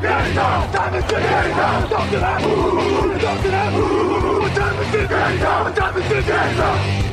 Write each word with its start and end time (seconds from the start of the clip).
Is 0.00 0.06
it? 0.06 0.10
What 0.10 0.72
time 0.72 0.94
is 0.94 1.04
it 1.04 1.20
now? 1.20 1.86
Talk 1.86 2.08
to 2.10 2.18
that. 2.20 2.40
Talk 3.20 3.42
to 3.42 3.50
that. 3.50 3.72
Time? 6.56 7.10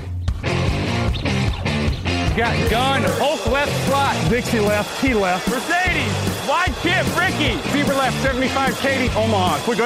Got 2.38 2.70
gun, 2.70 3.02
Hulk 3.20 3.46
left 3.48 3.74
slot. 3.88 4.16
Dixie 4.30 4.60
left, 4.60 5.02
T 5.02 5.14
left. 5.14 5.50
Mercedes, 5.50 6.14
wide 6.48 6.74
chip, 6.82 7.06
Ricky. 7.18 7.58
Fever 7.72 7.94
left, 7.94 8.22
75, 8.22 8.80
Katie, 8.80 9.10
Omaha. 9.18 9.60
Quick, 9.64 9.80
go 9.80 9.86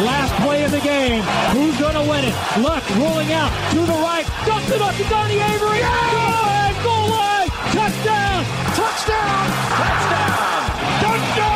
Last 0.00 0.32
play 0.42 0.64
of 0.64 0.70
the 0.70 0.80
game. 0.80 1.22
Who's 1.52 1.76
going 1.78 1.94
to 1.94 2.02
win 2.08 2.24
it? 2.24 2.34
Luck 2.62 2.88
rolling 2.96 3.32
out 3.32 3.50
to 3.72 3.80
the 3.80 3.92
right. 3.92 4.24
Dumps 4.46 4.70
it 4.70 4.80
up 4.80 4.94
to 4.94 5.04
Donnie 5.10 5.40
Avery. 5.40 5.80
Goal 5.80 6.30
line, 6.32 6.82
goal 6.82 7.10
line. 7.10 7.27
Touchdown. 7.98 8.44
Touchdown. 8.76 9.50
Touchdown. 9.76 10.62
Touchdown. 11.00 11.48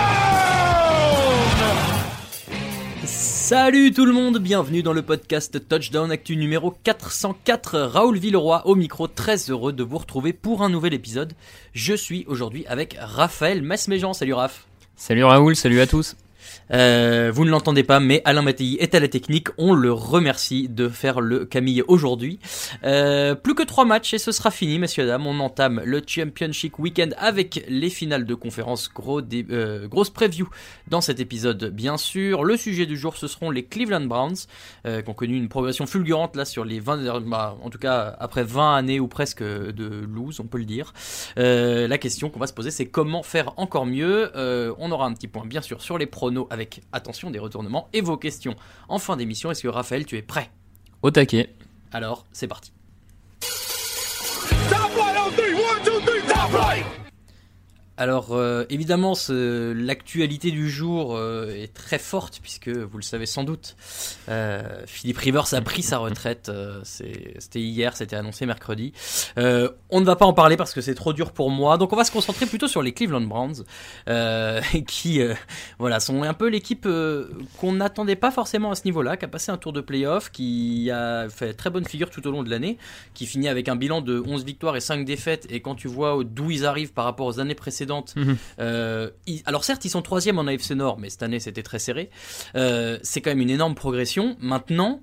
Salut 3.04 3.92
tout 3.92 4.04
le 4.04 4.12
monde, 4.12 4.38
bienvenue 4.38 4.82
dans 4.82 4.92
le 4.92 5.02
podcast 5.02 5.68
Touchdown 5.68 6.10
Actu 6.10 6.36
numéro 6.36 6.74
404. 6.82 7.78
Raoul 7.78 8.18
Villeroy 8.18 8.62
au 8.64 8.74
micro, 8.74 9.06
très 9.06 9.36
heureux 9.50 9.72
de 9.72 9.84
vous 9.84 9.98
retrouver 9.98 10.32
pour 10.32 10.62
un 10.62 10.68
nouvel 10.68 10.94
épisode. 10.94 11.34
Je 11.74 11.94
suis 11.94 12.24
aujourd'hui 12.26 12.66
avec 12.66 12.96
Raphaël 13.00 13.62
Messméjean. 13.62 14.12
Salut 14.12 14.34
Raph. 14.34 14.66
Salut 14.96 15.22
Raoul, 15.22 15.54
salut 15.54 15.80
à 15.80 15.86
tous. 15.86 16.16
Euh, 16.72 17.30
vous 17.34 17.44
ne 17.44 17.50
l'entendez 17.50 17.82
pas, 17.82 18.00
mais 18.00 18.22
Alain 18.24 18.42
Mattei 18.42 18.76
est 18.80 18.94
à 18.94 19.00
la 19.00 19.08
technique. 19.08 19.48
On 19.58 19.74
le 19.74 19.92
remercie 19.92 20.68
de 20.68 20.88
faire 20.88 21.20
le 21.20 21.44
Camille 21.44 21.82
aujourd'hui. 21.86 22.38
Euh, 22.84 23.34
plus 23.34 23.54
que 23.54 23.62
trois 23.62 23.84
matchs 23.84 24.14
et 24.14 24.18
ce 24.18 24.32
sera 24.32 24.50
fini, 24.50 24.78
messieurs 24.78 25.06
dames. 25.06 25.26
On 25.26 25.38
entame 25.40 25.82
le 25.84 26.00
Championship 26.06 26.78
Weekend 26.78 27.14
avec 27.18 27.64
les 27.68 27.90
finales 27.90 28.24
de 28.24 28.34
conférence. 28.34 28.88
Gros 28.92 29.20
euh, 29.20 29.86
grosse 29.86 30.10
preview 30.10 30.48
dans 30.88 31.00
cet 31.00 31.20
épisode, 31.20 31.64
bien 31.74 31.96
sûr. 31.98 32.44
Le 32.44 32.56
sujet 32.56 32.86
du 32.86 32.96
jour, 32.96 33.16
ce 33.16 33.26
seront 33.26 33.50
les 33.50 33.64
Cleveland 33.64 34.06
Browns, 34.06 34.36
qui 34.84 35.08
ont 35.10 35.14
connu 35.14 35.36
une 35.36 35.48
progression 35.48 35.86
fulgurante 35.86 36.36
là 36.36 36.44
sur 36.44 36.64
les 36.64 36.80
20, 36.80 36.98
dernières- 36.98 37.20
bah, 37.20 37.56
en 37.62 37.70
tout 37.70 37.78
cas 37.78 38.16
après 38.18 38.44
20 38.44 38.76
années 38.76 39.00
ou 39.00 39.08
presque 39.08 39.42
de 39.42 40.04
lose, 40.06 40.40
on 40.40 40.46
peut 40.46 40.58
le 40.58 40.64
dire. 40.64 40.92
La 41.36 41.98
question 41.98 42.30
qu'on 42.30 42.40
va 42.40 42.46
se 42.46 42.52
poser, 42.52 42.70
c'est 42.70 42.86
comment 42.86 43.22
faire 43.22 43.52
encore 43.58 43.86
mieux? 43.86 44.30
On 44.78 44.90
aura 44.90 45.06
un 45.06 45.12
petit 45.12 45.28
point, 45.28 45.44
bien 45.44 45.60
sûr, 45.60 45.82
sur 45.82 45.98
les 45.98 46.06
pronos 46.06 46.46
avec 46.50 46.61
attention 46.92 47.30
des 47.30 47.38
retournements 47.38 47.88
et 47.92 48.00
vos 48.00 48.16
questions 48.16 48.56
en 48.88 48.98
fin 48.98 49.16
d'émission. 49.16 49.50
Est-ce 49.50 49.62
que 49.62 49.68
Raphaël, 49.68 50.06
tu 50.06 50.16
es 50.16 50.22
prêt? 50.22 50.50
Au 51.02 51.10
taquet. 51.10 51.54
Alors, 51.92 52.26
c'est 52.32 52.48
parti. 52.48 52.72
Top 53.40 54.90
right 54.96 55.16
on 55.18 55.30
three. 55.32 55.54
One, 55.54 55.82
two, 55.84 56.00
three. 56.00 56.22
Top 56.26 56.52
right. 56.52 57.01
Alors 57.98 58.28
euh, 58.32 58.64
évidemment, 58.70 59.12
l'actualité 59.28 60.50
du 60.50 60.70
jour 60.70 61.14
euh, 61.14 61.54
est 61.54 61.74
très 61.74 61.98
forte 61.98 62.40
puisque 62.40 62.68
vous 62.68 62.96
le 62.96 63.02
savez 63.02 63.26
sans 63.26 63.44
doute, 63.44 63.76
euh, 64.30 64.62
Philippe 64.86 65.18
Rivers 65.18 65.52
a 65.52 65.60
pris 65.60 65.82
sa 65.82 65.98
retraite. 65.98 66.50
C'était 66.84 67.60
hier, 67.60 67.96
c'était 67.96 68.16
annoncé 68.16 68.46
mercredi. 68.46 68.92
On 69.36 70.00
ne 70.00 70.04
va 70.04 70.16
pas 70.16 70.24
en 70.24 70.32
parler 70.32 70.56
parce 70.56 70.72
que 70.72 70.80
c'est 70.80 70.94
trop 70.94 71.12
dur 71.12 71.32
pour 71.32 71.50
moi, 71.50 71.76
donc 71.76 71.92
on 71.92 71.96
va 71.96 72.04
se 72.04 72.10
concentrer 72.10 72.46
plutôt 72.46 72.66
sur 72.66 72.82
les 72.82 72.92
Cleveland 72.92 73.20
Browns, 73.22 73.64
qui 74.86 75.20
voilà 75.78 76.00
sont 76.00 76.22
un 76.22 76.34
peu 76.34 76.48
l'équipe 76.48 76.88
qu'on 77.58 77.72
n'attendait 77.72 78.16
pas 78.16 78.30
forcément 78.30 78.70
à 78.70 78.74
ce 78.74 78.84
niveau-là, 78.84 79.16
qui 79.16 79.26
a 79.26 79.28
passé 79.28 79.52
un 79.52 79.58
tour 79.58 79.72
de 79.72 79.82
playoff, 79.82 80.30
qui 80.30 80.90
a 80.90 81.28
fait 81.28 81.52
très 81.52 81.68
bonne 81.68 81.84
figure 81.84 82.08
tout 82.08 82.26
au 82.26 82.30
long 82.30 82.42
de 82.42 82.50
l'année, 82.50 82.78
qui 83.12 83.26
finit 83.26 83.48
avec 83.48 83.68
un 83.68 83.76
bilan 83.76 84.00
de 84.00 84.22
11 84.26 84.44
victoires 84.44 84.76
et 84.76 84.80
5 84.80 85.04
défaites. 85.04 85.46
Et 85.50 85.60
quand 85.60 85.74
tu 85.74 85.88
vois 85.88 86.18
d'où 86.24 86.50
ils 86.50 86.64
arrivent 86.64 86.92
par 86.92 87.04
rapport 87.04 87.26
aux 87.26 87.38
années 87.38 87.54
précédentes, 87.54 87.81
Mhm. 88.16 88.36
euh, 88.58 89.10
ils- 89.26 89.42
alors 89.46 89.64
certes 89.64 89.84
ils 89.84 89.90
sont 89.90 90.02
troisième 90.02 90.38
en 90.38 90.46
AFC 90.46 90.72
Nord, 90.72 90.98
mais 90.98 91.10
cette 91.10 91.22
année 91.22 91.40
c'était 91.40 91.62
très 91.62 91.78
serré. 91.78 92.10
Euh, 92.54 92.98
c'est 93.02 93.20
quand 93.20 93.30
même 93.30 93.40
une 93.40 93.50
énorme 93.50 93.74
progression. 93.74 94.36
Maintenant, 94.40 95.00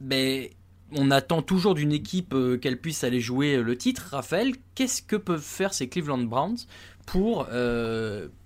ben, 0.00 0.46
on 0.92 1.10
attend 1.10 1.42
toujours 1.42 1.74
d'une 1.74 1.92
équipe 1.92 2.32
euh, 2.34 2.56
qu'elle 2.58 2.80
puisse 2.80 3.02
aller 3.04 3.20
jouer 3.20 3.56
le 3.56 3.76
titre. 3.76 4.08
Raphaël, 4.12 4.52
qu'est-ce 4.74 5.02
que 5.02 5.16
peuvent 5.16 5.40
faire 5.42 5.74
ces 5.74 5.88
Cleveland 5.88 6.18
Browns 6.24 6.58
pour 7.06 7.46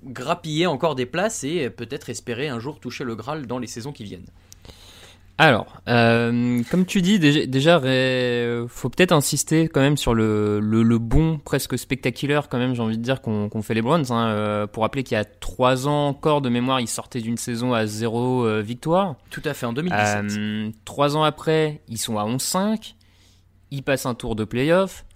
grappiller 0.05 0.67
encore 0.67 0.95
des 0.95 1.07
places 1.07 1.45
et 1.45 1.71
peut-être 1.71 2.11
espérer 2.11 2.49
un 2.49 2.59
jour 2.61 2.79
toucher 2.81 3.05
le 3.05 3.15
Graal 3.15 3.47
dans 3.47 3.59
les 3.59 3.67
saisons 3.67 3.93
qui 3.93 4.05
viennent? 4.05 4.27
Alors, 5.43 5.81
euh, 5.89 6.61
comme 6.71 6.85
tu 6.85 7.01
dis, 7.01 7.19
déjà, 7.19 7.79
ré- 7.79 8.63
faut 8.69 8.91
peut-être 8.91 9.13
insister 9.13 9.69
quand 9.69 9.81
même 9.81 9.97
sur 9.97 10.13
le, 10.13 10.61
le, 10.61 10.83
le 10.83 10.99
bon, 10.99 11.39
presque 11.39 11.79
spectaculaire 11.79 12.51
quand 12.51 12.59
même, 12.59 12.75
j'ai 12.75 12.83
envie 12.83 12.99
de 12.99 13.03
dire, 13.03 13.23
qu'on 13.23 13.63
fait 13.63 13.73
les 13.73 13.81
Browns. 13.81 14.05
Hein, 14.11 14.29
euh, 14.29 14.67
pour 14.67 14.83
rappeler 14.83 15.03
qu'il 15.03 15.15
y 15.17 15.19
a 15.19 15.25
trois 15.25 15.89
ans 15.89 16.09
encore 16.09 16.43
de 16.43 16.51
mémoire, 16.51 16.79
ils 16.81 16.89
sortaient 16.89 17.23
d'une 17.23 17.39
saison 17.39 17.73
à 17.73 17.87
zéro 17.87 18.45
euh, 18.45 18.61
victoire. 18.61 19.15
Tout 19.31 19.41
à 19.47 19.55
fait, 19.55 19.65
en 19.65 19.73
2017. 19.73 20.25
Euh, 20.39 20.71
trois 20.85 21.17
ans 21.17 21.23
après, 21.23 21.81
ils 21.89 21.97
sont 21.97 22.19
à 22.19 22.25
11-5. 22.27 22.93
Ils 23.71 23.83
passent 23.83 24.05
un 24.05 24.15
tour 24.15 24.37
de 24.37 24.45
playoff. 24.45 25.07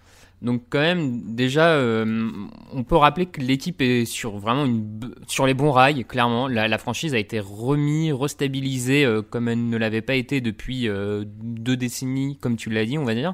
Donc 0.44 0.64
quand 0.68 0.80
même, 0.80 1.34
déjà, 1.34 1.70
euh, 1.70 2.30
on 2.72 2.84
peut 2.84 2.96
rappeler 2.96 3.24
que 3.26 3.40
l'équipe 3.40 3.80
est 3.80 4.04
sur 4.04 4.36
vraiment 4.36 4.66
une, 4.66 5.00
sur 5.26 5.46
les 5.46 5.54
bons 5.54 5.72
rails, 5.72 6.04
clairement. 6.04 6.48
La, 6.48 6.68
la 6.68 6.78
franchise 6.78 7.14
a 7.14 7.18
été 7.18 7.40
remise, 7.40 8.12
restabilisée 8.12 9.04
euh, 9.04 9.22
comme 9.22 9.48
elle 9.48 9.68
ne 9.70 9.76
l'avait 9.78 10.02
pas 10.02 10.14
été 10.16 10.42
depuis 10.42 10.86
euh, 10.86 11.24
deux 11.26 11.78
décennies, 11.78 12.36
comme 12.42 12.56
tu 12.56 12.68
l'as 12.68 12.84
dit, 12.84 12.98
on 12.98 13.04
va 13.04 13.14
dire. 13.14 13.32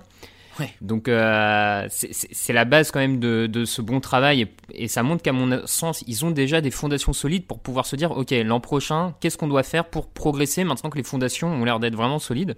Ouais. 0.60 0.70
Donc 0.80 1.06
c'est- 1.06 2.52
la 2.52 2.64
base 2.64 2.90
quand 2.90 3.00
même 3.00 3.18
de, 3.18 3.46
de 3.46 3.64
ce 3.64 3.82
bon 3.82 3.98
travail 4.00 4.42
et, 4.42 4.84
et 4.84 4.88
ça 4.88 5.02
montre 5.02 5.22
qu'à 5.22 5.32
mon 5.32 5.66
sens, 5.66 6.04
ils 6.06 6.24
ont 6.24 6.30
déjà 6.30 6.60
des 6.60 6.70
fondations 6.70 7.12
solides 7.12 7.46
pour 7.46 7.58
pouvoir 7.60 7.86
se 7.86 7.96
dire, 7.96 8.12
ok, 8.12 8.30
l'an 8.44 8.60
prochain, 8.60 9.14
qu'est-ce 9.20 9.38
qu'on 9.38 9.48
doit 9.48 9.62
faire 9.62 9.86
pour 9.86 10.06
progresser 10.08 10.62
maintenant 10.64 10.90
que 10.90 10.98
les 10.98 11.04
fondations 11.04 11.48
ont 11.48 11.64
l'air 11.64 11.80
d'être 11.80 11.96
vraiment 11.96 12.18
solides? 12.18 12.56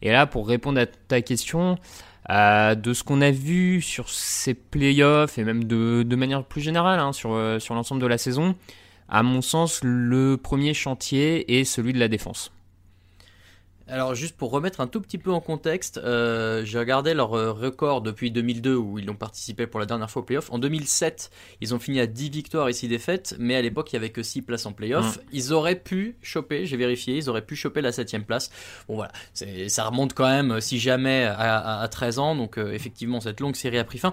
Et 0.00 0.10
là, 0.12 0.26
pour 0.26 0.48
répondre 0.48 0.80
à 0.80 0.86
ta 0.86 1.20
question, 1.22 1.76
euh, 2.30 2.74
de 2.74 2.92
ce 2.92 3.02
qu'on 3.04 3.20
a 3.20 3.30
vu 3.30 3.80
sur 3.80 4.10
ces 4.10 4.54
playoffs 4.54 5.38
et 5.38 5.44
même 5.44 5.64
de, 5.64 6.04
manière 6.14 6.44
plus 6.44 6.60
générale 6.60 7.00
hein, 7.00 7.12
sur, 7.12 7.32
euh, 7.32 7.58
sur 7.58 7.74
l'ensemble 7.74 8.02
de 8.02 8.06
la 8.06 8.18
saison, 8.18 8.54
À 9.08 9.22
mon 9.22 9.40
sens, 9.40 9.80
le 9.82 10.36
premier 10.36 10.74
chantier 10.74 11.58
est 11.58 11.64
celui 11.64 11.94
de 11.94 11.98
la 11.98 12.08
défense. 12.08 12.52
Alors 13.90 14.14
juste 14.14 14.36
pour 14.36 14.50
remettre 14.50 14.80
un 14.80 14.86
tout 14.86 15.00
petit 15.00 15.16
peu 15.18 15.30
en 15.32 15.40
contexte, 15.40 15.98
euh, 15.98 16.62
j'ai 16.64 16.78
regardé 16.78 17.14
leur 17.14 17.34
euh, 17.34 17.52
record 17.52 18.02
depuis 18.02 18.30
2002 18.30 18.74
où 18.74 18.98
ils 18.98 19.08
ont 19.10 19.14
participé 19.14 19.66
pour 19.66 19.80
la 19.80 19.86
dernière 19.86 20.10
fois 20.10 20.20
au 20.22 20.24
playoff. 20.24 20.50
En 20.52 20.58
2007, 20.58 21.30
ils 21.62 21.74
ont 21.74 21.78
fini 21.78 21.98
à 21.98 22.06
10 22.06 22.28
victoires 22.30 22.68
et 22.68 22.72
6 22.74 22.88
défaites, 22.88 23.34
mais 23.38 23.54
à 23.56 23.62
l'époque 23.62 23.90
il 23.92 23.96
n'y 23.96 23.98
avait 24.04 24.10
que 24.10 24.22
6 24.22 24.42
places 24.42 24.66
en 24.66 24.72
playoff. 24.72 25.16
Mm. 25.16 25.20
Ils 25.32 25.52
auraient 25.54 25.74
pu 25.80 26.16
choper, 26.22 26.66
j'ai 26.66 26.76
vérifié, 26.76 27.16
ils 27.16 27.30
auraient 27.30 27.44
pu 27.46 27.56
choper 27.56 27.80
la 27.80 27.92
7 27.92 28.26
place. 28.26 28.50
Bon 28.88 28.96
voilà, 28.96 29.10
ça 29.68 29.84
remonte 29.84 30.12
quand 30.12 30.28
même 30.28 30.52
euh, 30.52 30.60
si 30.60 30.78
jamais 30.78 31.24
à, 31.24 31.34
à- 31.58 31.82
à 31.82 31.88
13 31.88 32.18
ans, 32.18 32.34
donc 32.36 32.58
euh, 32.58 32.72
effectivement 32.72 33.20
cette 33.20 33.40
longue 33.40 33.56
série 33.56 33.78
a 33.78 33.84
pris 33.84 33.98
fin. 33.98 34.12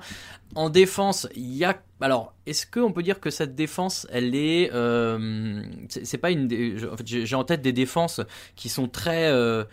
En 0.54 0.70
défense, 0.70 1.28
il 1.36 1.54
y 1.56 1.66
a... 1.66 1.82
Alors, 2.00 2.34
est-ce 2.46 2.66
qu'on 2.66 2.92
peut 2.94 3.04
dire 3.04 3.20
que 3.20 3.30
cette 3.30 3.56
défense, 3.56 4.08
elle 4.12 4.36
est... 4.36 4.72
euh, 4.74 5.64
c'est 5.90 6.18
pas 6.18 6.32
une... 6.32 6.46
en 6.92 6.96
fait, 6.98 7.06
j'ai 7.08 7.26
j'ai 7.26 7.36
en 7.36 7.44
tête 7.44 7.62
des 7.62 7.74
défenses 7.74 8.22
qui 8.56 8.70
sont 8.70 8.88
très... 8.88 9.26
euh, 9.28 9.66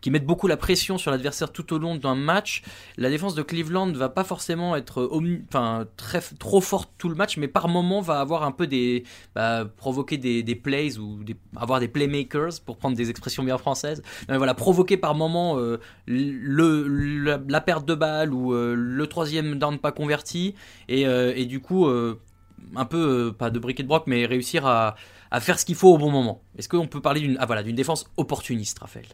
qui 0.00 0.10
mettent 0.10 0.26
beaucoup 0.26 0.46
la 0.46 0.56
pression 0.56 0.98
sur 0.98 1.10
l'adversaire 1.10 1.52
tout 1.52 1.72
au 1.72 1.78
long 1.78 1.96
d'un 1.96 2.14
match. 2.14 2.62
La 2.96 3.10
défense 3.10 3.34
de 3.34 3.42
Cleveland 3.42 3.92
va 3.92 4.08
pas 4.08 4.24
forcément 4.24 4.76
être 4.76 5.10
enfin, 5.48 5.86
très, 5.96 6.20
trop 6.38 6.60
forte 6.60 6.90
tout 6.98 7.08
le 7.08 7.14
match, 7.14 7.36
mais 7.36 7.48
par 7.48 7.68
moment 7.68 8.00
va 8.00 8.20
avoir 8.20 8.42
un 8.42 8.52
peu 8.52 8.66
des. 8.66 9.04
bah, 9.34 9.64
provoquer 9.76 10.18
des, 10.18 10.54
plays 10.54 10.98
ou 10.98 11.20
avoir 11.56 11.80
des 11.80 11.88
playmakers, 11.88 12.60
pour 12.64 12.76
prendre 12.76 12.96
des 12.96 13.10
expressions 13.10 13.42
bien 13.42 13.58
françaises. 13.58 14.02
Voilà, 14.28 14.54
provoquer 14.54 14.96
par 14.96 15.14
moment 15.14 15.58
euh, 15.58 15.78
la, 16.06 17.60
perte 17.60 17.86
de 17.86 17.94
balle 17.94 18.32
ou 18.32 18.54
euh, 18.54 18.74
le 18.76 19.06
troisième 19.06 19.58
down 19.58 19.78
pas 19.78 19.92
converti, 19.92 20.54
et, 20.88 21.06
euh, 21.06 21.44
du 21.44 21.60
coup, 21.60 21.88
un 21.88 22.84
peu, 22.84 23.32
pas 23.36 23.50
de 23.50 23.58
briquet 23.58 23.82
de 23.82 23.88
broc, 23.88 24.04
mais 24.06 24.26
réussir 24.26 24.66
à, 24.66 24.96
à 25.30 25.40
faire 25.40 25.58
ce 25.58 25.64
qu'il 25.64 25.74
faut 25.74 25.92
au 25.94 25.98
bon 25.98 26.10
moment. 26.10 26.42
Est-ce 26.56 26.68
qu'on 26.68 26.86
peut 26.86 27.00
parler 27.00 27.20
d'une 27.20 27.36
ah, 27.40 27.46
voilà, 27.46 27.62
d'une 27.62 27.76
défense 27.76 28.06
opportuniste, 28.16 28.78
Raphaël? 28.78 29.06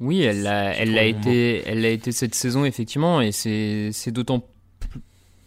Oui, 0.00 0.22
elle 0.22 0.42
l'a, 0.42 0.74
elle 0.76 0.96
un 0.96 1.02
été, 1.02 1.62
elle 1.66 1.82
l'a 1.82 1.88
été 1.88 2.12
cette 2.12 2.34
saison 2.34 2.64
effectivement, 2.64 3.20
et 3.20 3.32
c'est, 3.32 3.90
c'est 3.92 4.12
d'autant 4.12 4.44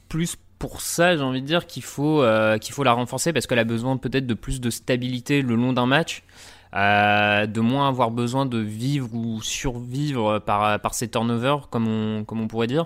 plus 0.09 0.36
pour 0.59 0.81
ça, 0.81 1.18
j'ai 1.18 1.24
envie 1.24 1.42
de 1.42 1.48
dire 1.48 1.65
qu'il 1.65 1.81
faut, 1.81 2.21
euh, 2.21 2.59
qu'il 2.59 2.74
faut 2.75 2.83
la 2.83 2.94
renforcer 2.94 3.33
parce 3.33 3.48
qu'elle 3.48 3.59
a 3.59 3.63
besoin 3.63 3.98
peut-être 3.98 4.27
de 4.27 4.33
plus 4.36 4.62
de 4.62 4.69
stabilité 4.69 5.42
le 5.42 5.56
long 5.56 5.74
d'un 5.74 5.88
match, 5.88 6.21
euh, 6.75 7.48
de 7.48 7.62
moins 7.62 7.88
avoir 7.88 8.12
besoin 8.12 8.45
de 8.45 8.59
vivre 8.59 9.09
ou 9.15 9.42
survivre 9.42 10.38
par, 10.38 10.80
par 10.80 10.94
ses 10.94 11.09
turnovers, 11.09 11.68
comme 11.69 11.88
on, 11.88 12.24
comme 12.25 12.42
on 12.42 12.48
pourrait 12.48 12.68
dire. 12.68 12.86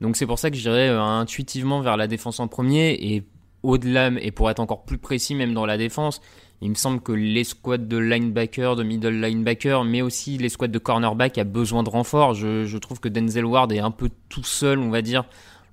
Donc 0.00 0.16
c'est 0.16 0.26
pour 0.26 0.38
ça 0.38 0.50
que 0.50 0.56
je 0.56 0.62
dirais 0.62 0.88
euh, 0.88 1.02
intuitivement 1.02 1.80
vers 1.80 1.96
la 1.96 2.06
défense 2.06 2.38
en 2.38 2.46
premier 2.46 2.92
et 2.92 3.24
au-delà, 3.62 4.10
et 4.20 4.30
pour 4.30 4.48
être 4.48 4.60
encore 4.60 4.84
plus 4.84 4.98
précis 4.98 5.34
même 5.34 5.52
dans 5.52 5.66
la 5.66 5.76
défense, 5.76 6.20
il 6.62 6.70
me 6.70 6.74
semble 6.74 7.00
que 7.00 7.12
les 7.12 7.44
squads 7.44 7.78
de 7.78 7.96
linebacker, 7.96 8.76
de 8.76 8.82
middle 8.82 9.20
linebacker, 9.20 9.84
mais 9.84 10.02
aussi 10.02 10.36
les 10.36 10.48
squads 10.48 10.68
de 10.68 10.78
cornerback 10.78 11.38
a 11.38 11.44
besoin 11.44 11.82
de 11.82 11.88
renfort. 11.88 12.34
Je, 12.34 12.76
trouve 12.76 13.00
que 13.00 13.08
Denzel 13.08 13.46
Ward 13.46 13.72
est 13.72 13.78
un 13.78 13.90
peu 13.90 14.10
tout 14.28 14.44
seul, 14.44 14.78
on 14.78 14.90
va 14.90 15.00
dire, 15.00 15.24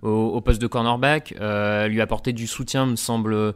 au, 0.02 0.40
poste 0.40 0.62
de 0.62 0.68
cornerback. 0.68 1.36
Euh, 1.42 1.88
lui 1.88 2.00
apporter 2.00 2.32
du 2.32 2.48
soutien 2.48 2.86
me 2.86 2.96
semble 2.96 3.54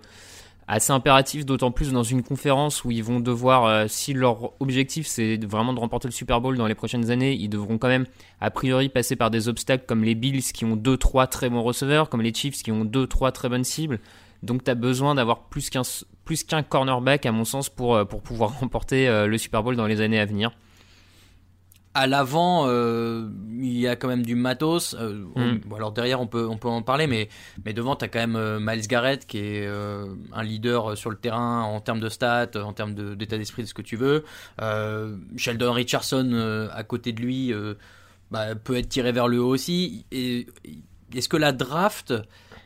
assez 0.71 0.93
impératif, 0.93 1.45
d'autant 1.45 1.71
plus 1.71 1.91
dans 1.91 2.03
une 2.03 2.23
conférence 2.23 2.85
où 2.85 2.91
ils 2.91 3.03
vont 3.03 3.19
devoir, 3.19 3.65
euh, 3.65 3.85
si 3.89 4.13
leur 4.13 4.53
objectif 4.61 5.05
c'est 5.05 5.37
vraiment 5.45 5.73
de 5.73 5.79
remporter 5.79 6.07
le 6.07 6.13
Super 6.13 6.39
Bowl 6.39 6.55
dans 6.55 6.67
les 6.67 6.75
prochaines 6.75 7.11
années, 7.11 7.33
ils 7.33 7.49
devront 7.49 7.77
quand 7.77 7.89
même 7.89 8.05
a 8.39 8.51
priori 8.51 8.87
passer 8.87 9.17
par 9.17 9.31
des 9.31 9.49
obstacles 9.49 9.83
comme 9.85 10.05
les 10.05 10.15
Bills 10.15 10.41
qui 10.53 10.63
ont 10.63 10.77
2-3 10.77 11.27
très 11.27 11.49
bons 11.49 11.61
receveurs, 11.61 12.09
comme 12.09 12.21
les 12.21 12.33
Chiefs 12.33 12.63
qui 12.63 12.71
ont 12.71 12.85
2-3 12.85 13.33
très 13.33 13.49
bonnes 13.49 13.65
cibles. 13.65 13.99
Donc 14.43 14.63
tu 14.63 14.71
as 14.71 14.75
besoin 14.75 15.15
d'avoir 15.15 15.43
plus 15.49 15.69
qu'un 15.69 15.83
plus 16.25 16.43
qu'un 16.43 16.63
cornerback 16.63 17.25
à 17.25 17.31
mon 17.31 17.45
sens 17.45 17.67
pour, 17.69 17.95
euh, 17.95 18.05
pour 18.05 18.21
pouvoir 18.21 18.51
remporter 18.59 19.07
euh, 19.07 19.27
le 19.27 19.37
Super 19.37 19.63
Bowl 19.63 19.75
dans 19.75 19.87
les 19.87 20.01
années 20.01 20.19
à 20.19 20.25
venir. 20.25 20.51
À 21.93 22.07
l'avant, 22.07 22.67
euh, 22.67 23.27
il 23.59 23.77
y 23.77 23.85
a 23.85 23.97
quand 23.97 24.07
même 24.07 24.25
du 24.25 24.35
matos. 24.35 24.95
euh, 24.97 25.25
Mm. 25.35 25.73
alors 25.75 25.91
derrière, 25.91 26.21
on 26.21 26.27
peut, 26.27 26.47
on 26.47 26.57
peut 26.57 26.69
en 26.69 26.81
parler, 26.83 27.05
mais, 27.05 27.27
mais 27.65 27.73
devant, 27.73 27.97
tu 27.97 28.05
as 28.05 28.07
quand 28.07 28.19
même 28.19 28.37
euh, 28.37 28.59
Miles 28.61 28.87
Garrett 28.87 29.27
qui 29.27 29.39
est 29.39 29.67
un 29.67 30.43
leader 30.43 30.97
sur 30.97 31.09
le 31.09 31.17
terrain 31.17 31.63
en 31.63 31.81
termes 31.81 31.99
de 31.99 32.07
stats, 32.07 32.51
en 32.63 32.71
termes 32.71 32.93
de- 32.95 33.13
d'état 33.13 33.37
d'esprit, 33.37 33.63
de 33.63 33.67
ce 33.67 33.73
que 33.73 33.81
tu 33.81 33.97
veux. 33.97 34.23
Sheldon 35.35 35.73
Richardson 35.73 36.69
à 36.73 36.83
côté 36.83 37.11
de 37.11 37.19
lui 37.21 37.53
bah, 38.31 38.55
peut 38.55 38.77
être 38.77 38.87
tiré 38.87 39.11
vers 39.11 39.27
le 39.27 39.41
haut 39.41 39.49
aussi. 39.49 40.05
Est-ce 40.11 41.27
que 41.27 41.35
la 41.37 41.51
draft 41.51 42.13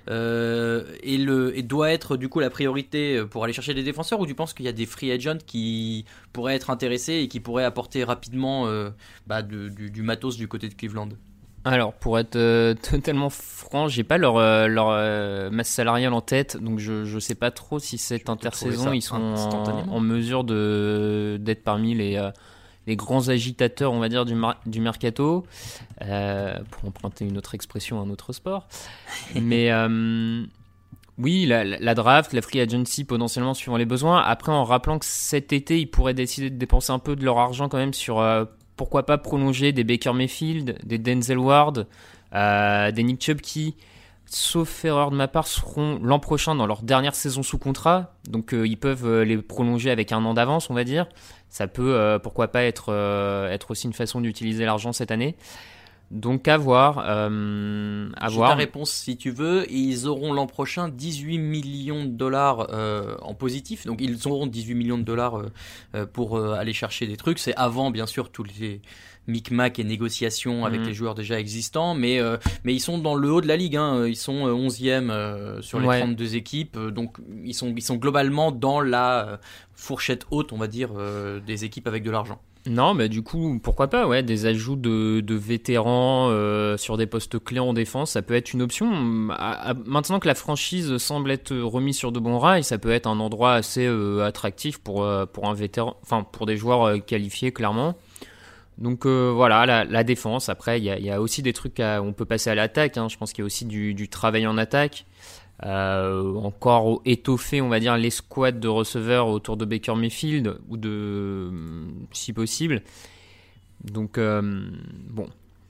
euh, 0.09 0.83
est 1.03 1.17
le, 1.17 1.57
et 1.57 1.63
doit 1.63 1.91
être 1.91 2.17
du 2.17 2.29
coup 2.29 2.39
la 2.39 2.49
priorité 2.49 3.23
pour 3.29 3.43
aller 3.43 3.53
chercher 3.53 3.73
des 3.73 3.83
défenseurs 3.83 4.19
ou 4.19 4.25
tu 4.25 4.35
penses 4.35 4.53
qu'il 4.53 4.65
y 4.65 4.69
a 4.69 4.73
des 4.73 4.85
free 4.85 5.11
agents 5.11 5.37
qui 5.45 6.05
pourraient 6.33 6.55
être 6.55 6.69
intéressés 6.69 7.13
et 7.15 7.27
qui 7.27 7.39
pourraient 7.39 7.63
apporter 7.63 8.03
rapidement 8.03 8.67
euh, 8.67 8.89
bah, 9.27 9.41
de- 9.41 9.69
du, 9.69 9.89
du 9.91 10.01
matos 10.01 10.37
du 10.37 10.47
côté 10.47 10.69
de 10.69 10.73
Cleveland? 10.73 11.09
Alors, 11.63 11.93
pour 11.93 12.19
être 12.19 12.35
euh, 12.35 12.75
totalement 12.91 13.31
franc, 13.31 13.87
j'ai 13.87 14.03
pas 14.03 14.19
leur, 14.19 14.37
euh, 14.37 14.67
leur 14.67 14.89
euh, 14.89 15.49
masse 15.49 15.69
salariale 15.69 16.13
en 16.13 16.21
tête, 16.21 16.57
donc 16.57 16.77
je, 16.77 17.05
je 17.05 17.19
sais 17.19 17.33
pas 17.33 17.49
trop 17.49 17.79
si 17.79 17.97
cette 17.97 18.29
intersaison 18.29 18.93
ils 18.93 19.01
sont 19.01 19.15
en, 19.89 19.99
mesure 19.99 20.43
de 20.43 21.37
d'être 21.41 21.63
parmi 21.63 21.95
les, 21.95 22.17
euh, 22.17 22.29
les 22.87 22.95
grands 22.95 23.29
agitateurs, 23.29 23.91
on 23.91 23.99
va 23.99 24.09
dire, 24.09 24.25
du, 24.25 24.35
mar- 24.35 24.59
du 24.65 24.79
mercato, 24.81 25.45
euh, 26.01 26.57
pour 26.71 26.85
emprunter 26.89 27.25
une 27.25 27.37
autre 27.37 27.55
expression 27.55 27.99
un 28.01 28.09
autre 28.09 28.33
sport. 28.33 28.67
Mais 29.41 29.71
euh, 29.71 30.43
oui, 31.17 31.45
la, 31.45 31.95
draft, 31.95 32.33
la 32.33 32.41
free 32.41 32.59
agency 32.59 33.03
potentiellement 33.03 33.53
suivant 33.53 33.77
les 33.77 33.85
besoins. 33.85 34.21
Après, 34.21 34.51
en 34.51 34.63
rappelant 34.63 34.99
que 34.99 35.05
cet 35.05 35.53
été, 35.53 35.79
ils 35.79 35.87
pourraient 35.87 36.13
décider 36.13 36.49
de 36.49 36.57
dépenser 36.57 36.91
un 36.91 36.99
peu 36.99 37.15
de 37.15 37.23
leur 37.23 37.37
argent 37.37 37.69
quand 37.69 37.77
même 37.77 37.93
sur 37.93 38.19
euh, 38.19 38.45
pourquoi 38.75 39.05
pas 39.05 39.17
prolonger 39.17 39.71
des 39.71 39.83
Baker 39.83 40.13
Mayfield, 40.13 40.77
des 40.83 40.97
Denzel 40.97 41.37
Ward, 41.39 41.87
des 42.33 43.03
Nick 43.03 43.23
Chubb 43.23 43.39
qui, 43.39 43.75
sauf 44.27 44.83
erreur 44.85 45.11
de 45.11 45.15
ma 45.15 45.27
part, 45.27 45.47
seront 45.47 45.99
l'an 46.01 46.19
prochain 46.19 46.55
dans 46.55 46.65
leur 46.65 46.81
dernière 46.81 47.15
saison 47.15 47.43
sous 47.43 47.57
contrat. 47.57 48.15
Donc 48.29 48.53
euh, 48.53 48.67
ils 48.67 48.77
peuvent 48.77 49.05
euh, 49.05 49.23
les 49.23 49.37
prolonger 49.37 49.91
avec 49.91 50.11
un 50.11 50.23
an 50.25 50.33
d'avance, 50.33 50.69
on 50.69 50.73
va 50.73 50.83
dire. 50.83 51.07
Ça 51.49 51.67
peut, 51.67 51.95
euh, 51.95 52.19
pourquoi 52.19 52.49
pas, 52.49 52.63
être, 52.63 52.93
être 53.51 53.71
aussi 53.71 53.87
une 53.87 53.93
façon 53.93 54.21
d'utiliser 54.21 54.65
l'argent 54.65 54.93
cette 54.93 55.11
année. 55.11 55.35
Donc 56.11 56.47
à 56.47 56.57
voir. 56.57 56.99
À 56.99 57.29
voir. 58.29 58.49
ta 58.49 58.55
réponse 58.55 58.91
si 58.91 59.17
tu 59.17 59.31
veux. 59.31 59.65
Ils 59.71 60.07
auront 60.07 60.33
l'an 60.33 60.45
prochain 60.45 60.87
18 60.89 61.39
millions 61.39 62.03
de 62.03 62.09
dollars 62.09 62.67
en 63.23 63.33
positif. 63.33 63.85
Donc 63.87 64.01
ils 64.01 64.27
auront 64.27 64.45
18 64.45 64.75
millions 64.75 64.97
de 64.99 65.03
dollars 65.03 65.41
pour 66.13 66.39
aller 66.39 66.73
chercher 66.73 67.07
des 67.07 67.17
trucs. 67.17 67.39
C'est 67.39 67.55
avant 67.55 67.89
bien 67.89 68.05
sûr 68.05 68.29
tous 68.29 68.43
les 68.43 68.81
micmacs 69.27 69.79
et 69.79 69.83
négociations 69.83 70.65
avec 70.65 70.81
Mhm. 70.81 70.87
les 70.87 70.93
joueurs 70.93 71.15
déjà 71.15 71.39
existants. 71.39 71.95
Mais, 71.95 72.19
euh, 72.19 72.37
mais 72.63 72.73
ils 72.73 72.79
sont 72.79 72.97
dans 72.97 73.15
le 73.15 73.31
haut 73.31 73.41
de 73.41 73.47
la 73.47 73.57
ligue. 73.57 73.75
hein. 73.77 74.05
Ils 74.07 74.15
sont 74.15 74.47
euh, 74.47 74.51
11e 74.53 75.09
euh, 75.09 75.61
sur 75.61 75.79
les 75.79 75.87
Ouais. 75.87 75.99
32 75.99 76.35
équipes. 76.35 76.77
Euh, 76.77 76.91
Donc 76.91 77.17
ils 77.43 77.53
sont, 77.53 77.73
ils 77.75 77.81
sont 77.83 77.95
globalement 77.95 78.51
dans 78.51 78.81
la 78.81 79.27
euh, 79.27 79.37
fourchette 79.73 80.25
haute, 80.31 80.53
on 80.53 80.57
va 80.57 80.67
dire, 80.67 80.89
euh, 80.97 81.39
des 81.45 81.65
équipes 81.65 81.87
avec 81.87 82.03
de 82.03 82.11
l'argent. 82.11 82.39
Non, 82.67 82.95
mais 82.95 83.09
du 83.09 83.21
coup, 83.21 83.59
pourquoi 83.61 83.91
pas, 83.91 84.07
ouais, 84.07 84.23
des 84.23 84.47
ajouts 84.47 84.75
de, 84.75 85.19
de 85.21 85.35
vétérans 85.35 86.29
euh, 86.31 86.77
sur 86.77 86.97
des 86.97 87.05
postes 87.05 87.37
clés 87.43 87.59
en 87.59 87.73
défense, 87.73 88.11
ça 88.11 88.23
peut 88.23 88.33
être 88.33 88.53
une 88.53 88.63
option. 88.63 89.29
À- 89.31 89.69
à- 89.69 89.73
maintenant 89.85 90.19
que 90.19 90.27
la 90.27 90.33
franchise 90.33 90.97
semble 90.97 91.29
être 91.29 91.55
remise 91.55 91.95
sur 91.95 92.11
de 92.11 92.19
bons 92.19 92.39
rails, 92.39 92.63
ça 92.63 92.79
peut 92.79 92.89
être 92.89 93.05
un 93.05 93.19
endroit 93.19 93.53
assez 93.53 93.85
euh, 93.85 94.25
attractif 94.25 94.79
pour, 94.79 95.03
euh, 95.03 95.27
pour 95.27 95.47
un 95.47 95.53
vétéran, 95.53 95.95
enfin 96.01 96.23
pour 96.23 96.47
des 96.47 96.57
joueurs 96.57 96.83
euh, 96.87 96.97
qualifiés 96.97 97.51
clairement. 97.51 97.95
Donc 98.77 99.05
euh, 99.05 99.31
voilà, 99.33 99.65
la, 99.65 99.85
la 99.85 100.03
défense. 100.03 100.49
Après, 100.49 100.79
il 100.79 100.83
y 100.83 100.89
a, 100.89 100.99
il 100.99 101.05
y 101.05 101.11
a 101.11 101.21
aussi 101.21 101.41
des 101.41 101.53
trucs, 101.53 101.79
à, 101.79 102.01
on 102.01 102.13
peut 102.13 102.25
passer 102.25 102.49
à 102.49 102.55
l'attaque. 102.55 102.97
hein. 102.97 103.07
Je 103.09 103.17
pense 103.17 103.31
qu'il 103.31 103.41
y 103.41 103.45
a 103.45 103.45
aussi 103.45 103.65
du, 103.65 103.93
du 103.93 104.09
travail 104.09 104.45
en 104.47 104.57
attaque. 104.57 105.05
Euh, 105.63 106.35
encore 106.35 107.01
étoffer, 107.05 107.61
on 107.61 107.69
va 107.69 107.79
dire, 107.79 107.95
les 107.97 108.09
squads 108.09 108.51
de 108.51 108.67
receveurs 108.67 109.29
autour 109.29 109.55
de 109.55 109.63
Baker 109.63 109.95
Mayfield 109.95 110.57
ou 110.67 110.75
de, 110.75 111.49
si 112.11 112.33
possible. 112.33 112.81
Donc 113.83 114.17
euh, 114.17 114.41
bon, 115.09 115.27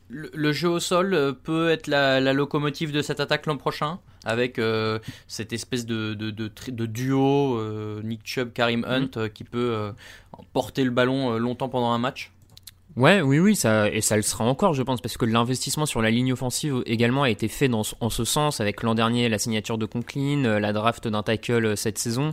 Le, 0.10 0.32
le 0.34 0.52
jeu 0.54 0.70
au 0.70 0.80
sol 0.80 1.14
euh, 1.14 1.34
peut 1.34 1.70
être 1.70 1.88
la, 1.88 2.20
la 2.20 2.34
locomotive 2.34 2.92
de 2.92 3.02
cette 3.02 3.20
attaque 3.20 3.46
l'an 3.46 3.58
prochain, 3.58 4.00
avec 4.24 4.58
euh, 4.58 5.00
cette 5.28 5.54
espèce 5.54 5.86
de, 5.86 6.16
de, 6.16 6.32
de, 6.32 6.48
tri- 6.48 6.72
de 6.72 6.86
duo 6.86 7.60
euh, 7.60 8.02
Nick 8.04 8.22
Chubb, 8.24 8.54
Karim 8.54 8.86
Hunt, 8.88 9.10
euh, 9.18 9.28
qui 9.30 9.44
peut 9.44 9.72
euh, 9.72 9.92
porter 10.54 10.84
le 10.84 10.92
ballon 10.92 11.34
euh, 11.34 11.38
longtemps 11.38 11.70
pendant 11.70 11.92
un 11.92 12.00
match. 12.00 12.32
Ouais, 12.96 13.20
oui, 13.20 13.40
oui, 13.40 13.58
ça, 13.58 13.90
et 13.90 14.00
ça 14.00 14.16
le 14.16 14.22
sera 14.22 14.46
encore, 14.46 14.74
je 14.74 14.82
pense, 14.82 15.02
parce 15.02 15.18
que 15.18 15.26
l'investissement 15.26 15.86
sur 15.86 16.02
la 16.02 16.12
ligne 16.12 16.32
offensive 16.32 16.82
également 16.86 17.24
a 17.24 17.30
été 17.30 17.50
fait 17.50 17.68
dans, 17.68 17.82
en 18.00 18.10
ce 18.10 18.24
sens, 18.24 18.62
avec 18.62 18.84
l'an 18.84 18.96
dernier 18.96 19.28
la 19.28 19.38
signature 19.38 19.78
de 19.78 19.86
Conklin, 19.86 20.46
euh, 20.46 20.60
la 20.62 20.72
draft 20.72 21.06
d'un 21.10 21.22
tackle 21.22 21.66
euh, 21.66 21.76
cette 21.76 21.98
saison. 21.98 22.32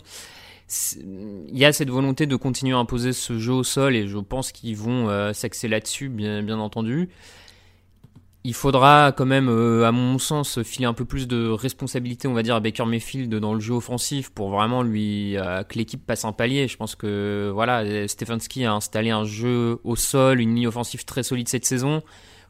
Il 1.05 1.59
y 1.59 1.65
a 1.65 1.73
cette 1.73 1.91
volonté 1.91 2.27
de 2.27 2.37
continuer 2.37 2.75
à 2.75 2.79
imposer 2.79 3.13
ce 3.13 3.41
jeu 3.41 3.53
au 3.53 3.65
sol, 3.65 3.97
et 3.97 4.07
je 4.07 4.19
pense 4.19 4.53
qu'ils 4.53 4.77
vont 4.77 5.09
euh, 5.09 5.33
s'axer 5.33 5.67
là-dessus, 5.67 6.09
bien, 6.09 6.45
bien 6.45 6.61
entendu. 6.61 7.09
Il 8.45 8.55
faudra 8.55 9.13
quand 9.13 9.27
même, 9.27 9.49
euh, 9.49 9.87
à 9.87 9.93
mon 9.93 10.19
sens, 10.19 10.63
filer 10.63 10.87
un 10.87 10.95
peu 10.95 11.05
plus 11.05 11.29
de 11.29 11.49
responsabilité, 11.49 12.27
on 12.27 12.33
va 12.33 12.43
dire, 12.43 12.57
à 12.57 12.61
Baker 12.61 12.87
Mayfield 12.87 13.33
dans 13.33 13.55
le 13.55 13.61
jeu 13.61 13.75
offensif 13.75 14.31
pour 14.31 14.51
vraiment 14.51 14.83
lui 14.83 15.37
euh, 15.37 15.63
que 15.63 15.79
l'équipe 15.79 16.05
passe 16.05 16.25
un 16.25 16.33
palier. 16.33 16.67
Je 16.67 16.77
pense 16.77 16.97
que 16.97 17.51
voilà, 17.55 18.09
Stefanski 18.09 18.65
a 18.65 18.73
installé 18.73 19.11
un 19.11 19.25
jeu 19.25 19.79
au 19.85 19.95
sol, 19.95 20.41
une 20.41 20.57
ligne 20.57 20.67
offensive 20.67 21.05
très 21.05 21.23
solide 21.23 21.49
cette 21.49 21.65
saison. 21.65 22.03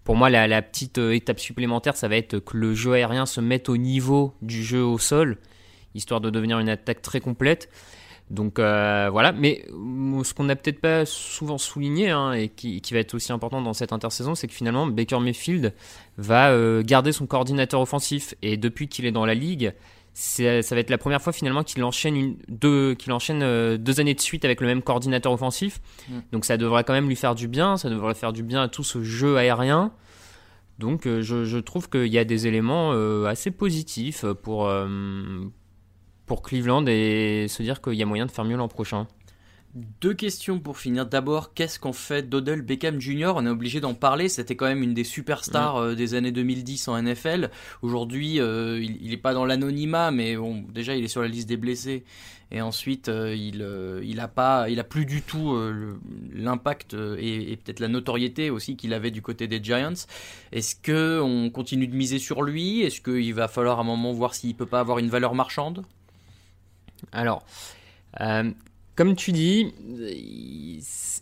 Pour 0.04 0.16
moi, 0.16 0.30
la, 0.30 0.48
la 0.48 0.62
petite 0.62 0.96
euh, 0.96 1.14
étape 1.14 1.38
supplémentaire, 1.38 1.94
ça 1.94 2.08
va 2.08 2.16
être 2.16 2.38
que 2.38 2.56
le 2.56 2.74
jeu 2.74 2.94
aérien 2.94 3.26
se 3.26 3.42
mette 3.42 3.68
au 3.68 3.76
niveau 3.76 4.32
du 4.40 4.64
jeu 4.64 4.82
au 4.82 4.96
sol, 4.98 5.36
histoire 5.94 6.22
de 6.22 6.30
devenir 6.30 6.58
une 6.58 6.70
attaque 6.70 7.02
très 7.02 7.20
complète. 7.20 7.68
Donc 8.30 8.58
euh, 8.58 9.08
voilà, 9.12 9.32
mais 9.32 9.66
euh, 9.70 10.24
ce 10.24 10.32
qu'on 10.32 10.44
n'a 10.44 10.56
peut-être 10.56 10.80
pas 10.80 11.04
souvent 11.04 11.58
souligné 11.58 12.10
hein, 12.10 12.32
et 12.32 12.48
qui, 12.48 12.80
va 12.90 12.98
être 12.98 13.14
aussi 13.14 13.30
important 13.30 13.60
dans 13.60 13.74
cette 13.74 13.92
intersaison, 13.92 14.34
c'est 14.34 14.46
que 14.46 14.54
finalement 14.54 14.86
Baker 14.86 15.18
Mayfield 15.20 15.74
va 16.16 16.50
euh, 16.50 16.82
garder 16.82 17.12
son 17.12 17.26
coordinateur 17.26 17.80
offensif 17.80 18.34
et 18.40 18.56
depuis 18.56 18.88
qu'il 18.88 19.04
est 19.04 19.12
dans 19.12 19.26
la 19.26 19.34
ligue, 19.34 19.74
ça 20.14 20.42
va 20.44 20.78
être 20.78 20.88
la 20.88 20.96
première 20.96 21.20
fois 21.20 21.34
finalement 21.34 21.62
qu'il 21.62 21.84
enchaîne, 21.84 22.16
une, 22.16 22.36
deux, 22.48 22.94
qu'il 22.94 23.12
enchaîne 23.12 23.76
deux 23.76 24.00
années 24.00 24.14
de 24.14 24.20
suite 24.20 24.46
avec 24.46 24.62
le 24.62 24.66
même 24.66 24.82
coordinateur 24.82 25.32
offensif. 25.32 25.80
Mm. 26.08 26.18
Donc 26.32 26.44
ça 26.46 26.56
devrait 26.56 26.84
quand 26.84 26.94
même 26.94 27.08
lui 27.08 27.16
faire 27.16 27.34
du 27.34 27.48
bien, 27.48 27.76
ça 27.76 27.90
devrait 27.90 28.14
faire 28.14 28.32
du 28.32 28.42
bien 28.42 28.62
à 28.62 28.68
tout 28.68 28.84
ce 28.84 29.02
jeu 29.02 29.36
aérien. 29.36 29.92
Donc 30.78 31.06
je, 31.06 31.44
je 31.44 31.58
trouve 31.58 31.90
qu'il 31.90 32.06
y 32.06 32.18
a 32.18 32.24
des 32.24 32.46
éléments 32.46 32.92
assez 33.26 33.50
positifs 33.50 34.24
pour, 34.42 34.70
pour 36.26 36.42
Cleveland 36.42 36.84
et 36.86 37.46
se 37.48 37.62
dire 37.62 37.80
qu'il 37.80 37.94
y 37.94 38.02
a 38.02 38.06
moyen 38.06 38.26
de 38.26 38.30
faire 38.30 38.44
mieux 38.44 38.56
l'an 38.56 38.68
prochain 38.68 39.06
deux 39.74 40.14
questions 40.14 40.58
pour 40.58 40.78
finir. 40.78 41.06
D'abord, 41.06 41.54
qu'est-ce 41.54 41.78
qu'on 41.78 41.92
fait 41.92 42.28
d'Odell 42.28 42.62
Beckham 42.62 43.00
Jr. 43.00 43.32
On 43.36 43.46
est 43.46 43.50
obligé 43.50 43.80
d'en 43.80 43.94
parler. 43.94 44.28
C'était 44.28 44.54
quand 44.54 44.66
même 44.66 44.82
une 44.82 44.94
des 44.94 45.04
superstars 45.04 45.76
euh, 45.76 45.94
des 45.94 46.14
années 46.14 46.32
2010 46.32 46.88
en 46.88 47.02
NFL. 47.02 47.50
Aujourd'hui, 47.80 48.40
euh, 48.40 48.82
il 48.82 49.10
n'est 49.10 49.16
pas 49.16 49.32
dans 49.32 49.46
l'anonymat, 49.46 50.10
mais 50.10 50.36
bon, 50.36 50.64
déjà, 50.68 50.94
il 50.94 51.04
est 51.04 51.08
sur 51.08 51.22
la 51.22 51.28
liste 51.28 51.48
des 51.48 51.56
blessés. 51.56 52.04
Et 52.50 52.60
ensuite, 52.60 53.08
euh, 53.08 53.34
il, 53.34 53.66
il 54.04 54.20
a 54.20 54.28
pas, 54.28 54.68
il 54.68 54.78
a 54.78 54.84
plus 54.84 55.06
du 55.06 55.22
tout 55.22 55.58
l'impact 56.34 56.94
et, 56.94 57.52
et 57.52 57.56
peut-être 57.56 57.80
la 57.80 57.88
notoriété 57.88 58.50
aussi 58.50 58.76
qu'il 58.76 58.92
avait 58.92 59.10
du 59.10 59.22
côté 59.22 59.46
des 59.46 59.62
Giants. 59.62 59.94
Est-ce 60.52 60.76
que 60.76 61.18
on 61.20 61.48
continue 61.48 61.86
de 61.86 61.96
miser 61.96 62.18
sur 62.18 62.42
lui? 62.42 62.82
Est-ce 62.82 63.00
qu'il 63.00 63.32
va 63.32 63.48
falloir 63.48 63.78
à 63.78 63.80
un 63.80 63.84
moment 63.84 64.12
voir 64.12 64.34
s'il 64.34 64.54
peut 64.54 64.66
pas 64.66 64.80
avoir 64.80 64.98
une 64.98 65.08
valeur 65.08 65.34
marchande? 65.34 65.82
Alors, 67.10 67.44
euh, 68.20 68.50
comme 68.94 69.16
tu 69.16 69.32
dis, 69.32 69.72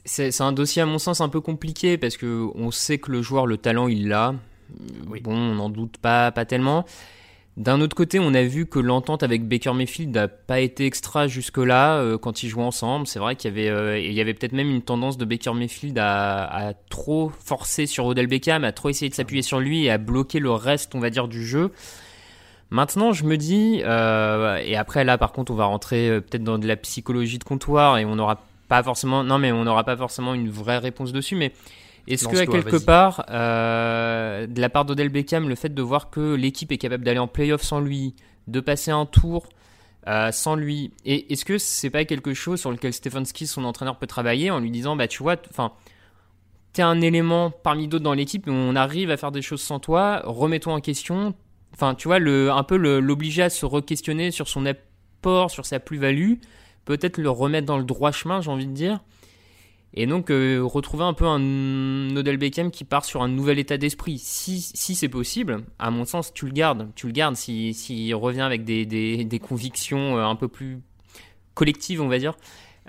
c'est 0.04 0.40
un 0.40 0.52
dossier 0.52 0.82
à 0.82 0.86
mon 0.86 0.98
sens 0.98 1.20
un 1.20 1.28
peu 1.28 1.40
compliqué 1.40 1.98
parce 1.98 2.16
que 2.16 2.48
on 2.54 2.70
sait 2.70 2.98
que 2.98 3.12
le 3.12 3.22
joueur, 3.22 3.46
le 3.46 3.56
talent, 3.56 3.88
il 3.88 4.08
l'a. 4.08 4.34
Bon, 5.22 5.34
on 5.34 5.54
n'en 5.54 5.70
doute 5.70 5.98
pas, 5.98 6.30
pas 6.32 6.44
tellement. 6.44 6.84
D'un 7.56 7.80
autre 7.80 7.96
côté, 7.96 8.18
on 8.20 8.32
a 8.32 8.42
vu 8.42 8.66
que 8.66 8.78
l'entente 8.78 9.22
avec 9.22 9.46
Baker 9.46 9.74
Mayfield 9.74 10.14
n'a 10.14 10.28
pas 10.28 10.60
été 10.60 10.86
extra 10.86 11.26
jusque-là 11.26 11.98
euh, 11.98 12.16
quand 12.16 12.42
ils 12.42 12.48
jouaient 12.48 12.62
ensemble. 12.62 13.06
C'est 13.06 13.18
vrai 13.18 13.36
qu'il 13.36 13.50
y 13.50 13.52
avait, 13.52 13.68
euh, 13.68 13.98
il 13.98 14.12
y 14.12 14.20
avait 14.20 14.34
peut-être 14.34 14.52
même 14.52 14.70
une 14.70 14.82
tendance 14.82 15.18
de 15.18 15.24
Baker 15.24 15.52
Mayfield 15.52 15.98
à, 15.98 16.44
à 16.44 16.74
trop 16.74 17.30
forcer 17.44 17.86
sur 17.86 18.06
Odell 18.06 18.28
Beckham, 18.28 18.64
à 18.64 18.72
trop 18.72 18.88
essayer 18.88 19.10
de 19.10 19.14
s'appuyer 19.14 19.42
sur 19.42 19.60
lui 19.60 19.84
et 19.84 19.90
à 19.90 19.98
bloquer 19.98 20.38
le 20.38 20.52
reste, 20.52 20.94
on 20.94 21.00
va 21.00 21.10
dire, 21.10 21.28
du 21.28 21.44
jeu. 21.44 21.72
Maintenant, 22.70 23.12
je 23.12 23.24
me 23.24 23.36
dis, 23.36 23.82
euh, 23.84 24.56
et 24.64 24.76
après 24.76 25.04
là, 25.04 25.18
par 25.18 25.32
contre, 25.32 25.50
on 25.50 25.56
va 25.56 25.64
rentrer 25.64 26.08
euh, 26.08 26.20
peut-être 26.20 26.44
dans 26.44 26.58
de 26.58 26.68
la 26.68 26.76
psychologie 26.76 27.38
de 27.38 27.44
comptoir 27.44 27.98
et 27.98 28.04
on 28.04 28.14
n'aura 28.14 28.42
pas 28.68 28.82
forcément, 28.84 29.24
non, 29.24 29.38
mais 29.38 29.50
on 29.50 29.64
n'aura 29.64 29.82
pas 29.82 29.96
forcément 29.96 30.34
une 30.34 30.48
vraie 30.48 30.78
réponse 30.78 31.12
dessus. 31.12 31.34
Mais 31.34 31.52
est-ce 32.06 32.28
que 32.28 32.36
à 32.36 32.46
quelque 32.46 32.76
part, 32.76 33.26
euh, 33.30 34.46
de 34.46 34.60
la 34.60 34.68
part 34.68 34.84
d'Odell 34.84 35.08
Beckham, 35.08 35.48
le 35.48 35.56
fait 35.56 35.74
de 35.74 35.82
voir 35.82 36.10
que 36.10 36.34
l'équipe 36.34 36.70
est 36.70 36.78
capable 36.78 37.02
d'aller 37.02 37.18
en 37.18 37.26
playoff 37.26 37.62
sans 37.62 37.80
lui, 37.80 38.14
de 38.46 38.60
passer 38.60 38.92
un 38.92 39.06
tour 39.06 39.48
sans 40.32 40.56
lui, 40.56 40.92
et 41.04 41.32
est-ce 41.32 41.44
que 41.44 41.56
c'est 41.58 41.90
pas 41.90 42.04
quelque 42.04 42.34
chose 42.34 42.58
sur 42.58 42.72
lequel 42.72 42.92
Stefanski, 42.92 43.46
son 43.46 43.64
entraîneur, 43.64 43.96
peut 43.96 44.08
travailler 44.08 44.50
en 44.50 44.58
lui 44.58 44.70
disant, 44.70 44.96
bah 44.96 45.06
tu 45.06 45.22
vois, 45.22 45.36
enfin 45.50 45.72
t'es 46.72 46.82
un 46.82 47.00
élément 47.00 47.50
parmi 47.50 47.86
d'autres 47.86 48.02
dans 48.02 48.14
l'équipe, 48.14 48.48
on 48.48 48.74
arrive 48.74 49.10
à 49.10 49.16
faire 49.16 49.30
des 49.30 49.42
choses 49.42 49.60
sans 49.60 49.78
toi, 49.78 50.22
remets-toi 50.24 50.72
en 50.72 50.80
question, 50.80 51.34
enfin, 51.74 51.94
tu 51.94 52.08
vois, 52.08 52.16
un 52.16 52.62
peu 52.64 52.76
l'obliger 52.76 53.42
à 53.42 53.50
se 53.50 53.66
re-questionner 53.66 54.30
sur 54.30 54.48
son 54.48 54.66
apport, 54.66 55.50
sur 55.50 55.66
sa 55.66 55.80
plus-value, 55.80 56.34
peut-être 56.84 57.18
le 57.18 57.30
remettre 57.30 57.66
dans 57.66 57.78
le 57.78 57.84
droit 57.84 58.12
chemin, 58.12 58.40
j'ai 58.40 58.50
envie 58.50 58.66
de 58.66 58.72
dire. 58.72 59.00
Et 59.92 60.06
donc 60.06 60.30
euh, 60.30 60.60
retrouver 60.62 61.02
un 61.02 61.14
peu 61.14 61.26
un 61.26 62.14
Odell 62.14 62.36
Beckham 62.36 62.70
qui 62.70 62.84
part 62.84 63.04
sur 63.04 63.22
un 63.22 63.28
nouvel 63.28 63.58
état 63.58 63.76
d'esprit. 63.76 64.18
Si, 64.18 64.60
si 64.60 64.94
c'est 64.94 65.08
possible, 65.08 65.64
à 65.78 65.90
mon 65.90 66.04
sens, 66.04 66.32
tu 66.32 66.46
le 66.46 66.52
gardes. 66.52 66.88
Tu 66.94 67.06
le 67.06 67.12
gardes 67.12 67.34
s'il 67.34 67.74
si, 67.74 68.14
revient 68.14 68.42
avec 68.42 68.64
des, 68.64 68.86
des, 68.86 69.38
convictions 69.40 70.16
euh, 70.16 70.24
un 70.24 70.36
peu 70.36 70.46
plus 70.46 70.80
collectives, 71.54 72.00
on 72.00 72.08
va 72.08 72.18
dire. 72.18 72.34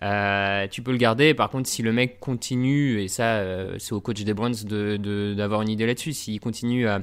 Euh, 0.03 0.67
tu 0.67 0.83
peux 0.83 0.91
le 0.91 0.97
garder. 0.97 1.33
Par 1.33 1.49
contre, 1.49 1.67
si 1.67 1.81
le 1.81 1.91
mec 1.91 2.19
continue, 2.19 3.01
et 3.01 3.07
ça, 3.07 3.43
c'est 3.79 3.93
au 3.93 4.01
coach 4.01 4.23
des 4.23 4.33
Browns 4.33 4.53
d'avoir 4.63 4.97
de, 4.99 5.33
d'avoir 5.33 5.61
une 5.63 5.69
idée 5.69 5.87
là-dessus, 5.87 6.13
s'il 6.13 6.39
continue 6.39 6.87
à, 6.87 7.01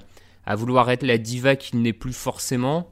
à 0.48 0.54
vouloir 0.54 0.90
être 0.90 1.02
la 1.02 1.18
diva 1.18 1.56
qu'il 1.56 1.82
n'est 1.82 1.92
plus 1.92 2.14
forcément, 2.14 2.90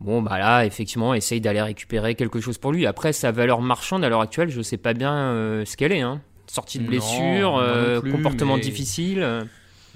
bon 0.00 0.22
bah 0.22 0.38
là 0.38 0.64
effectivement 0.64 1.12
essaye 1.12 1.38
d'aller 1.38 1.60
récupérer 1.60 2.14
quelque 2.14 2.40
chose 2.40 2.56
pour 2.56 2.72
lui. 2.72 2.86
Après 2.86 3.12
sa 3.12 3.30
valeur 3.30 3.60
marchande 3.60 4.02
à 4.02 4.08
l'heure 4.08 4.22
actuelle, 4.22 4.48
je 4.48 4.62
sais 4.62 4.78
pas 4.78 4.94
bien 4.94 5.14
euh, 5.14 5.66
ce 5.66 5.76
qu'elle 5.76 5.92
est. 5.92 6.00
Hein. 6.00 6.22
Sortie 6.46 6.78
de 6.78 6.86
blessure, 6.86 7.58
euh, 7.58 8.00
comportement 8.00 8.56
difficile. 8.56 9.46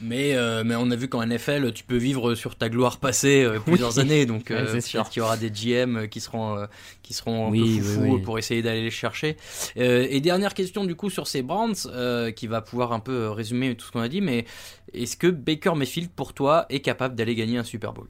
Mais, 0.02 0.34
euh, 0.34 0.62
mais 0.64 0.74
on 0.76 0.90
a 0.90 0.96
vu 0.96 1.08
qu'en 1.08 1.24
NFL, 1.24 1.72
tu 1.72 1.84
peux 1.84 1.96
vivre 1.96 2.34
sur 2.34 2.56
ta 2.56 2.68
gloire 2.68 2.98
passée 2.98 3.46
plusieurs 3.66 3.98
années. 3.98 4.26
Donc, 4.26 4.52
c'est 4.68 4.80
sûr 4.80 5.08
qu'il 5.08 5.20
y 5.20 5.22
aura 5.22 5.36
des 5.36 5.50
GM 5.50 6.08
qui 6.08 6.20
seront, 6.20 6.66
qui 7.02 7.12
seront 7.14 7.48
un 7.48 7.50
peu 7.50 7.66
foufous 7.66 8.18
pour 8.20 8.38
essayer 8.38 8.62
d'aller 8.62 8.82
les 8.82 8.90
chercher. 8.90 9.36
et 9.76 10.20
dernière 10.20 10.54
question, 10.54 10.84
du 10.84 10.94
coup, 10.94 11.10
sur 11.10 11.26
ces 11.26 11.42
Brands, 11.42 11.72
qui 12.34 12.46
va 12.46 12.62
pouvoir 12.62 12.92
un 12.92 13.00
peu 13.00 13.28
résumer 13.30 13.74
tout 13.74 13.86
ce 13.86 13.92
qu'on 13.92 14.00
a 14.00 14.08
dit. 14.08 14.20
Mais 14.20 14.46
est-ce 14.94 15.16
que 15.16 15.26
Baker 15.26 15.74
Mayfield, 15.76 16.10
pour 16.10 16.32
toi, 16.32 16.66
est 16.68 16.80
capable 16.80 17.14
d'aller 17.14 17.34
gagner 17.34 17.58
un 17.58 17.64
Super 17.64 17.92
Bowl? 17.92 18.08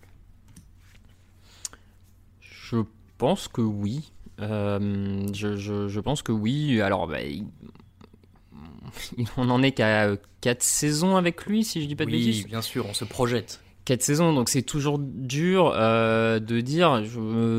Je 2.41 2.77
pense 3.19 3.49
que 3.49 3.61
oui. 3.61 4.13
Euh, 4.41 5.27
je, 5.33 6.01
pense 6.01 6.23
que 6.23 6.33
oui. 6.33 6.81
Alors, 6.81 7.07
bah, 7.07 7.19
on 9.37 9.51
en 9.51 9.63
est 9.63 9.73
qu'à 9.73 10.09
4 10.41 10.63
saisons 10.63 11.17
avec 11.17 11.47
lui, 11.47 11.65
si 11.65 11.83
je 11.83 11.87
dis 11.87 11.97
pas 11.97 12.05
de 12.05 12.11
bêtises. 12.11 12.43
Oui, 12.45 12.51
bien 12.51 12.63
sûr, 12.63 12.87
on 12.89 12.95
se 12.95 13.05
projette. 13.05 13.61
4 13.87 14.03
saisons, 14.03 14.33
donc 14.33 14.51
c'est 14.51 14.63
toujours 14.63 14.99
dur 15.01 15.73
euh, 15.75 16.39
de 16.39 16.61
dire. 16.61 17.03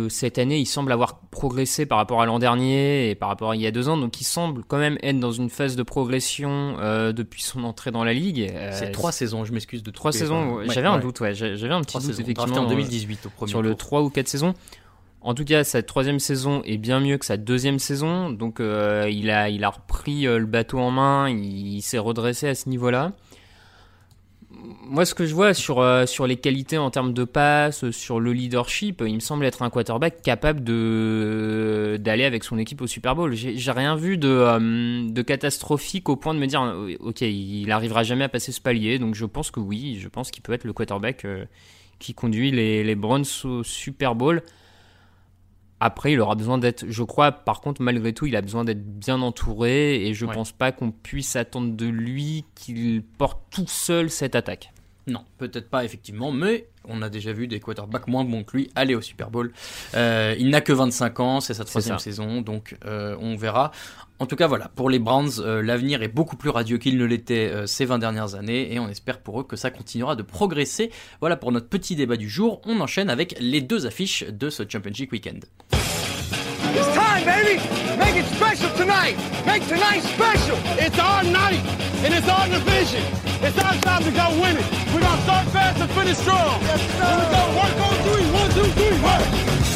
cette 0.10 0.38
année, 0.38 0.60
il 0.60 0.65
semble 0.65 0.91
avoir 0.91 1.20
progressé 1.20 1.86
par 1.86 1.98
rapport 1.98 2.22
à 2.22 2.25
l'an 2.25 2.39
dernier 2.39 3.10
et 3.10 3.15
par 3.15 3.27
rapport 3.27 3.51
à 3.51 3.55
il 3.55 3.62
y 3.62 3.67
a 3.67 3.72
deux 3.72 3.89
ans, 3.89 3.98
donc 3.98 4.22
il 4.22 4.24
semble 4.24 4.63
quand 4.65 4.77
même 4.77 4.98
être 5.01 5.20
dans 5.20 5.31
une 5.31 5.50
phase 5.50 5.75
de 5.75 5.84
progression 5.84 6.77
euh, 6.79 7.12
depuis 7.12 7.41
son 7.41 7.63
entrée 7.63 7.91
dans 7.91 8.03
la 8.03 8.13
ligue. 8.13 8.50
Euh, 8.53 8.70
c'est 8.72 8.91
trois 8.91 9.12
saisons, 9.12 9.46
je 9.46 9.51
m'excuse 9.51 9.84
de 9.84 9.91
trois 9.91 10.12
saisons. 10.12 10.60
j'avais 10.70 10.88
un 10.88 11.00
doute, 11.00 11.20
ouais, 11.20 11.34
j'avais 11.34 11.74
un 11.74 11.81
petit 11.81 11.98
doute 11.98 12.20
effectivement 12.20 12.58
en 12.58 12.67
2018 12.67 13.25
au 13.25 13.29
premier 13.29 13.50
sur 13.50 13.62
le 13.62 13.75
3 13.75 14.01
ou 14.01 14.10
4 14.10 14.27
saisons. 14.27 14.53
En 15.21 15.33
tout 15.35 15.45
cas, 15.45 15.63
sa 15.63 15.83
troisième 15.83 16.19
saison 16.19 16.63
est 16.63 16.77
bien 16.77 16.99
mieux 16.99 17.17
que 17.17 17.25
sa 17.25 17.37
deuxième 17.37 17.77
saison, 17.79 18.31
donc 18.31 18.59
il 18.59 19.29
a 19.29 19.49
il 19.49 19.63
a 19.63 19.69
repris 19.69 20.23
le 20.23 20.45
bateau 20.45 20.79
en 20.79 20.89
main, 20.89 21.29
il 21.29 21.81
s'est 21.81 21.99
redressé 21.99 22.47
à 22.47 22.55
ce 22.55 22.69
niveau-là 22.69 23.11
moi, 24.83 25.05
ce 25.05 25.15
que 25.15 25.25
je 25.25 25.33
vois 25.33 25.53
sur, 25.53 25.79
euh, 25.79 26.05
sur 26.05 26.27
les 26.27 26.35
qualités 26.35 26.77
en 26.77 26.89
termes 26.91 27.13
de 27.13 27.23
passe, 27.23 27.89
sur 27.91 28.19
le 28.19 28.33
leadership, 28.33 29.01
il 29.05 29.15
me 29.15 29.19
semble 29.19 29.45
être 29.45 29.61
un 29.61 29.69
quarterback 29.69 30.21
capable 30.21 30.61
d'aller 30.61 32.23
avec 32.23 32.43
son 32.43 32.57
équipe 32.57 32.81
au 32.81 32.87
Super 32.87 33.15
Bowl. 33.15 33.33
J'ai 33.33 33.71
rien 33.71 33.95
vu 33.95 34.17
de, 34.17 34.27
euh, 34.27 35.23
catastrophique 35.23 36.09
au 36.09 36.15
point 36.15 36.33
de 36.33 36.39
me 36.39 36.47
dire, 36.47 36.61
euh, 36.61 36.95
ok, 36.99 37.21
il 37.21 37.71
arrivera 37.71 38.03
jamais 38.03 38.25
à 38.25 38.29
passer 38.29 38.51
ce 38.51 38.61
palier. 38.61 38.99
Donc, 38.99 39.15
je 39.15 39.25
pense 39.25 39.51
que 39.51 39.59
oui, 39.59 39.97
je 39.99 40.07
pense 40.07 40.31
qu'il 40.31 40.43
peut 40.43 40.53
être 40.53 40.65
le 40.65 40.73
quarterback 40.73 41.25
qui 41.99 42.13
conduit 42.13 42.51
les, 42.51 42.83
les 42.83 42.95
Browns 42.95 43.25
au 43.45 43.63
Super 43.63 44.15
Bowl. 44.15 44.43
Après, 45.83 46.13
il 46.13 46.21
aura 46.21 46.35
besoin 46.35 46.59
d'être, 46.59 46.85
je 46.88 47.01
crois, 47.01 47.31
par 47.31 47.59
contre, 47.59 47.81
malgré 47.81 48.13
tout, 48.13 48.27
il 48.27 48.35
a 48.35 48.41
besoin 48.43 48.63
d'être 48.63 48.85
bien 48.85 49.19
entouré 49.23 50.05
et 50.05 50.13
je 50.13 50.27
ne 50.27 50.31
pense 50.31 50.51
pas 50.51 50.71
qu'on 50.71 50.91
puisse 50.91 51.35
attendre 51.35 51.75
de 51.75 51.88
lui 51.88 52.45
qu'il 52.53 53.01
porte 53.01 53.39
tout 53.50 53.65
seul 53.67 54.11
cette 54.11 54.35
attaque. 54.35 54.71
Non, 55.08 55.25
peut-être 55.38 55.70
pas 55.70 55.84
effectivement, 55.84 56.31
mais 56.31 56.67
on 56.86 57.01
a 57.01 57.10
déjà 57.10 57.34
vu 57.34 57.48
des 57.48 57.60
quarterbacks 57.60 58.08
moins 58.08 58.24
bons 58.24 58.43
que 58.43 58.58
lui 58.58 58.72
aller 58.75 58.93
au 58.93 59.01
Super 59.01 59.31
Bowl. 59.31 59.51
Euh, 59.96 60.36
il 60.38 60.50
n'a 60.50 60.62
que 60.62 60.74
25 60.74 61.20
ans, 61.20 61.39
c'est 61.39 61.55
sa 61.55 61.65
troisième 61.65 61.98
saison, 61.98 62.41
donc 62.41 62.77
euh, 62.86 63.15
on 63.20 63.36
verra. 63.36 63.72
En 64.20 64.27
tout 64.27 64.36
cas, 64.36 64.46
voilà, 64.46 64.70
pour 64.75 64.91
les 64.91 65.00
Browns, 65.00 65.39
euh, 65.39 65.63
l'avenir 65.63 66.03
est 66.03 66.08
beaucoup 66.08 66.36
plus 66.36 66.51
radieux 66.51 66.77
qu'il 66.77 66.98
ne 66.98 67.05
l'était 67.05 67.65
ces 67.65 67.86
20 67.86 67.98
dernières 67.98 68.36
années, 68.36 68.72
et 68.74 68.79
on 68.79 68.88
espère 68.89 69.20
pour 69.20 69.41
eux 69.41 69.43
que 69.43 69.55
ça 69.55 69.72
continuera 69.72 70.15
de 70.15 70.24
progresser. 70.24 70.91
Voilà 71.20 71.36
pour 71.36 71.51
notre 71.51 71.67
petit 71.67 71.96
débat 71.96 72.17
du 72.17 72.29
jour. 72.29 72.62
On 72.65 72.79
enchaîne 72.79 73.10
avec 73.10 73.36
les 73.39 73.62
deux 73.62 73.88
affiches 73.88 74.24
de 74.24 74.51
ce 74.51 74.63
Championship 74.67 75.12
Weekend. 75.12 75.46
Time, 76.95 77.25
baby. 77.25 77.57
Make 77.97 78.15
it 78.15 78.25
special 78.35 78.69
tonight. 78.75 79.17
Make 79.45 79.67
tonight 79.67 80.01
special. 80.01 80.57
It's 80.79 80.97
our 80.99 81.23
night, 81.23 81.63
and 82.03 82.13
it's 82.13 82.27
our 82.27 82.47
division. 82.47 83.03
It's 83.41 83.57
our 83.57 83.73
time 83.81 84.03
to 84.03 84.11
go 84.11 84.29
win 84.41 84.57
it. 84.57 84.65
We're 84.93 85.01
going 85.01 85.17
to 85.17 85.23
start 85.23 85.47
fast 85.49 85.81
and 85.81 85.89
finish 85.91 86.17
strong. 86.17 86.61
Yes, 86.61 86.81
sir. 86.97 87.05
Here 87.05 87.17
we 87.19 87.27
go. 87.35 87.41
Work 87.59 87.75
on 87.87 87.95
three. 88.05 88.25
One, 88.31 88.49
two, 88.51 88.71
three. 88.77 89.01
Work. 89.01 89.70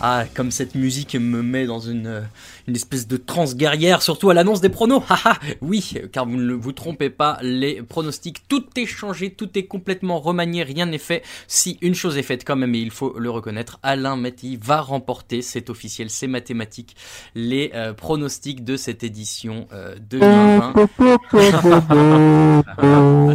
Ah, 0.00 0.24
comme 0.34 0.50
cette 0.52 0.76
musique 0.76 1.16
me 1.16 1.42
met 1.42 1.66
dans 1.66 1.80
une, 1.80 2.06
euh, 2.06 2.20
une 2.68 2.76
espèce 2.76 3.08
de 3.08 3.16
transe 3.16 3.56
guerrière, 3.56 4.00
surtout 4.00 4.30
à 4.30 4.34
l'annonce 4.34 4.60
des 4.60 4.68
pronos. 4.68 5.02
Haha, 5.08 5.38
oui, 5.60 5.94
car 6.12 6.24
vous 6.24 6.36
ne 6.36 6.54
vous 6.54 6.72
trompez 6.72 7.10
pas, 7.10 7.38
les 7.42 7.82
pronostics, 7.82 8.46
tout 8.46 8.64
est 8.76 8.86
changé, 8.86 9.30
tout 9.30 9.58
est 9.58 9.64
complètement 9.64 10.20
remanié, 10.20 10.62
rien 10.62 10.86
n'est 10.86 10.98
fait. 10.98 11.22
Si 11.48 11.78
une 11.80 11.96
chose 11.96 12.16
est 12.16 12.22
faite 12.22 12.44
quand 12.44 12.54
même, 12.54 12.74
et 12.76 12.78
il 12.78 12.92
faut 12.92 13.18
le 13.18 13.28
reconnaître, 13.30 13.80
Alain 13.82 14.14
Mati 14.14 14.56
va 14.62 14.80
remporter, 14.80 15.42
c'est 15.42 15.68
officiel, 15.68 16.10
c'est 16.10 16.28
mathématique, 16.28 16.94
les 17.34 17.72
euh, 17.74 17.92
pronostics 17.92 18.64
de 18.64 18.76
cette 18.76 19.02
édition 19.02 19.66
euh, 19.72 19.96
2020. 20.10 20.74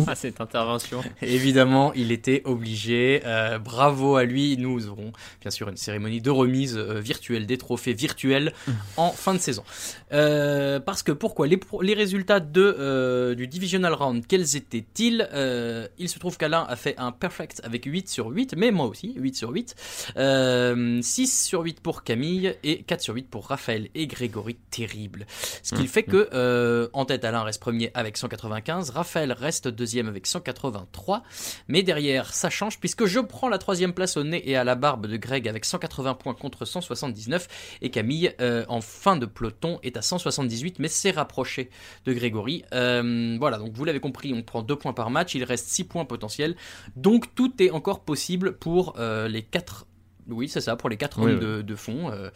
Ah, 0.07 0.15
cette 0.15 0.39
intervention. 0.39 1.01
Évidemment, 1.21 1.91
il 1.93 2.11
était 2.11 2.41
obligé. 2.45 3.21
Euh, 3.25 3.59
bravo 3.59 4.15
à 4.15 4.23
lui. 4.23 4.57
Nous 4.57 4.87
aurons 4.87 5.11
bien 5.41 5.51
sûr 5.51 5.69
une 5.69 5.77
cérémonie 5.77 6.21
de 6.21 6.29
remise 6.29 6.52
euh, 6.53 6.99
virtuelle 6.99 7.45
des 7.45 7.57
trophées 7.57 7.93
virtuels 7.93 8.53
en 8.97 9.11
fin 9.11 9.33
de 9.33 9.39
saison. 9.39 9.63
Euh, 10.11 10.79
parce 10.79 11.03
que 11.03 11.11
pourquoi 11.11 11.47
les, 11.47 11.59
les 11.81 11.93
résultats 11.93 12.39
de, 12.39 12.75
euh, 12.79 13.35
du 13.35 13.47
Divisional 13.47 13.93
Round, 13.93 14.25
quels 14.27 14.55
étaient-ils? 14.55 15.27
Euh, 15.33 15.87
Il 15.97 16.09
se 16.09 16.19
trouve 16.19 16.37
qu'Alain 16.37 16.65
a 16.67 16.75
fait 16.75 16.95
un 16.97 17.11
perfect 17.11 17.61
avec 17.63 17.85
8 17.85 18.09
sur 18.09 18.27
8, 18.27 18.55
mais 18.57 18.71
moi 18.71 18.85
aussi, 18.85 19.13
8 19.15 19.35
sur 19.35 19.49
8. 19.49 19.75
Euh, 20.17 20.99
6 21.01 21.45
sur 21.45 21.61
8 21.61 21.79
pour 21.81 22.03
Camille 22.03 22.55
et 22.63 22.83
4 22.83 23.01
sur 23.01 23.15
8 23.15 23.29
pour 23.29 23.47
Raphaël 23.47 23.89
et 23.95 24.07
Grégory. 24.07 24.57
Terrible. 24.69 25.25
Ce 25.61 25.75
qui 25.75 25.87
fait 25.87 26.03
que 26.03 26.29
euh, 26.33 26.87
en 26.93 27.05
tête, 27.05 27.25
Alain 27.25 27.43
reste 27.43 27.61
premier 27.61 27.91
avec 27.93 28.17
195, 28.17 28.89
Raphaël 28.91 29.31
reste 29.31 29.67
deuxième 29.67 30.07
avec 30.07 30.27
183, 30.27 31.23
mais 31.67 31.83
derrière, 31.83 32.33
ça 32.33 32.49
change 32.49 32.79
puisque 32.79 33.05
je 33.05 33.19
prends 33.19 33.49
la 33.49 33.57
troisième 33.57 33.93
place 33.93 34.17
au 34.17 34.23
nez 34.23 34.49
et 34.49 34.55
à 34.55 34.63
la 34.63 34.75
barbe 34.75 35.07
de 35.07 35.17
Greg 35.17 35.47
avec 35.47 35.65
180 35.65 36.15
points 36.15 36.33
contre 36.43 36.65
179 36.65 37.77
et 37.81 37.89
Camille 37.89 38.33
euh, 38.41 38.65
en 38.67 38.81
fin 38.81 39.15
de 39.15 39.25
peloton 39.25 39.79
est 39.81 39.95
à 39.95 40.01
178 40.01 40.79
mais 40.79 40.89
c'est 40.89 41.11
rapproché 41.11 41.69
de 42.05 42.11
Grégory. 42.11 42.65
Euh, 42.73 43.37
voilà, 43.39 43.57
donc 43.57 43.71
vous 43.73 43.85
l'avez 43.85 44.01
compris, 44.01 44.33
on 44.33 44.43
prend 44.43 44.61
2 44.61 44.75
points 44.75 44.93
par 44.93 45.09
match, 45.09 45.35
il 45.35 45.45
reste 45.45 45.67
6 45.69 45.85
points 45.85 46.05
potentiels, 46.05 46.57
donc 46.97 47.33
tout 47.33 47.53
est 47.63 47.71
encore 47.71 48.01
possible 48.01 48.57
pour 48.57 48.95
euh, 48.99 49.29
les 49.29 49.41
4 49.41 49.87
oui, 50.29 50.47
c'est 50.47 50.61
ça, 50.61 50.75
pour 50.75 50.89
les 50.89 50.97
4 50.97 51.19
Oui, 51.19 51.31
rounds 51.31 51.41
de, 51.41 51.61
de 51.61 51.75
fond. 51.75 52.09
Euh, 52.11 52.29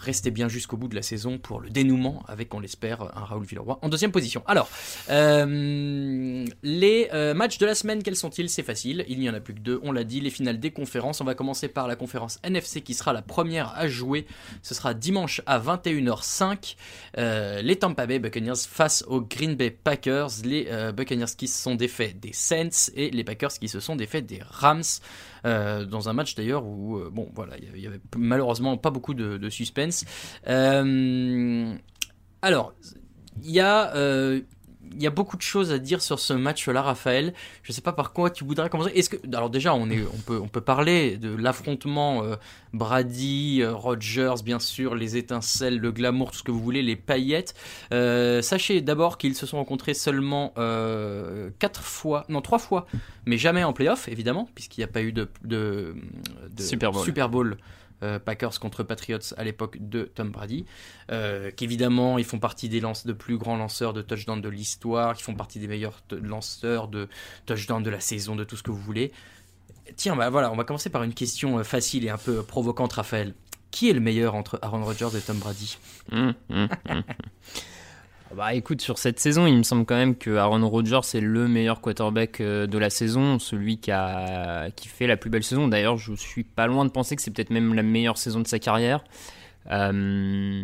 restez 0.00 0.30
bien 0.30 0.48
jusqu'au 0.48 0.76
bout 0.76 0.88
de 0.88 0.94
la 0.94 1.02
saison 1.02 1.38
pour 1.38 1.60
le 1.60 1.70
dénouement 1.70 2.22
avec, 2.28 2.52
on 2.54 2.60
l'espère, 2.60 3.02
un 3.02 3.24
Raoul 3.24 3.44
Villeroy 3.44 3.78
en 3.82 3.88
deuxième 3.88 4.12
position. 4.12 4.42
Alors, 4.46 4.68
euh, 5.10 6.44
les 6.62 7.08
euh, 7.12 7.34
matchs 7.34 7.58
de 7.58 7.66
la 7.66 7.74
semaine, 7.74 8.02
quels 8.02 8.16
sont-ils? 8.16 8.48
C'est 8.48 8.62
facile, 8.62 9.04
il 9.08 9.18
n'y 9.18 9.28
en 9.30 9.34
a 9.34 9.40
plus 9.40 9.54
que 9.54 9.60
deux, 9.60 9.80
on 9.82 9.92
l'a 9.92 10.04
dit, 10.04 10.20
les 10.20 10.30
finales 10.30 10.60
des 10.60 10.70
conférences. 10.70 11.20
On 11.20 11.24
va 11.24 11.34
commencer 11.34 11.68
par 11.68 11.88
la 11.88 11.96
conférence 11.96 12.38
NFC 12.42 12.82
qui 12.82 12.94
sera 12.94 13.12
la 13.12 13.22
première 13.22 13.72
à 13.76 13.88
jouer. 13.88 14.26
Ce 14.62 14.74
sera 14.74 14.94
dimanche 14.94 15.42
à 15.46 15.58
21h05. 15.58 16.76
Euh, 17.16 17.62
les 17.62 17.76
Tampa 17.76 18.06
Bay 18.06 18.18
Buccaneers 18.18 18.54
face 18.68 19.04
aux 19.06 19.20
Green 19.20 19.54
Bay 19.54 19.70
Packers. 19.70 20.28
Les 20.44 20.68
Buccaneers 20.94 21.34
qui 21.36 21.48
se 21.48 21.62
sont 21.62 21.74
défaits 21.74 22.18
des 22.18 22.32
Saints 22.32 22.90
et 22.94 23.10
les 23.10 23.24
Packers 23.24 23.52
qui 23.52 23.68
se 23.68 23.80
sont 23.80 23.96
défaits 23.96 24.26
des 24.26 24.40
Rams. 24.48 24.82
Euh, 25.44 25.84
dans 25.84 26.08
un 26.08 26.12
match 26.12 26.34
d'ailleurs 26.34 26.64
où, 26.64 26.96
euh, 26.98 27.10
bon, 27.12 27.30
voilà, 27.34 27.56
il 27.58 27.80
y 27.80 27.86
avait- 27.86 28.00
malheureusement 28.16 28.76
pas 28.76 28.90
beaucoup 28.90 29.14
de, 29.14 29.36
de 29.36 29.50
suspense. 29.50 30.04
Euh, 30.46 31.74
alors, 32.42 32.72
il 33.42 33.50
y 33.50 33.60
a. 33.60 33.92
il 34.94 35.02
y 35.02 35.06
a 35.06 35.10
beaucoup 35.10 35.36
de 35.36 35.42
choses 35.42 35.72
à 35.72 35.78
dire 35.78 36.02
sur 36.02 36.18
ce 36.18 36.32
match-là, 36.32 36.82
Raphaël. 36.82 37.34
Je 37.62 37.72
sais 37.72 37.80
pas 37.80 37.92
par 37.92 38.12
quoi 38.12 38.30
tu 38.30 38.44
voudrais 38.44 38.68
commencer. 38.70 38.92
Est-ce 38.94 39.10
que, 39.10 39.16
alors 39.34 39.50
déjà, 39.50 39.74
on 39.74 39.90
est, 39.90 40.02
on 40.02 40.18
peut, 40.18 40.38
on 40.38 40.48
peut 40.48 40.60
parler 40.60 41.16
de 41.16 41.34
l'affrontement 41.34 42.22
euh, 42.22 42.36
Brady, 42.72 43.62
euh, 43.62 43.74
Rogers, 43.74 44.42
bien 44.44 44.58
sûr, 44.58 44.94
les 44.94 45.16
étincelles, 45.16 45.78
le 45.78 45.92
glamour, 45.92 46.30
tout 46.30 46.38
ce 46.38 46.42
que 46.42 46.50
vous 46.50 46.62
voulez, 46.62 46.82
les 46.82 46.96
paillettes. 46.96 47.54
Euh, 47.92 48.42
sachez 48.42 48.80
d'abord 48.80 49.18
qu'ils 49.18 49.34
se 49.34 49.46
sont 49.46 49.58
rencontrés 49.58 49.94
seulement 49.94 50.52
quatre 51.58 51.82
fois, 51.82 52.24
non 52.28 52.40
trois 52.40 52.58
fois, 52.58 52.86
mais 53.26 53.38
jamais 53.38 53.64
en 53.64 53.72
playoff, 53.72 54.08
évidemment, 54.08 54.48
puisqu'il 54.54 54.80
n'y 54.80 54.84
a 54.84 54.88
pas 54.88 55.02
eu 55.02 55.12
de, 55.12 55.28
de, 55.44 55.94
de 56.50 56.62
Super 56.62 56.92
Bowl. 56.92 57.04
Super 57.04 57.28
Bowl, 57.28 57.56
euh, 58.02 58.18
Packers 58.18 58.58
contre 58.60 58.82
Patriots 58.82 59.34
à 59.36 59.44
l'époque 59.44 59.76
de 59.80 60.04
Tom 60.04 60.30
Brady. 60.30 60.66
Euh, 61.10 61.50
qu'évidemment, 61.54 62.18
ils 62.18 62.24
font 62.24 62.38
partie 62.38 62.68
des 62.68 62.80
lance 62.80 63.06
de 63.06 63.12
plus 63.12 63.38
grands 63.38 63.56
lanceurs 63.56 63.92
de 63.92 64.02
touchdown 64.02 64.40
de 64.40 64.48
l'histoire, 64.48 65.14
qui 65.14 65.22
font 65.22 65.34
partie 65.34 65.58
des 65.58 65.68
meilleurs 65.68 66.02
lanceurs 66.10 66.88
de 66.88 67.08
touchdown 67.46 67.82
de 67.82 67.90
la 67.90 68.00
saison, 68.00 68.36
de 68.36 68.44
tout 68.44 68.56
ce 68.56 68.62
que 68.62 68.70
vous 68.70 68.80
voulez. 68.80 69.12
Tiens, 69.96 70.16
bah 70.16 70.30
voilà, 70.30 70.52
on 70.52 70.56
va 70.56 70.64
commencer 70.64 70.90
par 70.90 71.02
une 71.02 71.14
question 71.14 71.58
euh, 71.58 71.64
facile 71.64 72.04
et 72.04 72.10
un 72.10 72.18
peu 72.18 72.42
provocante, 72.42 72.92
Raphaël. 72.92 73.34
Qui 73.70 73.90
est 73.90 73.92
le 73.92 74.00
meilleur 74.00 74.34
entre 74.34 74.58
Aaron 74.62 74.84
Rodgers 74.84 75.16
et 75.16 75.20
Tom 75.20 75.38
Brady? 75.38 75.76
Hum, 76.10 76.34
hum, 76.50 76.68
hum. 76.88 77.02
Bah 78.36 78.52
écoute, 78.52 78.82
sur 78.82 78.98
cette 78.98 79.18
saison, 79.18 79.46
il 79.46 79.56
me 79.56 79.62
semble 79.62 79.86
quand 79.86 79.96
même 79.96 80.14
que 80.14 80.36
Aaron 80.36 80.68
Rodgers 80.68 81.00
est 81.14 81.20
le 81.20 81.48
meilleur 81.48 81.80
quarterback 81.80 82.40
euh, 82.40 82.66
de 82.66 82.76
la 82.76 82.90
saison, 82.90 83.38
celui 83.38 83.78
qui, 83.78 83.90
a, 83.90 84.70
qui 84.70 84.88
fait 84.88 85.06
la 85.06 85.16
plus 85.16 85.30
belle 85.30 85.42
saison. 85.42 85.66
D'ailleurs, 85.66 85.96
je 85.96 86.12
suis 86.14 86.44
pas 86.44 86.66
loin 86.66 86.84
de 86.84 86.90
penser 86.90 87.16
que 87.16 87.22
c'est 87.22 87.30
peut-être 87.30 87.50
même 87.50 87.72
la 87.72 87.82
meilleure 87.82 88.18
saison 88.18 88.40
de 88.40 88.46
sa 88.46 88.58
carrière. 88.58 89.02
Euh, 89.70 90.62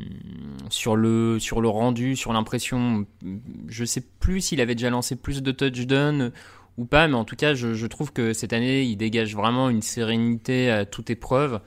sur, 0.69 0.95
le, 0.95 1.39
sur 1.39 1.63
le 1.63 1.69
rendu, 1.69 2.17
sur 2.17 2.35
l'impression, 2.35 3.07
je 3.69 3.85
sais 3.85 4.03
plus 4.21 4.43
s'il 4.43 4.61
avait 4.61 4.75
déjà 4.75 4.91
lancé 4.91 5.17
plus 5.17 5.43
de 5.43 5.51
touchdowns 5.51 6.33
ou 6.77 6.85
pas, 6.85 7.09
mais 7.09 7.15
en 7.15 7.25
tout 7.25 7.37
cas, 7.37 7.55
je, 7.55 7.87
trouve 7.87 8.13
que 8.13 8.35
cette 8.35 8.53
année, 8.53 8.83
il 8.83 8.97
dégage 8.97 9.35
vraiment 9.35 9.71
une 9.71 9.83
sérénité 9.83 10.71
à 10.71 10.85
toute 10.85 11.09
épreuve. 11.09 11.61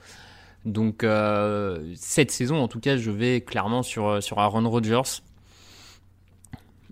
Donc, 0.64 1.02
euh, 1.02 1.92
cette 1.96 2.30
saison, 2.30 2.62
en 2.62 2.68
tout 2.68 2.80
cas, 2.80 2.96
je 2.96 3.10
vais 3.10 3.40
clairement 3.40 3.82
sur, 3.82 4.22
sur 4.22 4.38
Aaron 4.38 4.68
Rodgers. 4.68 5.22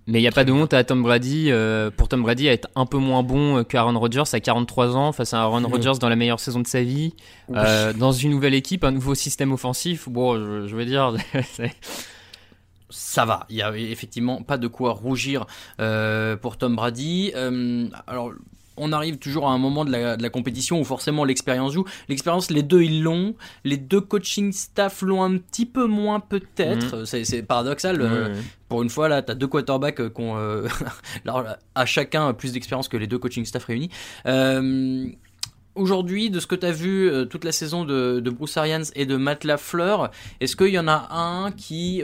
Mais 0.07 0.21
il 0.21 0.23
n'y 0.23 0.29
a 0.29 0.33
pas 0.33 0.45
de 0.45 0.53
honte 0.53 0.73
à 0.73 0.85
Tom 0.85 1.03
Brady, 1.03 1.51
euh, 1.51 1.91
pour 1.91 2.09
Tom 2.09 2.23
Brady 2.23 2.49
à 2.49 2.53
être 2.53 2.69
un 2.77 2.87
peu 2.87 2.99
moins 2.99 3.23
bon 3.23 3.65
qu'Aaron 3.65 3.99
Rodgers 3.99 4.23
à 4.33 4.41
43 4.41 4.97
ans 4.97 5.13
face 5.13 5.35
à 5.35 5.41
Aaron. 5.41 5.67
Rodgers 5.67 5.99
dans 6.01 6.09
la 6.09 6.17
meilleure 6.17 6.39
saison 6.39 6.61
de 6.61 6.67
sa 6.67 6.83
vie, 6.83 7.15
euh, 7.53 7.93
dans 7.93 8.13
une 8.13 8.31
nouvelle 8.31 8.55
équipe, 8.55 8.85
un 8.85 8.93
nouveau 8.93 9.15
système 9.17 9.53
offensif. 9.53 10.09
Bon, 10.09 10.39
je, 10.39 10.69
je 10.69 10.77
veux 10.77 10.85
dire, 10.85 11.13
ça 12.91 13.25
va. 13.25 13.47
Il 13.51 13.57
y 13.57 13.63
a 13.63 13.77
effectivement 13.77 14.43
pas 14.43 14.59
de 14.59 14.69
quoi 14.69 14.93
rougir 14.93 15.47
euh, 15.81 16.37
pour 16.37 16.57
Tom 16.57 16.77
Brady. 16.77 17.33
Euh, 17.35 17.89
alors. 18.07 18.33
On 18.77 18.93
arrive 18.93 19.19
toujours 19.19 19.49
à 19.49 19.53
un 19.53 19.59
moment 19.59 19.85
de 19.85 19.91
la, 19.93 20.17
de 20.17 20.23
la 20.23 20.29
compétition 20.31 20.81
où 20.81 20.85
forcément 20.85 21.25
l'expérience 21.25 21.73
joue. 21.73 21.85
L'expérience, 22.09 22.51
les 22.51 22.63
deux 22.63 22.83
ils 22.83 23.03
l'ont. 23.03 23.35
Les 23.65 23.77
deux 23.77 24.01
coaching 24.01 24.53
staff 24.53 25.03
l'ont 25.03 25.23
un 25.23 25.39
petit 25.39 25.67
peu 25.67 25.87
moins 25.87 26.21
peut-être. 26.21 27.05
C'est- 27.07 27.25
C'est 27.25 27.43
paradoxal. 27.43 28.01
euh, 28.01 28.35
pour 28.69 28.83
une 28.83 28.91
fois, 28.91 29.09
là, 29.09 29.23
tu 29.23 29.33
as 29.33 29.35
deux 29.35 29.47
quarterbacks 29.47 30.01
euh, 30.01 30.11
qui 30.11 30.21
ont 30.21 30.37
euh, 30.37 30.67
à 31.75 31.87
chacun 31.87 32.33
plus 32.35 32.53
d'expérience 32.53 32.89
que 32.89 32.97
les 32.97 33.07
deux 33.07 33.19
coaching 33.19 33.45
staff 33.45 33.65
réunis. 33.65 33.91
Euh, 34.27 35.07
Aujourd'hui, 35.75 36.31
de 36.31 36.41
ce 36.41 36.47
que 36.47 36.55
tu 36.55 36.65
as 36.65 36.73
vu 36.73 37.11
euh, 37.11 37.27
toute 37.27 37.45
la 37.45 37.53
saison 37.53 37.85
de, 37.85 38.21
de 38.21 38.31
Bruce 38.31 38.57
Arians 38.57 38.81
et 38.95 39.05
de 39.05 39.17
Matt 39.17 39.45
Lafleur, 39.45 40.11
est-ce 40.41 40.57
qu'il 40.57 40.69
y 40.71 40.79
en 40.79 40.89
a 40.89 41.09
un 41.11 41.51
qui, 41.53 42.03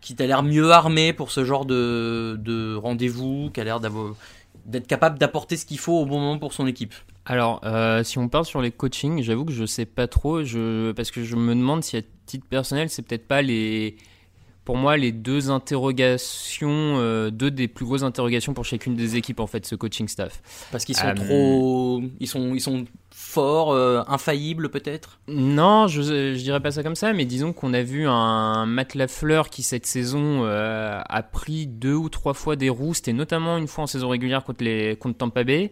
qui 0.00 0.14
t'a 0.14 0.24
l'air 0.26 0.44
mieux 0.44 0.70
armé 0.70 1.12
pour 1.12 1.32
ce 1.32 1.44
genre 1.44 1.64
de, 1.66 2.36
de 2.38 2.76
rendez-vous, 2.76 3.50
qui 3.52 3.60
a 3.60 3.64
l'air 3.64 3.80
d'avoir- 3.80 4.14
d'être 4.64 4.86
capable 4.86 5.18
d'apporter 5.18 5.56
ce 5.56 5.64
qu'il 5.66 5.78
faut 5.78 5.98
au 6.00 6.06
bon 6.06 6.20
moment 6.20 6.38
pour 6.38 6.52
son 6.52 6.66
équipe 6.66 6.94
Alors, 7.24 7.60
euh, 7.64 8.02
si 8.04 8.18
on 8.18 8.28
parle 8.28 8.44
sur 8.44 8.60
les 8.60 8.70
coachings, 8.70 9.22
j'avoue 9.22 9.44
que 9.44 9.52
je 9.52 9.64
sais 9.66 9.86
pas 9.86 10.06
trop, 10.06 10.44
je, 10.44 10.92
parce 10.92 11.10
que 11.10 11.22
je 11.24 11.36
me 11.36 11.54
demande 11.54 11.82
si 11.84 11.96
à 11.96 12.02
titre 12.26 12.46
personnel, 12.46 12.88
c'est 12.90 13.02
peut-être 13.02 13.26
pas 13.26 13.42
les, 13.42 13.96
pour 14.64 14.76
moi, 14.76 14.96
les 14.96 15.12
deux 15.12 15.50
interrogations, 15.50 16.68
euh, 16.98 17.30
deux 17.30 17.50
des 17.50 17.68
plus 17.68 17.84
grosses 17.84 18.02
interrogations 18.02 18.54
pour 18.54 18.64
chacune 18.64 18.94
des 18.94 19.16
équipes 19.16 19.40
en 19.40 19.46
fait, 19.46 19.66
ce 19.66 19.74
coaching 19.74 20.08
staff. 20.08 20.40
Parce 20.70 20.84
qu'ils 20.84 20.96
sont 20.96 21.06
Euh, 21.06 21.14
trop. 21.14 22.02
Ils 22.20 22.28
sont, 22.28 22.54
ils 22.54 22.60
sont 22.60 22.84
forts, 23.20 23.72
euh, 23.72 24.02
infaillibles 24.08 24.70
peut-être? 24.70 25.20
Non, 25.28 25.86
je, 25.86 26.02
je 26.02 26.42
dirais 26.42 26.60
pas 26.60 26.70
ça 26.70 26.82
comme 26.82 26.94
ça, 26.94 27.12
mais 27.12 27.26
disons 27.26 27.52
qu'on 27.52 27.74
a 27.74 27.82
vu 27.82 28.08
un 28.08 28.66
Matt 28.66 28.94
Lafleur 28.94 29.50
qui 29.50 29.62
cette 29.62 29.86
saison 29.86 30.44
euh, 30.44 31.00
a 31.04 31.22
pris 31.22 31.66
deux 31.66 31.94
ou 31.94 32.08
trois 32.08 32.34
fois 32.34 32.56
des 32.56 32.70
roustes, 32.70 33.08
et 33.08 33.12
notamment 33.12 33.58
une 33.58 33.68
fois 33.68 33.84
en 33.84 33.86
saison 33.86 34.08
régulière 34.08 34.42
contre, 34.42 34.64
les, 34.64 34.96
contre 34.96 35.18
Tampa 35.18 35.44
Bay. 35.44 35.70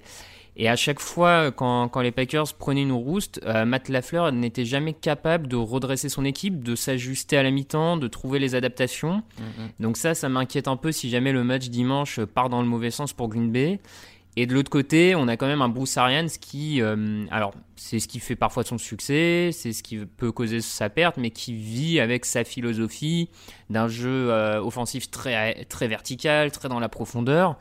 Et 0.60 0.68
à 0.68 0.76
chaque 0.76 1.00
fois, 1.00 1.50
quand, 1.52 1.88
quand 1.88 2.00
les 2.00 2.10
Packers 2.10 2.52
prenaient 2.58 2.82
une 2.82 2.92
rouste, 2.92 3.40
euh, 3.46 3.64
Matt 3.64 3.88
Lafleur 3.88 4.30
n'était 4.32 4.64
jamais 4.64 4.92
capable 4.92 5.46
de 5.46 5.56
redresser 5.56 6.08
son 6.08 6.24
équipe, 6.24 6.62
de 6.62 6.74
s'ajuster 6.74 7.38
à 7.38 7.44
la 7.44 7.50
mi-temps, 7.52 7.96
de 7.96 8.08
trouver 8.08 8.40
les 8.40 8.56
adaptations. 8.56 9.22
Donc 9.78 9.96
ça, 9.96 10.14
ça 10.14 10.28
m'inquiète 10.28 10.66
un 10.68 10.76
peu 10.76 10.92
si 10.92 11.10
jamais 11.10 11.32
le 11.32 11.44
match 11.44 11.68
dimanche 11.68 12.20
part 12.20 12.48
dans 12.48 12.60
le 12.60 12.68
mauvais 12.68 12.90
sens 12.90 13.12
pour 13.12 13.28
Green 13.28 13.50
Bay. 13.52 13.78
Et 14.36 14.46
de 14.46 14.54
l'autre 14.54 14.70
côté, 14.70 15.16
on 15.16 15.26
a 15.26 15.36
quand 15.36 15.48
même 15.48 15.62
un 15.62 15.68
Bruce 15.68 15.96
Arians 15.96 16.28
qui, 16.40 16.80
euh, 16.80 17.24
alors 17.30 17.54
c'est 17.74 17.98
ce 17.98 18.06
qui 18.06 18.20
fait 18.20 18.36
parfois 18.36 18.62
son 18.62 18.78
succès, 18.78 19.50
c'est 19.52 19.72
ce 19.72 19.82
qui 19.82 19.96
peut 19.98 20.30
causer 20.30 20.60
sa 20.60 20.88
perte, 20.88 21.16
mais 21.16 21.30
qui 21.30 21.54
vit 21.54 21.98
avec 21.98 22.24
sa 22.24 22.44
philosophie 22.44 23.30
d'un 23.68 23.88
jeu 23.88 24.30
euh, 24.30 24.62
offensif 24.62 25.10
très, 25.10 25.64
très 25.64 25.88
vertical, 25.88 26.52
très 26.52 26.68
dans 26.68 26.78
la 26.78 26.88
profondeur, 26.88 27.58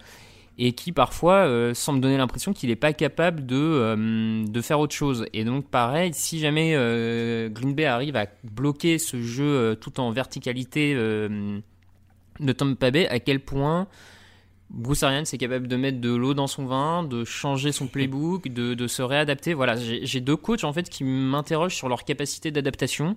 et 0.59 0.73
qui 0.73 0.91
parfois 0.91 1.47
euh, 1.47 1.73
semble 1.73 1.99
donner 1.99 2.17
l'impression 2.17 2.53
qu'il 2.53 2.69
n'est 2.69 2.75
pas 2.75 2.93
capable 2.93 3.47
de, 3.47 4.45
de 4.45 4.61
faire 4.61 4.79
autre 4.79 4.93
chose. 4.93 5.25
Et 5.33 5.45
donc 5.45 5.67
pareil, 5.69 6.11
si 6.13 6.37
jamais 6.37 6.73
Green 7.49 7.73
Bay 7.73 7.85
arrive 7.85 8.15
à 8.17 8.27
bloquer 8.43 8.99
ce 8.99 9.19
jeu 9.19 9.75
tout 9.81 9.99
en 9.99 10.11
verticalité 10.11 10.93
de 10.93 12.51
Tampa 12.53 12.91
Bay, 12.91 13.07
à 13.07 13.19
quel 13.19 13.39
point 13.39 13.87
Bruce 14.69 15.03
Arians 15.03 15.23
est 15.23 15.37
capable 15.37 15.67
de 15.67 15.75
mettre 15.77 16.01
de 16.01 16.13
l'eau 16.13 16.33
dans 16.33 16.47
son 16.47 16.65
vin, 16.65 17.03
de 17.03 17.23
changer 17.23 17.71
son 17.71 17.87
playbook, 17.87 18.49
de, 18.49 18.87
se 18.87 19.01
réadapter. 19.01 19.53
Voilà, 19.53 19.75
j'ai 19.77 20.21
deux 20.21 20.35
coachs 20.35 20.63
en 20.63 20.73
fait 20.73 20.89
qui 20.89 21.03
m'interrogent 21.03 21.75
sur 21.75 21.87
leur 21.89 22.03
capacité 22.03 22.51
d'adaptation. 22.51 23.15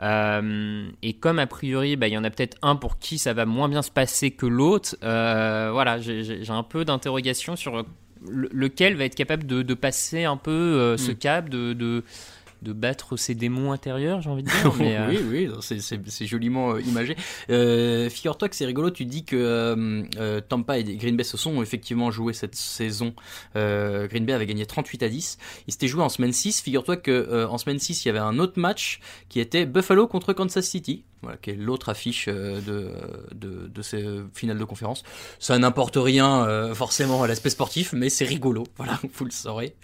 Euh, 0.00 0.88
et 1.02 1.12
comme 1.14 1.38
a 1.38 1.46
priori, 1.46 1.96
bah, 1.96 2.08
il 2.08 2.14
y 2.14 2.18
en 2.18 2.24
a 2.24 2.30
peut-être 2.30 2.56
un 2.62 2.76
pour 2.76 2.98
qui 2.98 3.18
ça 3.18 3.34
va 3.34 3.44
moins 3.44 3.68
bien 3.68 3.82
se 3.82 3.90
passer 3.90 4.30
que 4.30 4.46
l'autre, 4.46 4.96
euh, 5.02 5.70
voilà, 5.72 5.98
j'ai 6.00 6.50
un 6.50 6.62
peu 6.62 6.84
d'interrogation 6.84 7.56
sur 7.56 7.84
lequel 8.24 8.96
va 8.96 9.04
être 9.04 9.14
capable 9.14 9.46
de, 9.46 9.74
passer 9.74 10.24
un 10.24 10.36
peu 10.36 10.50
euh, 10.50 10.96
ce 10.96 11.10
mm. 11.10 11.16
cap, 11.16 11.48
de, 11.48 11.72
de 11.72 12.04
battre 12.70 13.16
ses 13.16 13.34
démons 13.34 13.72
intérieurs, 13.72 14.20
j'ai 14.20 14.30
envie 14.30 14.44
de 14.44 14.48
dire. 14.48 14.72
oui, 14.78 14.94
euh, 14.94 15.22
oui, 15.28 15.50
c'est 15.60 16.26
joliment 16.26 16.74
euh, 16.74 16.80
imagé. 16.82 17.16
Euh, 17.50 18.08
Figure-toi 18.08 18.48
que 18.48 18.54
c'est 18.54 18.64
rigolo, 18.64 18.90
tu 18.90 19.04
dis 19.04 19.24
que 19.24 19.36
euh, 19.36 20.40
Tampa 20.40 20.78
et 20.78 20.84
Green 20.84 21.16
Bay 21.16 21.24
se 21.24 21.36
sont 21.36 21.62
effectivement 21.62 22.10
joués 22.10 22.32
cette 22.32 22.54
saison. 22.54 23.14
Green 23.54 24.24
Bay 24.24 24.32
avait 24.32 24.46
gagné 24.46 24.66
38 24.66 25.02
à 25.02 25.08
10. 25.08 25.38
Ils 25.66 25.72
s'étaient 25.72 25.88
joués 25.88 26.04
en 26.04 26.08
semaine 26.08 26.32
6. 26.32 26.60
Figure-toi 26.60 26.96
que 26.96 27.46
en 27.46 27.58
semaine 27.58 27.80
6, 27.80 28.04
il 28.04 28.08
y 28.08 28.10
avait 28.10 28.20
un 28.20 28.38
autre 28.38 28.60
match 28.60 29.00
qui 29.28 29.40
était 29.40 29.66
Buffalo 29.66 30.06
contre 30.06 30.32
Kansas 30.32 30.66
City 30.66 31.04
voilà, 31.22 31.38
qui 31.38 31.50
est 31.50 31.54
l'autre 31.54 31.88
affiche 31.88 32.26
euh, 32.28 32.60
de, 32.60 32.92
de, 33.34 33.68
de, 33.68 33.82
ces 33.82 34.04
finales 34.34 34.58
de 34.58 34.64
conférence. 34.64 35.04
Ça 35.38 35.56
n'importe 35.58 35.96
rien 35.96 36.44
euh, 36.46 36.74
forcément 36.74 37.22
à 37.22 37.28
l'aspect 37.28 37.50
sportif, 37.50 37.92
mais 37.92 38.08
c'est 38.08 38.24
rigolo, 38.24 38.64
voilà, 38.76 38.98
vous 39.14 39.24
le 39.24 39.30
saurez. 39.30 39.76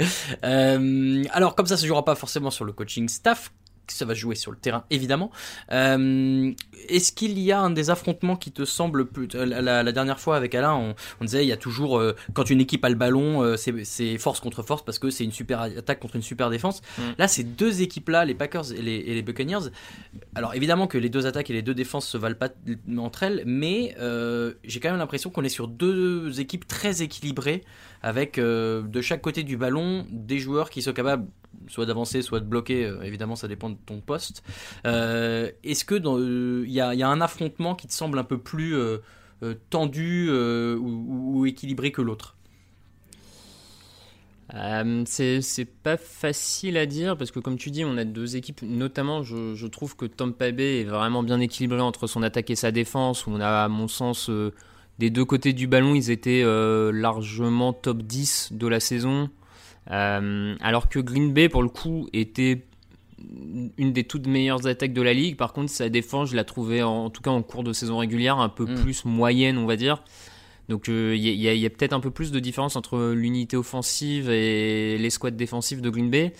Euh, 0.44 1.24
alors 1.30 1.54
comme 1.54 1.66
ça, 1.66 1.76
ça 1.76 1.82
se 1.82 1.86
jouera 1.86 2.04
pas 2.04 2.14
forcément 2.14 2.50
sur 2.50 2.64
le 2.64 2.72
coaching 2.72 3.08
staff, 3.08 3.52
ça 3.94 4.04
va 4.04 4.14
jouer 4.14 4.34
sur 4.34 4.50
le 4.50 4.58
terrain 4.58 4.84
évidemment. 4.90 5.30
Euh, 5.72 6.52
est-ce 6.88 7.12
qu'il 7.12 7.38
y 7.38 7.52
a 7.52 7.60
un 7.60 7.70
des 7.70 7.90
affrontements 7.90 8.36
qui 8.36 8.52
te 8.52 8.64
semble 8.64 9.06
plus 9.06 9.28
euh, 9.34 9.44
la, 9.44 9.92
dernière 9.92 10.20
fois 10.20 10.36
avec 10.36 10.54
Alain, 10.54 10.94
on, 11.20 11.24
disait 11.24 11.44
il 11.44 11.48
y 11.48 11.52
a 11.52 11.56
toujours 11.56 11.98
euh, 11.98 12.14
quand 12.32 12.50
une 12.50 12.60
équipe 12.60 12.84
a 12.84 12.88
le 12.88 12.94
ballon, 12.94 13.56
c'est 13.56 14.18
force 14.18 14.40
contre 14.40 14.62
force 14.62 14.84
parce 14.84 14.98
que 14.98 15.10
c'est 15.10 15.24
une 15.24 15.32
super 15.32 15.60
attaque 15.60 16.00
contre 16.00 16.16
une 16.16 16.22
super 16.22 16.50
défense. 16.50 16.82
Mm. 16.98 17.02
Là, 17.18 17.28
ces 17.28 17.44
deux 17.44 17.82
équipes-là, 17.82 18.24
les 18.24 18.34
Packers 18.34 18.72
et 18.72 18.82
les, 18.82 18.96
et 18.96 19.14
les, 19.14 19.22
Buccaneers. 19.22 19.70
Alors 20.34 20.54
évidemment 20.54 20.86
que 20.86 20.98
les 20.98 21.08
deux 21.10 21.26
attaques 21.26 21.50
et 21.50 21.52
les 21.52 21.62
deux 21.62 21.74
défenses 21.74 22.06
se 22.06 22.16
valent 22.16 22.36
pas 22.36 22.48
entre 22.96 23.22
elles, 23.24 23.42
mais 23.46 23.94
j'ai 24.64 24.80
quand 24.80 24.90
même 24.90 24.98
l'impression 24.98 25.30
qu'on 25.30 25.44
est 25.44 25.48
sur 25.48 25.68
deux 25.68 26.40
équipes 26.40 26.66
très 26.66 27.02
équilibrées 27.02 27.64
avec 28.02 28.38
de 28.38 29.00
chaque 29.00 29.20
côté 29.20 29.42
du 29.42 29.56
ballon 29.56 30.06
des 30.10 30.38
joueurs 30.38 30.70
qui 30.70 30.82
sont 30.82 30.92
capables 30.92 31.26
soit 31.66 31.86
d'avancer, 31.86 32.22
soit 32.22 32.40
de 32.40 32.44
bloquer. 32.44 32.84
Euh, 32.84 33.02
évidemment, 33.02 33.36
ça 33.36 33.48
dépend 33.48 33.70
de 33.70 33.76
ton 33.86 34.00
poste. 34.00 34.42
Euh, 34.86 35.50
est-ce 35.64 35.84
que 35.84 35.94
il 36.64 36.70
y, 36.70 36.80
a 36.80 37.08
un 37.08 37.20
affrontement 37.20 37.74
qui 37.74 37.86
te 37.86 37.92
semble 37.92 38.18
un 38.18 38.24
peu 38.24 38.38
plus 38.38 38.76
euh, 38.76 38.98
tendu 39.70 40.30
ou, 40.30 41.46
équilibré 41.46 41.92
que 41.92 42.02
l'autre? 42.02 42.36
C'est 45.04 45.68
pas 45.82 45.98
facile 45.98 46.78
à 46.78 46.86
dire 46.86 47.18
parce 47.18 47.30
que 47.30 47.38
comme 47.38 47.58
tu 47.58 47.70
dis 47.70 47.84
on 47.84 47.98
a 47.98 48.04
deux 48.04 48.36
équipes 48.36 48.62
notamment 48.62 49.22
je, 49.22 49.66
trouve 49.66 49.94
que 49.94 50.06
Tampa 50.06 50.52
Bay 50.52 50.80
est 50.80 50.84
vraiment 50.84 51.22
bien 51.22 51.38
équilibré 51.38 51.80
entre 51.80 52.06
son 52.06 52.22
attaque 52.22 52.48
et 52.48 52.56
sa 52.56 52.70
défense 52.70 53.26
où 53.26 53.30
on 53.30 53.40
a 53.40 53.64
à 53.64 53.68
mon 53.68 53.88
sens 53.88 54.30
des 54.98 55.10
deux 55.10 55.26
côtés 55.26 55.52
du 55.52 55.66
ballon 55.66 55.94
ils 55.94 56.10
étaient 56.10 56.42
largement 56.92 57.74
top 57.74 58.02
10 58.02 58.52
de 58.52 58.66
la 58.66 58.80
saison 58.80 59.28
euh, 59.90 60.54
alors 60.60 60.88
que 60.88 60.98
Green 60.98 61.32
Bay, 61.32 61.48
pour 61.48 61.62
le 61.62 61.68
coup, 61.68 62.08
était 62.12 62.64
une 63.78 63.92
des 63.92 64.04
toutes 64.04 64.26
meilleures 64.26 64.66
attaques 64.66 64.92
de 64.92 65.02
la 65.02 65.12
ligue. 65.12 65.36
Par 65.36 65.52
contre, 65.52 65.70
sa 65.70 65.88
défense, 65.88 66.30
je 66.30 66.36
la 66.36 66.44
trouvais, 66.44 66.82
en, 66.82 67.10
tout 67.10 67.22
cas 67.22 67.30
en 67.30 67.42
cours 67.42 67.64
de 67.64 67.72
saison 67.72 67.98
régulière, 67.98 68.38
un 68.38 68.48
peu 68.48 68.64
mm. 68.64 68.82
plus 68.82 69.04
moyenne, 69.04 69.58
on 69.58 69.66
va 69.66 69.76
dire. 69.76 70.02
Donc 70.68 70.88
il 70.88 70.94
euh, 70.94 71.16
y 71.16 71.66
a, 71.66 71.70
peut-être 71.70 71.94
un 71.94 72.00
peu 72.00 72.10
plus 72.10 72.30
de 72.30 72.38
différence 72.38 72.76
entre 72.76 73.12
l'unité 73.12 73.56
offensive 73.56 74.28
et 74.30 74.98
les 74.98 75.10
squads 75.10 75.30
défensifs 75.30 75.80
de 75.80 75.88
Green 75.88 76.10
Bay. 76.10 76.32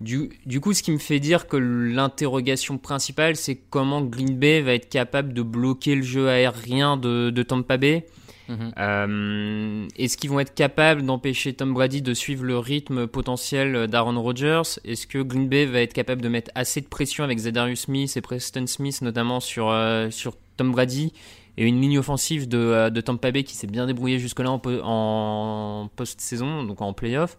Du, 0.00 0.60
coup, 0.60 0.74
ce 0.74 0.82
qui 0.82 0.90
me 0.90 0.98
fait 0.98 1.20
dire 1.20 1.46
que 1.46 1.56
l'interrogation 1.56 2.76
principale, 2.78 3.36
c'est 3.36 3.54
comment 3.54 4.02
Green 4.02 4.36
Bay 4.36 4.60
va 4.60 4.74
être 4.74 4.88
capable 4.88 5.32
de 5.32 5.40
bloquer 5.40 5.94
le 5.94 6.02
jeu 6.02 6.28
aérien 6.28 6.96
de, 6.96 7.30
de 7.30 7.42
Tampa 7.42 7.78
Bay. 7.78 8.04
Mhm. 8.48 8.72
Euh, 8.78 9.86
est-ce 9.96 10.16
qu'ils 10.16 10.30
vont 10.30 10.40
être 10.40 10.54
capables 10.54 11.02
d'empêcher 11.02 11.54
Tom 11.54 11.72
Brady 11.72 12.02
de 12.02 12.12
suivre 12.12 12.44
le 12.44 12.58
rythme 12.58 13.06
potentiel 13.06 13.86
d'Aaron 13.86 14.20
Rodgers? 14.20 14.62
Est-ce 14.84 15.06
que 15.06 15.18
Green 15.18 15.48
Bay 15.48 15.64
va 15.66 15.80
être 15.80 15.94
capable 15.94 16.20
de 16.20 16.28
mettre 16.28 16.50
assez 16.54 16.80
de 16.80 16.86
pression 16.86 17.24
avec 17.24 17.38
Zedarius 17.38 17.82
Smith 17.82 18.14
et 18.16 18.20
Preston 18.20 18.66
Smith 18.66 19.00
notamment 19.02 19.40
sur, 19.40 19.70
euh, 19.70 20.10
sur 20.10 20.34
Tom 20.56 20.72
Brady 20.72 21.12
et 21.56 21.64
une 21.66 21.80
ligne 21.80 21.98
offensive 21.98 22.48
de, 22.48 22.58
euh, 22.58 22.90
de 22.90 23.00
Tampa 23.00 23.30
Bay 23.30 23.44
qui 23.44 23.54
s'est 23.54 23.66
bien 23.66 23.86
débrouillée 23.86 24.18
jusque-là 24.18 24.50
en, 24.50 24.60
en 24.82 25.88
post-saison, 25.96 26.64
donc 26.64 26.82
en 26.82 26.92
playoff? 26.92 27.36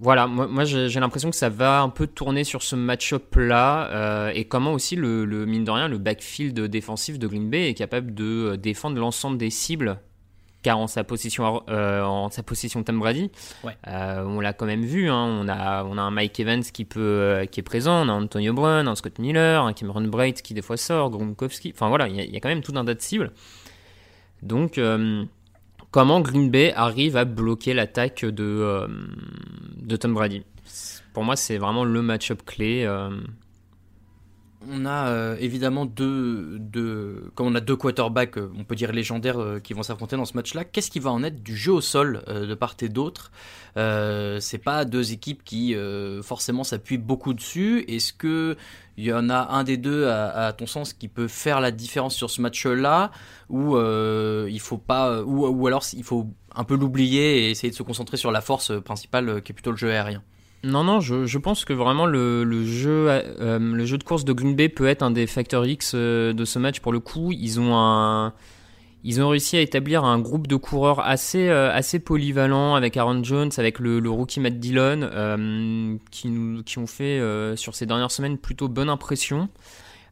Voilà, 0.00 0.26
moi, 0.26 0.64
j'ai 0.64 0.98
l'impression 0.98 1.30
que 1.30 1.36
ça 1.36 1.48
va 1.48 1.80
un 1.80 1.88
peu 1.88 2.08
tourner 2.08 2.42
sur 2.42 2.62
ce 2.62 2.74
match-up 2.74 3.36
là 3.36 3.88
euh, 3.92 4.32
et 4.34 4.44
comment 4.44 4.72
aussi 4.72 4.96
le, 4.96 5.24
mine 5.46 5.64
de 5.64 5.70
rien 5.70 5.86
le 5.86 5.98
backfield 5.98 6.58
défensif 6.62 7.18
de 7.18 7.26
Green 7.28 7.48
Bay 7.48 7.68
est 7.68 7.74
capable 7.74 8.12
de 8.12 8.24
euh, 8.24 8.56
défendre 8.56 8.98
l'ensemble 8.98 9.38
des 9.38 9.50
cibles. 9.50 10.00
Car 10.62 10.78
en 10.78 10.86
sa 10.86 11.04
position 11.04 11.62
euh, 11.68 12.02
en 12.02 12.30
sa 12.30 12.42
position 12.42 12.82
Tom 12.82 12.98
Brady 12.98 13.30
on 13.84 14.40
l'a 14.40 14.54
quand 14.54 14.64
même 14.64 14.82
vu 14.82 15.10
hein, 15.10 15.22
on 15.22 15.46
a 15.46 15.84
on 15.84 15.98
a 15.98 16.00
un 16.00 16.10
Mike 16.10 16.40
Evans 16.40 16.62
qui 16.62 16.86
peut 16.86 17.46
qui 17.52 17.60
est 17.60 17.62
présent 17.62 18.06
on 18.06 18.08
a 18.08 18.12
Antonio 18.12 18.54
Brown 18.54 18.88
un 18.88 18.94
Scott 18.94 19.18
Miller 19.18 19.62
un 19.62 19.74
Cameron 19.74 20.04
Bright 20.04 20.40
qui 20.40 20.54
des 20.54 20.62
fois 20.62 20.78
sort 20.78 21.10
Gronkowski. 21.10 21.72
Enfin 21.74 21.90
voilà 21.90 22.08
il 22.08 22.16
y, 22.16 22.36
a 22.36 22.40
quand 22.40 22.48
même 22.48 22.62
tout 22.62 22.72
un 22.76 22.84
tas 22.86 22.94
de 22.94 23.00
cibles. 23.02 23.32
Donc 24.40 24.80
comment 25.94 26.20
Green 26.20 26.50
Bay 26.50 26.72
arrive 26.74 27.16
à 27.16 27.24
bloquer 27.24 27.72
l'attaque 27.72 28.24
de, 28.24 28.42
euh, 28.42 28.88
de 29.76 29.94
Tom 29.94 30.12
Brady. 30.12 30.42
Pour 31.12 31.22
moi, 31.22 31.36
c'est 31.36 31.56
vraiment 31.56 31.84
le 31.84 32.02
match-up 32.02 32.42
clé. 32.44 32.82
Euh. 32.84 33.10
On 34.68 34.86
a 34.86 35.06
euh, 35.10 35.36
évidemment 35.38 35.86
deux, 35.86 36.58
deux, 36.58 37.30
on 37.38 37.54
a 37.54 37.60
deux 37.60 37.76
quarterbacks, 37.76 38.38
on 38.58 38.64
peut 38.64 38.74
dire 38.74 38.90
légendaires, 38.90 39.60
qui 39.62 39.72
vont 39.72 39.84
s'affronter 39.84 40.16
dans 40.16 40.24
ce 40.24 40.34
match-là. 40.34 40.64
Qu'est-ce 40.64 40.90
qui 40.90 40.98
va 40.98 41.12
en 41.12 41.22
être 41.22 41.44
du 41.44 41.56
jeu 41.56 41.74
au 41.74 41.80
sol 41.80 42.24
de 42.26 42.54
part 42.54 42.74
et 42.80 42.88
d'autre? 42.88 43.30
C'est 43.76 44.62
pas 44.64 44.84
deux 44.84 45.12
équipes 45.12 45.44
qui 45.44 45.76
forcément 46.24 46.64
s'appuient 46.64 46.98
beaucoup 46.98 47.34
dessus. 47.34 47.84
Est-ce 47.86 48.12
que 48.12 48.56
il 48.96 49.04
y 49.04 49.12
en 49.12 49.28
a 49.28 49.48
un 49.50 49.64
des 49.64 49.76
deux, 49.76 50.08
à, 50.08 50.52
ton 50.56 50.66
sens, 50.66 50.92
qui 50.92 51.08
peut 51.08 51.28
faire 51.28 51.60
la 51.60 51.70
différence 51.70 52.14
sur 52.14 52.30
ce 52.30 52.40
match-là, 52.40 53.10
ou 53.48 53.76
euh, 53.76 54.48
il 54.50 54.60
faut 54.60 54.78
pas, 54.78 55.22
ou, 55.22 55.46
ou, 55.46 55.66
alors 55.66 55.84
il 55.92 56.04
faut 56.04 56.28
un 56.54 56.64
peu 56.64 56.76
l'oublier 56.76 57.46
et 57.46 57.50
essayer 57.50 57.70
de 57.70 57.76
se 57.76 57.82
concentrer 57.82 58.16
sur 58.16 58.30
la 58.30 58.40
force 58.40 58.72
principale, 58.82 59.28
euh, 59.28 59.40
qui 59.40 59.52
est 59.52 59.54
plutôt 59.54 59.72
le 59.72 59.76
jeu 59.76 59.90
aérien. 59.90 60.22
Non, 60.62 60.82
non, 60.82 61.00
je, 61.00 61.26
je 61.26 61.38
pense 61.38 61.64
que 61.64 61.72
vraiment 61.72 62.06
le, 62.06 62.42
le 62.44 62.64
jeu, 62.64 63.06
euh, 63.10 63.58
le 63.58 63.84
jeu 63.84 63.98
de 63.98 64.04
course 64.04 64.24
de 64.24 64.32
Green 64.32 64.54
Bay 64.54 64.70
peut 64.70 64.86
être 64.86 65.02
un 65.02 65.10
des 65.10 65.26
facteurs 65.26 65.66
X 65.66 65.94
de 65.94 66.44
ce 66.44 66.58
match. 66.58 66.80
Pour 66.80 66.92
le 66.92 67.00
coup, 67.00 67.32
ils 67.32 67.60
ont 67.60 67.76
un 67.76 68.32
ils 69.06 69.20
ont 69.20 69.28
réussi 69.28 69.58
à 69.58 69.60
établir 69.60 70.02
un 70.02 70.18
groupe 70.18 70.46
de 70.46 70.56
coureurs 70.56 71.00
assez, 71.00 71.48
euh, 71.48 71.70
assez 71.70 71.98
polyvalent 71.98 72.74
avec 72.74 72.96
Aaron 72.96 73.22
Jones, 73.22 73.50
avec 73.58 73.78
le, 73.78 74.00
rookie 74.08 74.40
Matt 74.40 74.58
Dillon, 74.58 75.00
euh, 75.02 75.96
qui, 76.10 76.28
nous, 76.28 76.62
qui 76.62 76.78
ont 76.78 76.86
fait 76.86 77.20
euh, 77.20 77.54
sur 77.54 77.74
ces 77.74 77.84
dernières 77.84 78.10
semaines 78.10 78.38
plutôt 78.38 78.66
bonne 78.68 78.88
impression. 78.88 79.50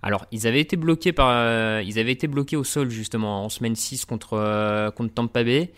Alors, 0.03 0.27
ils 0.31 0.47
avaient 0.47 0.61
été 0.61 0.77
bloqués 0.77 1.13
par, 1.13 1.81
ils 1.81 1.99
avaient 1.99 2.13
été 2.13 2.27
bloqués 2.27 2.57
au 2.57 2.65
sol 2.65 2.91
justement 2.91 3.45
en 3.45 3.49
semaine 3.49 3.77
6 3.77 4.05
contre, 4.05 4.91
contre 4.95 5.15
Tampa 5.15 5.43
Bay. 5.43 5.73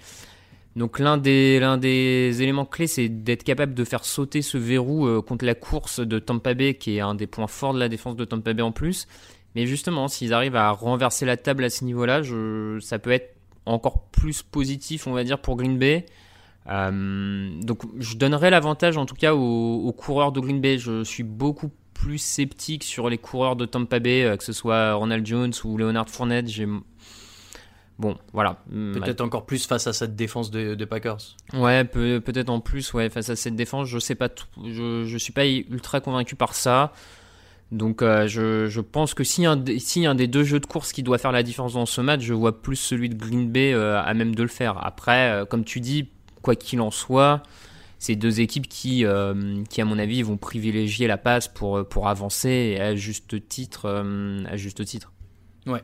Donc 0.77 0.98
l'un 0.98 1.18
des, 1.18 1.61
l'un 1.61 1.77
des 1.77 2.42
éléments 2.42 2.64
clés, 2.64 2.88
c'est 2.88 3.09
d'être 3.09 3.44
capable 3.44 3.74
de 3.74 3.85
faire 3.85 4.05
sauter 4.05 4.42
ce 4.42 4.59
verrou 4.59 5.22
contre 5.22 5.44
la 5.44 5.55
course 5.55 6.00
de 6.00 6.18
Tampa 6.18 6.55
Bay, 6.55 6.74
qui 6.74 6.96
est 6.96 7.00
un 7.00 7.14
des 7.14 7.27
points 7.27 7.46
forts 7.46 7.74
de 7.74 7.79
la 7.79 7.90
défense 7.90 8.16
de 8.16 8.24
Tampa 8.24 8.55
Bay 8.55 8.62
en 8.62 8.72
plus. 8.72 9.07
Mais 9.55 9.67
justement, 9.67 10.09
s'ils 10.09 10.33
arrivent 10.33 10.57
à 10.57 10.71
renverser 10.71 11.27
la 11.27 11.37
table 11.37 11.64
à 11.64 11.71
ce 11.71 11.85
niveau-là, 11.85 12.23
ça 12.81 12.99
peut 12.99 13.12
être 13.12 13.35
encore 13.67 14.05
plus 14.07 14.43
positif, 14.43 15.07
on 15.07 15.12
va 15.12 15.25
dire, 15.25 15.38
pour 15.38 15.57
Green 15.57 15.79
Bay. 15.79 16.07
Euh, 16.67 17.61
donc 17.61 17.83
je 17.99 18.17
donnerais 18.17 18.49
l'avantage 18.49 18.97
en 18.97 19.05
tout 19.05 19.14
cas 19.14 19.35
aux, 19.35 19.93
coureurs 19.93 20.33
de 20.33 20.40
Green 20.40 20.61
Bay. 20.61 20.79
Je 20.79 21.05
suis 21.05 21.23
beaucoup 21.23 21.71
plus 21.93 22.19
sceptique 22.19 22.85
sur 22.85 23.09
les 23.09 23.19
coureurs 23.19 23.57
de 23.57 23.64
Tampa 23.67 24.01
Bay, 24.01 24.25
euh, 24.25 24.37
que 24.37 24.45
ce 24.45 24.53
soit 24.53 24.95
Ronald 24.95 25.25
Jones 25.25 25.53
ou 25.64 25.77
Leonard 25.77 26.09
Fournette. 26.09 26.47
Bon, 27.97 28.19
voilà. 28.33 28.61
Peut-être 28.69 29.21
encore 29.21 29.47
plus 29.47 29.67
face 29.67 29.87
à 29.87 29.93
cette 29.93 30.17
défense 30.17 30.51
des 30.51 30.75
de 30.75 30.85
Packers. 30.85 31.37
Ouais, 31.53 31.85
peut, 31.85 32.21
peut-être 32.21 32.51
en 32.51 32.59
plus, 32.59 32.93
ouais, 32.93 33.09
face 33.09 33.31
à 33.31 33.37
cette 33.37 33.55
défense, 33.55 33.87
je 33.87 34.01
sais 34.01 34.17
pas 34.17 34.29
tout. 34.29 34.47
Je, 34.64 35.05
je 35.05 35.17
suis 35.17 35.33
pas 35.33 35.47
ultra 35.47 36.01
convaincu 36.01 36.35
par 36.35 36.57
ça. 36.57 36.93
Donc 37.72 38.03
euh, 38.03 38.29
je, 38.29 38.81
pense 38.81 39.14
que 39.14 39.24
si 39.24 39.46
un, 39.46 39.62
si 39.79 40.07
un 40.07 40.14
des 40.14 40.29
deux 40.29 40.44
jeux 40.44 40.61
de 40.61 40.66
course 40.66 40.92
qui 40.92 41.03
doit 41.03 41.18
faire 41.18 41.33
la 41.33 41.42
différence 41.42 41.74
dans 41.74 41.87
ce 41.87 42.00
match, 42.00 42.20
je 42.20 42.35
vois 42.35 42.61
plus 42.61 42.77
celui 42.77 43.09
de 43.09 43.14
Green 43.14 43.50
Bay 43.50 43.72
euh, 43.72 44.00
à 44.00 44.14
même 44.14 44.35
de 44.35 44.42
le 44.42 44.48
faire. 44.48 44.85
Après, 44.85 45.31
euh, 45.31 45.44
comme 45.44 45.64
tu 45.64 45.81
dis, 45.81 46.09
quoi 46.42 46.55
qu'il 46.55 46.81
en 46.81 46.90
soit, 46.90 47.42
c'est 47.98 48.16
deux 48.16 48.40
équipes 48.40 48.68
qui, 48.68 49.05
qui, 49.70 49.81
à 49.81 49.85
mon 49.85 49.98
avis, 49.98 50.22
vont 50.22 50.37
privilégier 50.37 51.07
la 51.07 51.16
passe 51.16 51.48
pour, 51.48 51.88
pour 51.88 52.09
avancer 52.09 52.77
à 52.79 52.94
juste 52.94 53.48
titre. 53.48 53.88
à 54.46 54.57
juste 54.57 54.85
titre. 54.85 55.12
Ouais. 55.66 55.83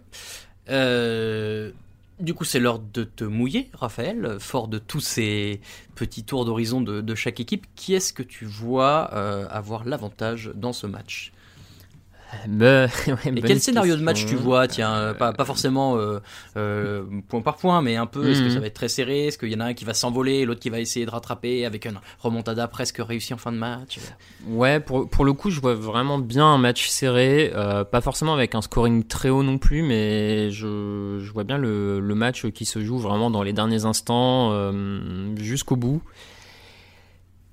Du 2.21 2.35
coup, 2.35 2.45
c'est 2.45 2.61
l'heure 2.61 2.79
de 2.79 3.05
te 3.05 3.25
mouiller, 3.25 3.71
Raphaël, 3.73 4.37
fort 4.39 4.69
de 4.69 4.79
tous 4.79 5.01
ces 5.01 5.63
petits 5.95 6.25
tours 6.25 6.45
d'horizon 6.45 6.83
de, 6.83 7.01
de, 7.01 7.15
chaque 7.15 7.41
équipe. 7.41 7.67
Qui 7.75 7.95
est-ce 7.95 8.13
que 8.13 8.23
tu 8.23 8.45
vois 8.45 9.05
avoir 9.51 9.85
l'avantage 9.87 10.53
dans 10.55 10.75
ce 10.75 10.87
match? 10.87 11.33
et 13.27 13.43
quel 13.43 13.61
scénario 13.61 13.97
de 13.97 14.03
match 14.03 14.27
tu 14.27 14.37
vois 14.37 14.69
Tiens, 14.69 14.93
euh, 14.95 15.15
pas, 15.15 15.33
pas 15.33 15.45
forcément 15.45 15.97
euh, 15.97 16.21
euh, 16.57 17.03
point 17.29 17.41
par 17.41 17.57
point, 17.57 17.83
mais 17.83 17.97
un 17.97 18.07
peu. 18.07 18.31
Est-ce 18.31 18.43
que 18.43 18.49
ça 18.49 18.57
mhm. 18.57 18.61
va 18.61 18.67
être 18.69 18.75
très 18.75 18.89
serré 18.89 19.27
Est-ce 19.27 19.39
qu'il 19.39 19.51
y 19.51 19.57
en 19.57 19.61
a 19.61 19.67
un 19.67 19.75
qui 19.75 19.85
va 19.85 19.95
s'envoler, 19.95 20.45
l'autre 20.45 20.61
qui 20.61 20.71
va 20.71 20.81
essayer 20.81 21.07
de 21.07 21.11
rattraper 21.11 21.65
avec 21.67 21.87
un 21.87 21.95
remontada 22.19 22.69
presque 22.69 22.99
réussi 23.01 23.35
en 23.35 23.37
fin 23.37 23.53
de 23.53 23.57
match? 23.57 23.99
Ouais, 24.47 24.81
pour, 24.81 25.09
pour 25.09 25.25
le 25.25 25.33
coup, 25.33 25.51
je 25.51 25.61
vois 25.61 25.75
vraiment 25.75 26.19
bien 26.19 26.47
un 26.47 26.59
match 26.59 26.89
serré. 26.89 27.53
pas 27.91 28.01
forcément 28.01 28.35
avec 28.35 28.55
un 28.55 28.63
scoring 28.63 29.05
très 29.05 29.29
haut 29.29 29.43
non 29.43 29.59
plus, 29.59 29.83
mais 29.83 30.51
je, 30.51 31.19
je 31.21 31.33
vois 31.33 31.45
bien 31.45 31.59
le, 31.59 32.01
le, 32.01 32.15
match 32.15 32.47
qui 32.51 32.65
se 32.65 32.85
joue 32.85 32.99
vraiment 32.99 33.31
dans 33.31 33.43
les 33.43 33.53
derniers 33.53 33.85
instants 33.85 34.73
jusqu'au 35.37 35.77
bout. 35.77 36.03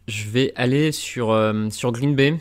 Je 0.08 0.30
vais 0.30 0.54
aller 0.56 0.92
sur, 0.92 1.38
sur 1.70 1.92
Green 1.92 2.16
Bay 2.16 2.38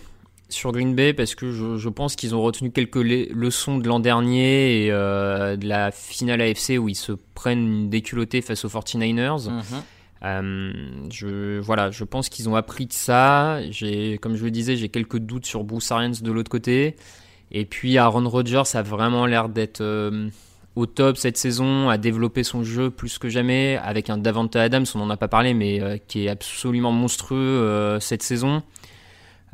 sur 0.49 0.73
Green 0.73 0.95
Bay 0.95 1.13
parce 1.13 1.35
que 1.35 1.51
je, 1.51 1.77
je 1.77 1.89
pense 1.89 2.17
qu'ils 2.17 2.35
ont 2.35 2.43
retenu 2.43 2.71
quelques 2.71 2.97
leçons 2.97 3.79
de 3.79 3.89
l'an 3.89 4.01
dernier 4.01 4.85
et 4.85 4.93
euh, 4.93 5.57
de 5.57 5.67
la 5.67 5.91
finale 5.91 6.41
AFC 6.41 6.79
où 6.79 6.89
ils 6.89 6.97
se 6.97 7.13
prennent 7.35 7.89
déculottés 7.89 8.43
face 8.43 8.65
aux 8.65 8.69
49ers. 8.69 9.51
Mhm. 9.51 9.63
Euh, 10.25 10.73
je, 11.11 11.59
voilà, 11.59 11.91
je 11.91 12.05
pense 12.05 12.29
qu'ils 12.29 12.49
ont 12.49 12.57
appris 12.57 12.87
de 12.87 12.93
ça. 12.93 13.59
Comme 14.21 14.37
je 14.37 14.45
le 14.45 14.51
disais, 14.51 14.77
j'ai 14.77 14.89
quelques 14.89 15.19
doutes 15.19 15.47
sur 15.47 15.65
Bruce 15.65 15.91
Arians 15.91 16.13
de 16.21 16.33
l'autre 16.33 16.51
côté. 16.51 16.97
Et 17.51 17.65
puis 17.65 17.99
Aaron 17.99 18.29
Rodgers 18.29 18.75
a 18.75 18.83
vraiment 18.83 19.27
l'air 19.27 19.49
d'être 19.49 19.81
euh, 19.81 20.29
au 20.75 20.87
top 20.87 21.17
cette 21.17 21.37
saison, 21.37 21.89
a 21.89 21.99
développé 21.99 22.43
son 22.45 22.65
jeu 22.65 22.91
plus 22.91 23.19
que 23.19 23.29
jamais 23.29 23.79
avec 23.83 24.11
un 24.11 24.19
Davante 24.19 24.57
Adams, 24.57 24.85
on 24.95 24.99
n'en 24.99 25.11
a 25.11 25.17
pas 25.17 25.29
parlé, 25.29 25.55
mais 25.55 26.03
qui 26.07 26.27
est 26.27 26.29
absolument 26.29 26.93
monstrueux 26.93 27.99
cette 28.01 28.23
saison. 28.23 28.63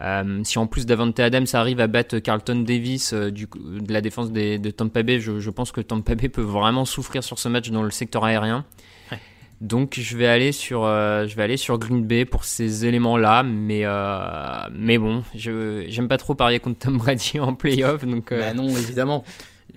Euh, 0.02 0.40
si 0.42 0.58
en 0.58 0.66
plus 0.66 0.84
Davante 0.84 1.20
Adams 1.20 1.46
arrive 1.52 1.80
à 1.80 1.86
battre 1.86 2.18
Carlton 2.18 2.64
Davis 2.66 3.12
euh, 3.12 3.30
du, 3.30 3.46
de 3.46 3.92
la 3.92 4.00
défense 4.00 4.32
des, 4.32 4.58
de 4.58 4.70
Tampa 4.70 5.02
Bay, 5.02 5.20
je, 5.20 5.50
pense 5.50 5.70
que 5.70 5.80
Tampa 5.80 6.14
Bay 6.16 6.28
peut 6.28 6.42
vraiment 6.42 6.84
souffrir 6.84 7.22
sur 7.22 7.38
ce 7.38 7.48
match 7.48 7.70
dans 7.70 7.82
le 7.82 7.90
secteur 7.90 8.24
aérien. 8.24 8.64
Donc 9.60 9.94
je 9.96 10.16
vais 10.16 10.26
aller 10.26 10.50
sur 10.50 10.82
euh, 10.82 11.28
je 11.28 11.36
vais 11.36 11.44
aller 11.44 11.56
sur 11.56 11.78
Green 11.78 12.04
Bay 12.04 12.24
pour 12.24 12.42
ces 12.42 12.84
éléments-là, 12.84 13.44
mais 13.44 13.84
mais 14.72 14.98
bon, 14.98 15.22
je 15.36 15.84
j'aime 15.86 16.08
pas 16.08 16.18
trop 16.18 16.34
parier 16.34 16.58
contre 16.58 16.80
Tom 16.80 16.98
Brady 16.98 17.38
en 17.40 17.54
playoff, 17.54 18.04
donc. 18.04 18.30
Bah 18.30 18.54
non, 18.54 18.68
évidemment. 18.68 19.22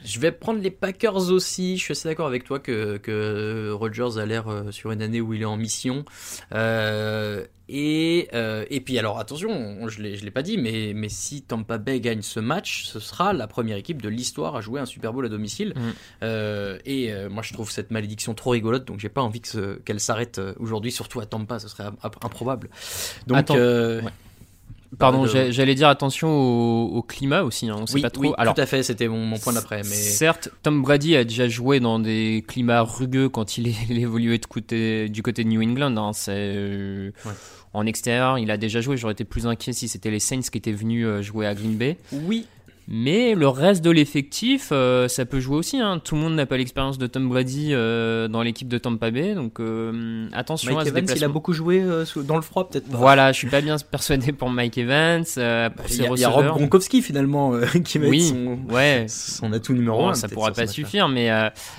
Je 0.05 0.19
vais 0.19 0.31
prendre 0.31 0.61
les 0.61 0.71
Packers 0.71 1.31
aussi. 1.31 1.77
Je 1.77 1.83
suis 1.83 1.91
assez 1.93 2.07
d'accord 2.07 2.27
avec 2.27 2.43
toi 2.43 2.59
que, 2.59 2.97
que 2.97 3.71
Rodgers 3.71 4.17
a 4.17 4.25
l'air 4.25 4.45
sur 4.71 4.91
une 4.91 5.01
année 5.01 5.21
où 5.21 5.33
il 5.33 5.41
est 5.41 5.45
en 5.45 5.57
mission. 5.57 6.05
Euh, 6.53 7.45
et, 7.67 8.29
euh, 8.33 8.63
et 8.69 8.79
puis 8.79 8.99
alors 8.99 9.17
attention, 9.17 9.87
je 9.87 10.01
ne 10.01 10.07
l'ai 10.07 10.31
pas 10.31 10.43
dit, 10.43 10.57
mais, 10.57 10.93
mais 10.95 11.09
si 11.09 11.41
Tampa 11.41 11.79
Bay 11.79 11.99
gagne 11.99 12.21
ce 12.21 12.39
match, 12.39 12.85
ce 12.85 12.99
sera 12.99 13.33
la 13.33 13.47
première 13.47 13.77
équipe 13.77 14.01
de 14.01 14.09
l'histoire 14.09 14.55
à 14.55 14.61
jouer 14.61 14.79
un 14.79 14.85
Super 14.85 15.13
Bowl 15.13 15.25
à 15.25 15.29
domicile. 15.29 15.73
Mm. 15.75 15.81
Euh, 16.23 16.77
et 16.85 17.11
euh, 17.11 17.29
moi 17.29 17.41
je 17.41 17.53
trouve 17.53 17.71
cette 17.71 17.89
malédiction 17.89 18.35
trop 18.35 18.51
rigolote, 18.51 18.85
donc 18.85 18.99
j'ai 18.99 19.09
pas 19.09 19.21
envie 19.21 19.41
qu'elle 19.41 19.99
s'arrête 19.99 20.39
aujourd'hui, 20.59 20.91
surtout 20.91 21.19
à 21.19 21.25
Tampa, 21.25 21.57
ce 21.59 21.67
serait 21.67 21.85
improbable. 22.21 22.69
Donc, 23.25 23.49
Pardon, 24.97 25.25
j'allais 25.25 25.75
dire 25.75 25.88
attention 25.88 26.29
au, 26.29 27.01
climat 27.01 27.43
aussi, 27.43 27.69
hein, 27.69 27.77
on 27.79 27.86
sait 27.86 27.95
oui, 27.95 28.01
pas 28.01 28.10
trop. 28.10 28.23
Oui, 28.23 28.31
Alors, 28.38 28.53
tout 28.53 28.62
à 28.62 28.65
fait, 28.65 28.84
c'était 28.84 29.08
mon, 29.08 29.38
point 29.38 29.53
d'après. 29.53 29.77
Mais... 29.77 29.95
Certes, 29.95 30.49
Tom 30.63 30.81
Brady 30.81 31.15
a 31.15 31.23
déjà 31.23 31.47
joué 31.47 31.79
dans 31.79 31.99
des 31.99 32.43
climats 32.47 32.81
rugueux 32.81 33.29
quand 33.29 33.58
il, 33.58 33.67
évoluait 33.89 34.38
du 34.38 34.47
côté, 34.47 35.10
du 35.10 35.21
côté 35.21 35.43
de 35.43 35.49
New 35.49 35.62
England. 35.62 35.95
Hein, 35.97 36.13
c'est, 36.13 36.34
euh, 36.36 37.12
En 37.73 37.86
extérieur, 37.86 38.38
il 38.39 38.51
a 38.51 38.58
déjà 38.58 38.81
joué. 38.81 38.97
J'aurais 38.97 39.13
été 39.13 39.25
plus 39.25 39.47
inquiet 39.47 39.73
si 39.73 39.88
c'était 39.88 40.12
les 40.12 40.19
Saints 40.19 40.41
qui 40.41 40.58
étaient 40.58 40.71
venus 40.71 41.05
euh, 41.05 41.21
jouer 41.21 41.47
à 41.47 41.53
Green 41.53 41.75
Bay. 41.75 41.97
Oui, 42.12 42.47
mais 42.87 43.33
le 43.33 43.47
reste 43.47 43.83
de 43.83 43.89
l'effectif, 43.89 44.69
euh, 44.71 45.07
ça 45.07 45.25
peut 45.25 45.39
jouer 45.39 45.57
aussi. 45.57 45.79
Hein. 45.79 45.99
Tout 46.03 46.15
le 46.15 46.21
monde 46.21 46.35
n'a 46.35 46.45
pas 46.45 46.57
l'expérience 46.57 46.99
de 46.99 47.07
Tom 47.07 47.27
Brady 47.27 47.69
euh, 47.71 48.27
dans 48.27 48.43
l'équipe 48.43 48.67
de 48.67 48.77
Tampa 48.77 49.09
Bay, 49.09 49.33
donc 49.33 49.59
euh, 49.59 50.27
attention 50.33 50.77
à 50.77 50.85
ce 50.85 50.89
Evans, 50.89 51.05
il 51.15 51.23
a 51.23 51.27
beaucoup 51.27 51.53
joué 51.53 51.83
dans 52.17 52.35
le 52.35 52.43
froid, 52.43 52.69
peut-être. 52.69 52.85
Voilà, 52.89 53.31
je 53.31 53.37
suis 53.37 53.49
pas 53.49 53.61
bien 53.61 53.77
persuadé 53.91 54.31
pour 54.33 54.51
Mike 54.51 54.77
Evans. 54.77 55.23
Il 55.35 56.17
y, 56.17 56.23
a 56.23 56.29
Rob 56.29 56.45
Gronkowski 56.45 57.01
finalement 57.01 57.53
qui 57.83 57.97
va 57.97 58.07
oui, 58.07 58.21
son, 58.21 58.59
ouais. 58.71 59.05
son 59.07 59.51
atout 59.51 59.73
numéro 59.73 60.07
1. 60.07 60.13
Ça 60.13 60.27
pourra 60.27 60.51
pas 60.51 60.67
suffire, 60.67 61.07
mais 61.07 61.29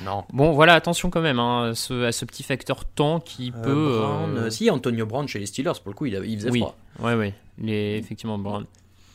non. 0.04 0.24
Bon, 0.32 0.52
voilà, 0.52 0.74
attention 0.74 1.10
quand 1.10 1.20
même 1.20 1.38
hein, 1.38 1.72
ce, 1.74 2.04
à 2.04 2.12
ce 2.12 2.24
petit 2.24 2.42
facteur 2.42 2.84
temps 2.84 3.20
qui 3.20 3.52
peut. 3.52 4.00
Brown, 4.00 4.50
si 4.50 4.70
Antonio 4.70 5.06
Brown 5.06 5.28
chez 5.28 5.38
les 5.38 5.46
Steelers, 5.46 5.72
pour 5.82 5.92
le 5.92 5.94
coup, 5.94 6.06
il, 6.06 6.20
il 6.26 6.38
faisait 6.38 6.50
oui. 6.50 6.60
froid. 6.60 6.76
Ouais, 7.00 7.14
ouais, 7.14 7.34
il 7.62 7.70
est 7.70 7.98
effectivement 7.98 8.38
Brown. 8.38 8.64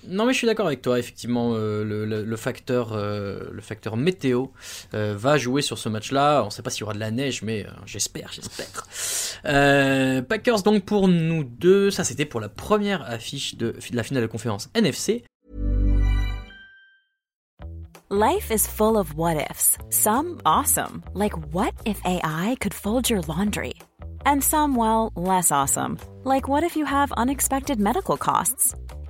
Non 0.07 0.25
mais 0.25 0.33
je 0.33 0.39
suis 0.39 0.47
d'accord 0.47 0.67
avec 0.67 0.81
toi, 0.81 0.97
effectivement 0.97 1.51
euh, 1.53 1.83
le, 1.83 2.35
facteur, 2.35 2.93
euh, 2.93 3.49
le 3.51 3.61
facteur 3.61 3.97
météo 3.97 4.47
euh, 4.93 5.15
va 5.15 5.37
jouer 5.37 5.61
sur 5.61 5.77
ce 5.77 5.89
match-là. 5.89 6.41
On 6.41 6.45
ne 6.45 6.49
sait 6.49 6.63
pas 6.63 6.69
s'il 6.69 6.81
y 6.81 6.83
aura 6.83 6.93
de 6.93 6.99
la 6.99 7.11
neige, 7.11 7.43
mais 7.43 7.65
j'espère, 7.85 8.31
j'espère. 8.31 8.87
Packers 10.27 10.63
donc 10.63 10.85
pour 10.85 11.07
nous 11.07 11.43
deux, 11.43 11.91
ça 11.91 12.03
c'était 12.03 12.25
pour 12.25 12.39
la 12.39 12.49
première 12.49 13.03
affiche 13.09 13.55
de, 13.55 13.71
de 13.71 13.95
la 13.95 14.03
finale 14.03 14.23
de 14.23 14.27
conférence 14.27 14.69
NFC. 14.73 15.23
Life 18.09 18.51
is 18.51 18.67
full 18.67 18.97
of 18.97 19.13
what 19.15 19.37
ifs. 19.37 19.77
Some 19.89 20.41
awesome, 20.45 21.03
like 21.13 21.33
what 21.53 21.73
if 21.85 22.01
AI 22.03 22.57
could 22.59 22.73
fold 22.73 23.09
your 23.09 23.21
laundry? 23.21 23.75
And 24.25 24.43
some 24.43 24.75
well, 24.75 25.11
less 25.15 25.51
awesome, 25.51 25.97
like 26.25 26.49
what 26.49 26.63
if 26.63 26.75
you 26.75 26.85
have 26.85 27.11
unexpected 27.13 27.79
medical 27.79 28.17
costs? 28.17 28.75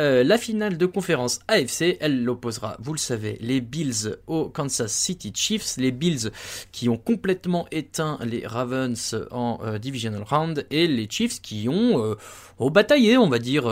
Euh, 0.00 0.24
la 0.24 0.38
finale 0.38 0.78
de 0.78 0.86
conférence 0.86 1.40
AFC, 1.48 1.98
elle 2.00 2.24
l'opposera, 2.24 2.76
vous 2.80 2.94
le 2.94 2.98
savez, 2.98 3.36
les 3.42 3.60
Bills 3.60 4.16
aux 4.26 4.48
Kansas 4.48 4.90
City 4.90 5.32
Chiefs, 5.34 5.76
les 5.76 5.90
Bills 5.90 6.30
qui 6.72 6.88
ont 6.88 6.96
complètement 6.96 7.66
éteint 7.70 8.18
les 8.24 8.46
Ravens 8.46 9.14
en 9.30 9.60
euh, 9.62 9.78
divisional 9.78 10.22
round 10.22 10.66
et 10.70 10.86
les 10.86 11.06
Chiefs 11.10 11.42
qui 11.42 11.68
ont, 11.68 12.02
euh, 12.02 12.70
bataillé, 12.70 13.18
on 13.18 13.28
va 13.28 13.38
dire, 13.38 13.64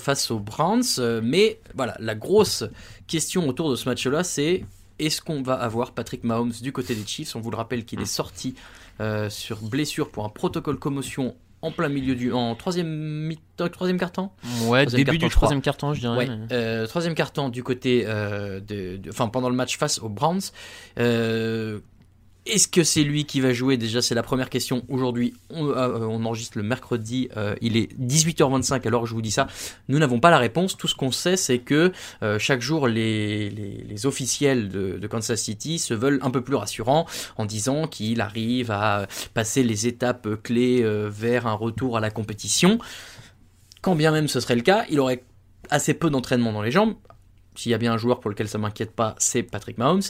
face 0.00 0.30
aux 0.30 0.40
Browns. 0.40 1.20
mais 1.22 1.60
voilà, 1.74 1.96
la 2.00 2.14
grosse 2.14 2.64
question 3.06 3.46
autour 3.46 3.70
de 3.70 3.76
ce 3.76 3.88
match-là, 3.88 4.24
c'est 4.24 4.64
est-ce 4.98 5.20
qu'on 5.20 5.42
va 5.42 5.54
avoir 5.54 5.92
Patrick 5.92 6.24
Mahomes 6.24 6.54
du 6.62 6.72
côté 6.72 6.94
des 6.94 7.06
Chiefs? 7.06 7.36
On 7.36 7.40
vous 7.40 7.50
le 7.50 7.56
rappelle 7.56 7.84
qu'il 7.84 8.00
est 8.00 8.06
sorti 8.06 8.54
sur 9.28 9.60
blessure 9.60 10.10
pour 10.10 10.24
un 10.24 10.30
protocole 10.30 10.78
commotion 10.78 11.36
en 11.62 11.70
plein 11.72 11.88
milieu 11.88 12.14
du, 12.14 12.32
en 12.32 12.54
troisième 12.54 12.88
mi 12.88 13.38
troisième 13.56 13.98
carton. 13.98 14.30
Ouais, 14.66 14.82
Troisième 14.86 15.04
début 15.04 15.18
du 15.18 15.28
troisième 15.28 15.60
carton, 15.60 15.92
je 15.94 16.00
dirais. 16.00 16.16
Ouais, 16.18 16.26
mais- 16.28 16.46
euh, 16.52 16.86
troisième 16.86 17.14
carton 17.14 17.48
du 17.48 17.62
côté, 17.64 18.04
euh, 18.06 18.60
de, 18.60 18.96
de- 18.98 19.10
enfin 19.10 19.28
pendant 19.28 19.48
le 19.48 19.56
match 19.56 19.76
face 19.78 19.98
aux 19.98 20.08
Browns. 20.08 20.40
Euh, 20.98 21.80
Est-ce 22.48 22.66
que 22.66 22.82
c'est 22.82 23.04
lui 23.04 23.26
qui 23.26 23.42
va 23.42 23.52
jouer? 23.52 23.76
Déjà, 23.76 24.00
c'est 24.00 24.14
la 24.14 24.22
première 24.22 24.48
question. 24.48 24.82
Aujourd'hui, 24.88 25.34
on, 25.50 25.68
euh, 25.68 26.06
enregistre 26.06 26.56
le 26.56 26.64
mercredi. 26.64 27.28
euh, 27.36 27.54
il 27.60 27.76
est 27.76 27.92
18h25 28.00 28.86
alors 28.86 29.04
je 29.04 29.12
vous 29.12 29.20
dis 29.20 29.30
ça. 29.30 29.48
Nous 29.88 29.98
n'avons 29.98 30.18
pas 30.18 30.30
la 30.30 30.38
réponse. 30.38 30.76
Tout 30.78 30.88
ce 30.88 30.94
qu'on 30.94 31.12
sait, 31.12 31.36
c'est 31.36 31.58
que 31.58 31.92
euh, 32.22 32.38
chaque 32.38 32.62
jour, 32.62 32.88
les, 32.88 34.06
officiels 34.06 34.70
de, 34.70 35.06
Kansas 35.06 35.40
City 35.40 35.78
se 35.78 35.92
veulent 35.92 36.20
un 36.22 36.30
peu 36.30 36.40
plus 36.40 36.54
rassurants 36.54 37.06
en 37.36 37.44
disant 37.44 37.86
qu'il 37.86 38.22
arrive 38.22 38.70
à 38.70 39.06
passer 39.34 39.62
les 39.62 39.86
étapes 39.86 40.28
clés 40.42 40.82
vers 41.10 41.46
un 41.46 41.54
retour 41.54 41.96
à 41.96 42.00
la 42.00 42.10
compétition. 42.10 42.78
Quand 43.82 43.94
bien 43.94 44.10
même 44.10 44.28
ce 44.28 44.40
serait 44.40 44.56
le 44.56 44.62
cas, 44.62 44.84
il 44.90 45.00
aurait 45.00 45.24
assez 45.70 45.94
peu 45.94 46.08
d'entraînement 46.08 46.52
dans 46.52 46.62
les 46.62 46.70
jambes. 46.70 46.94
S'il 47.58 47.72
y 47.72 47.74
a 47.74 47.78
bien 47.78 47.92
un 47.92 47.98
joueur 47.98 48.20
pour 48.20 48.30
lequel 48.30 48.46
ça 48.46 48.56
m'inquiète 48.56 48.92
pas, 48.92 49.16
c'est 49.18 49.42
Patrick 49.42 49.78
Mahomes. 49.78 50.02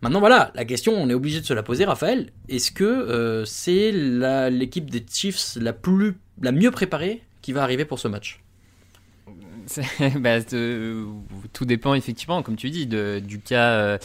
Maintenant 0.00 0.20
voilà, 0.20 0.50
la 0.54 0.64
question, 0.64 0.94
on 0.94 1.10
est 1.10 1.14
obligé 1.14 1.40
de 1.42 1.44
se 1.46 1.52
la 1.52 1.62
poser, 1.62 1.84
Raphaël. 1.84 2.30
Est-ce 2.48 2.72
que 2.72 2.84
euh, 2.84 3.44
c'est 3.44 3.92
l'équipe 3.92 4.88
des 4.90 5.04
Chiefs 5.06 5.56
la 5.60 5.74
plus, 5.74 6.14
la 6.40 6.52
mieux 6.52 6.70
préparée 6.70 7.22
qui 7.42 7.52
va 7.52 7.62
arriver 7.62 7.84
pour 7.84 7.98
ce 7.98 8.08
match? 8.08 8.40
Bah, 10.20 10.38
euh, 10.54 11.04
tout 11.52 11.64
dépend 11.66 11.94
effectivement, 11.94 12.42
comme 12.42 12.56
tu 12.56 12.70
dis, 12.70 12.86
de- 12.86 13.20
du 13.22 13.40
cas 13.40 13.70
euh, 13.72 13.98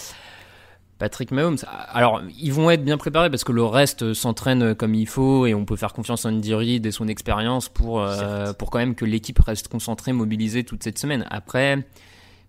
Patrick 0.97 1.32
Mahomes. 1.32 1.58
Alors, 1.93 2.21
ils 2.39 2.51
vont 2.51 2.69
être 2.71 2.84
bien 2.84 2.97
préparés 2.97 3.30
parce 3.30 3.43
que 3.43 3.51
le 3.51 3.63
reste 3.63 4.13
s'entraîne 4.13 4.75
comme 4.75 4.95
il 4.95 5.08
faut 5.08 5.45
et 5.45 5.54
on 5.54 5.63
peut 5.65 5.75
faire 5.75 5.93
confiance 5.93 6.25
à 6.25 6.30
Andy 6.30 6.54
Reid 6.54 6.86
et 6.86 6.91
son 6.91 7.08
expérience 7.08 7.69
pour, 7.69 8.01
euh, 8.01 8.54
pour 8.54 8.69
quand 8.69 8.80
même 8.80 8.95
que 8.95 9.06
l'équipe 9.06 9.39
reste 9.39 9.67
concentrée, 9.67 10.13
mobilisée 10.13 10.63
toute 10.63 10.84
cette 10.84 10.97
semaine. 10.99 11.25
Après, 11.30 11.86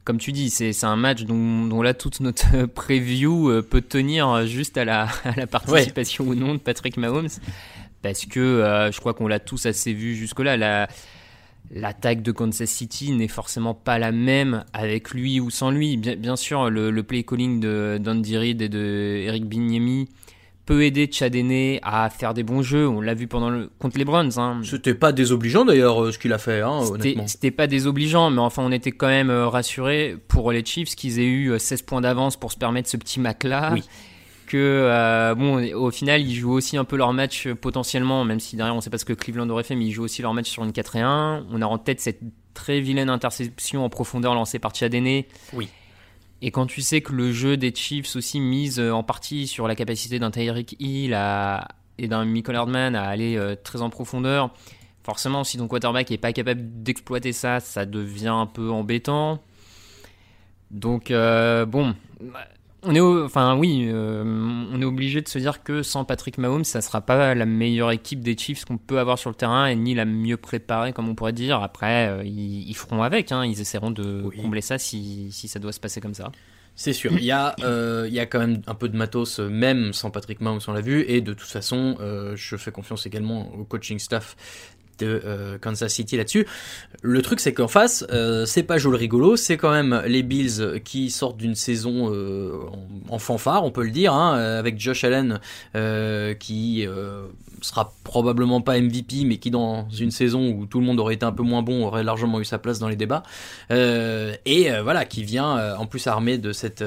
comme 0.05 0.19
tu 0.19 0.33
dis, 0.33 0.51
c'est 0.51 0.85
un 0.85 0.97
match 0.97 1.23
dont, 1.23 1.67
dont 1.67 1.83
là 1.83 1.95
toute 1.95 2.21
notre 2.21 2.67
preview 2.75 3.51
euh, 3.51 3.63
peut 3.63 3.81
tenir 3.81 4.47
juste 4.47 4.77
à 4.77 4.85
la, 4.85 5.09
à 5.25 5.37
la 5.37 5.47
participation 5.47 6.25
ou 6.25 6.35
non 6.35 6.55
de 6.55 6.59
Patrick 6.59 6.97
Mahomes. 6.97 7.29
Parce 8.03 8.27
que 8.27 8.41
euh, 8.41 8.91
je 8.91 8.99
crois 8.99 9.15
qu'on 9.15 9.29
l'a 9.29 9.39
tous 9.39 9.67
assez 9.67 9.93
vu 9.93 10.15
jusque-là. 10.15 10.57
La, 10.57 10.89
L'attaque 11.71 12.23
de 12.23 12.33
Kansas 12.33 12.69
City 12.69 13.13
n'est 13.13 13.29
forcément 13.29 13.73
pas 13.73 13.99
la 13.99 14.13
même 14.13 14.65
avec 14.75 15.13
lui 15.13 15.41
ou 15.41 15.49
sans 15.49 15.71
lui. 15.71 15.97
Bien, 15.97 16.17
bien 16.17 16.37
sûr, 16.37 16.69
le, 16.69 16.91
le 16.91 17.03
play 17.03 17.23
calling 17.23 17.61
d'Andy 17.99 18.37
Reid 18.37 18.61
et 18.61 18.69
de 18.69 19.23
Eric 19.25 19.47
Bignemi 19.47 20.09
peut 20.65 20.85
aider 20.85 21.09
Chad 21.11 21.35
Henne 21.35 21.79
à 21.83 22.09
faire 22.11 22.35
des 22.35 22.43
bons 22.43 22.63
jeux. 22.63 22.87
On 22.89 23.01
l'a 23.01 23.15
vu 23.15 23.27
pendant 23.27 23.51
le, 23.51 23.69
contre 23.79 23.99
les 23.99 24.05
Browns. 24.05 24.31
Hein. 24.39 24.61
C'était 24.65 24.95
pas 24.95 25.13
désobligeant 25.13 25.65
d'ailleurs 25.65 26.03
euh, 26.05 26.13
ce 26.13 26.19
qu'il 26.19 26.33
a 26.33 26.39
fait, 26.39 26.61
hein, 26.61 26.81
C'était- 26.83 26.93
honnêtement. 26.95 27.27
C'était 27.27 27.51
pas 27.51 27.67
désobligeant, 27.67 28.31
mais 28.31 28.41
enfin, 28.41 28.63
on 28.65 28.71
était 28.73 28.93
quand 28.93 29.09
même 29.09 29.31
euh, 29.31 29.49
rassurés 29.49 30.17
pour 30.29 30.53
les 30.53 30.65
Chiefs 30.65 30.95
qu'ils 30.95 31.19
aient 31.19 31.25
eu 31.27 31.51
euh, 31.51 31.59
16 31.59 31.83
points 31.83 32.01
d'avance 32.01 32.37
pour 32.37 32.53
se 32.53 32.57
permettre 32.59 32.89
ce 32.89 32.97
petit 32.97 33.19
Mac-là. 33.21 33.71
Oui. 33.75 33.83
Que, 34.47 34.59
euh, 34.59 35.35
bon, 35.35 35.65
au 35.75 35.91
final, 35.91 36.21
ils 36.21 36.35
jouent 36.35 36.53
aussi 36.53 36.77
un 36.77 36.85
peu 36.85 36.97
leur 36.97 37.13
match 37.15 37.47
euh, 37.47 37.55
potentiellement, 37.55 38.23
même 38.25 38.39
si 38.39 38.55
derrière 38.57 38.75
on 38.77 38.83
sait 38.83 38.91
pas 38.91 38.99
ce 38.99 39.07
que 39.07 39.15
Cleveland 39.15 39.49
aurait 39.49 39.63
fait, 39.65 39.75
mais 39.75 39.87
ils 39.87 39.93
jouent 39.93 40.05
aussi 40.05 40.21
leur 40.21 40.35
match 40.35 40.51
sur 40.51 40.63
une 40.63 40.73
4 40.73 40.97
et 40.97 41.01
1. 41.01 41.47
On 41.51 41.63
a 41.63 41.67
en 41.67 41.79
tête 41.79 42.01
cette 42.01 42.21
très 42.53 42.81
vilaine 42.81 43.09
interception 43.09 43.83
en 43.83 43.89
profondeur 43.89 44.35
lancée 44.35 44.59
par 44.59 44.75
Chad 44.75 44.95
Henne. 44.95 45.23
Oui. 45.55 45.69
Et 46.43 46.51
quand 46.51 46.67
tu 46.67 46.83
sais 46.83 47.01
que 47.01 47.13
le 47.13 47.33
jeu 47.33 47.57
des 47.57 47.73
Chiefs 47.75 48.17
aussi 48.17 48.41
mise 48.41 48.81
euh, 48.81 48.91
en 48.91 49.03
partie 49.05 49.47
sur 49.47 49.69
la 49.69 49.77
capacité 49.77 50.19
d'un 50.19 50.31
Tyreek 50.31 50.77
Hill 50.81 51.15
à- 51.15 51.69
et 51.99 52.09
d'un 52.09 52.25
Michael 52.25 52.57
Hardman 52.57 52.97
à 52.97 53.05
aller 53.05 53.37
euh, 53.37 53.55
très 53.55 53.81
en 53.81 53.91
profondeur, 53.91 54.53
forcément, 55.05 55.45
si 55.45 55.57
ton 55.57 55.69
quarterback 55.69 56.11
est 56.11 56.19
pas 56.19 56.33
capable 56.33 56.83
d'exploiter 56.83 57.33
ça, 57.33 57.61
ça 57.61 57.87
devient 57.87 58.29
un 58.29 58.47
peu 58.47 58.71
embêtant. 58.71 59.41
Donc, 60.73 61.11
euh, 61.11 61.65
bon, 61.67 61.95
on 62.85 62.95
est, 62.95 63.01
au- 63.01 63.25
enfin 63.25 63.57
oui, 63.57 63.87
euh, 63.89 64.23
on 64.73 64.81
est 64.81 64.85
obligé 64.85 65.21
de 65.21 65.29
se 65.29 65.39
dire 65.39 65.63
que 65.63 65.83
sans 65.83 66.05
Patrick 66.05 66.39
Mahomes, 66.39 66.65
ça 66.65 66.81
sera 66.81 67.01
pas 67.01 67.35
la 67.35 67.47
meilleure 67.47 67.91
équipe 67.93 68.21
des 68.21 68.37
Chiefs 68.37 68.65
qu'on 68.65 68.79
peut 68.79 68.99
avoir 68.99 69.19
sur 69.19 69.31
le 69.31 69.37
terrain 69.37 69.67
et 69.67 69.77
ni 69.77 69.95
la 69.95 70.05
mieux 70.05 70.37
préparée, 70.37 70.93
comme 70.93 71.09
on 71.09 71.15
pourrait 71.15 71.33
dire. 71.33 71.63
Après, 71.63 72.09
euh, 72.09 72.23
ils, 72.25 72.69
ils 72.69 72.75
feront 72.77 73.03
avec, 73.03 73.31
hein, 73.33 73.45
ils 73.45 73.61
essaieront 73.61 73.91
de 73.91 74.23
Oui. 74.25 74.37
combler 74.43 74.61
ça 74.63 74.79
si, 74.79 75.31
si 75.33 75.49
ça 75.49 75.59
doit 75.59 75.73
se 75.73 75.81
passer 75.81 76.01
comme 76.01 76.15
ça. 76.15 76.33
C'est 76.75 76.95
sûr. 76.95 77.13
Il 77.13 77.23
y, 77.25 77.31
a, 77.31 77.55
euh, 77.63 78.07
il 78.09 78.15
y 78.15 78.19
a 78.21 78.25
quand 78.27 78.39
même 78.39 78.63
un 78.67 78.75
peu 78.75 78.89
de 78.89 78.97
matos, 78.97 79.39
même 79.41 79.93
sans 79.93 80.11
Patrick 80.11 80.41
Mahomes, 80.41 80.61
on 80.67 80.73
l'a 80.73 80.81
vu. 80.81 81.05
Et 81.07 81.21
de 81.21 81.35
toute 81.35 81.49
façon, 81.49 81.97
je 82.35 82.57
fais 82.57 82.73
confiance 82.73 83.05
également 83.07 83.53
au 83.55 83.65
coaching 83.65 83.99
staff 83.99 84.37
de 84.99 85.23
euh, 85.25 85.59
Kansas 85.59 85.93
City 85.93 86.17
là-dessus. 86.17 86.47
Le 87.03 87.23
truc, 87.23 87.41
c'est 87.41 87.53
qu'en 87.53 87.69
face, 87.69 88.05
euh, 88.11 88.47
c'est 88.47 88.63
pas 88.63 88.79
Joel 88.79 88.97
rigolo, 88.97 89.37
c'est 89.37 89.57
quand 89.57 89.71
même 89.71 90.03
les 90.07 90.23
Bills 90.23 90.81
qui 90.85 91.11
sortent 91.11 91.37
d'une 91.37 91.55
saison 91.55 92.13
euh, 92.13 92.53
en, 93.09 93.19
fanfare, 93.19 93.65
on 93.65 93.71
peut 93.71 93.85
le 93.85 93.91
dire, 93.91 94.13
hein, 94.13 94.37
euh, 94.37 94.59
avec 94.59 94.79
Josh 94.79 95.05
Allen 95.05 95.41
euh, 95.75 96.35
qui 96.35 96.87
euh, 96.87 97.27
sera 97.61 97.93
probablement 98.05 98.61
pas 98.61 98.81
MVP, 98.81 99.25
mais 99.25 99.39
qui 99.39 99.51
dans 99.51 99.89
une 99.91 100.11
saison 100.11 100.49
où 100.51 100.67
tout 100.67 100.81
le 100.81 100.87
monde 100.87 101.01
aurait 101.01 101.15
été 101.15 101.25
un 101.25 101.33
peu 101.33 101.43
moins 101.43 101.63
bon 101.63 101.85
aurait 101.85 102.05
largement 102.05 102.41
eu 102.41 102.45
sa 102.45 102.59
place 102.59 102.79
dans 102.79 102.89
les 102.89 102.97
débats. 102.97 103.23
Et 103.71 104.69
voilà, 104.83 105.05
qui 105.05 105.25
vient 105.25 105.77
en 105.77 105.87
plus 105.87 106.07
armé 106.07 106.39
de 106.39 106.53
cette 106.53 106.85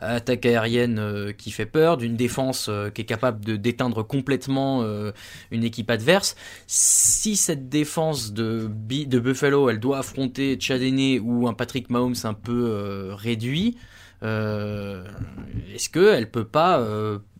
attaque 0.00 0.46
aérienne 0.46 0.98
euh, 0.98 1.32
qui 1.32 1.50
fait 1.50 1.66
peur, 1.66 1.96
d'une 1.96 2.16
défense 2.16 2.68
euh, 2.68 2.90
qui 2.90 3.02
est 3.02 3.04
capable 3.04 3.44
de 3.44 3.56
d'éteindre 3.56 4.02
complètement 4.02 4.82
euh, 4.82 5.12
une 5.50 5.64
équipe 5.64 5.90
adverse. 5.90 6.36
Si 6.66 7.36
cette 7.36 7.68
défense 7.68 8.32
de, 8.32 8.68
de 8.68 9.18
Buffalo, 9.18 9.68
elle 9.68 9.80
doit 9.80 9.98
affronter 9.98 10.56
Chad 10.60 10.82
Henne 10.82 11.20
ou 11.22 11.48
un 11.48 11.54
Patrick 11.54 11.90
Mahomes 11.90 12.16
un 12.24 12.34
peu 12.34 13.12
réduit, 13.12 13.76
est-ce 14.22 15.88
qu'elle 15.90 16.30
peut 16.30 16.46
pas 16.46 16.84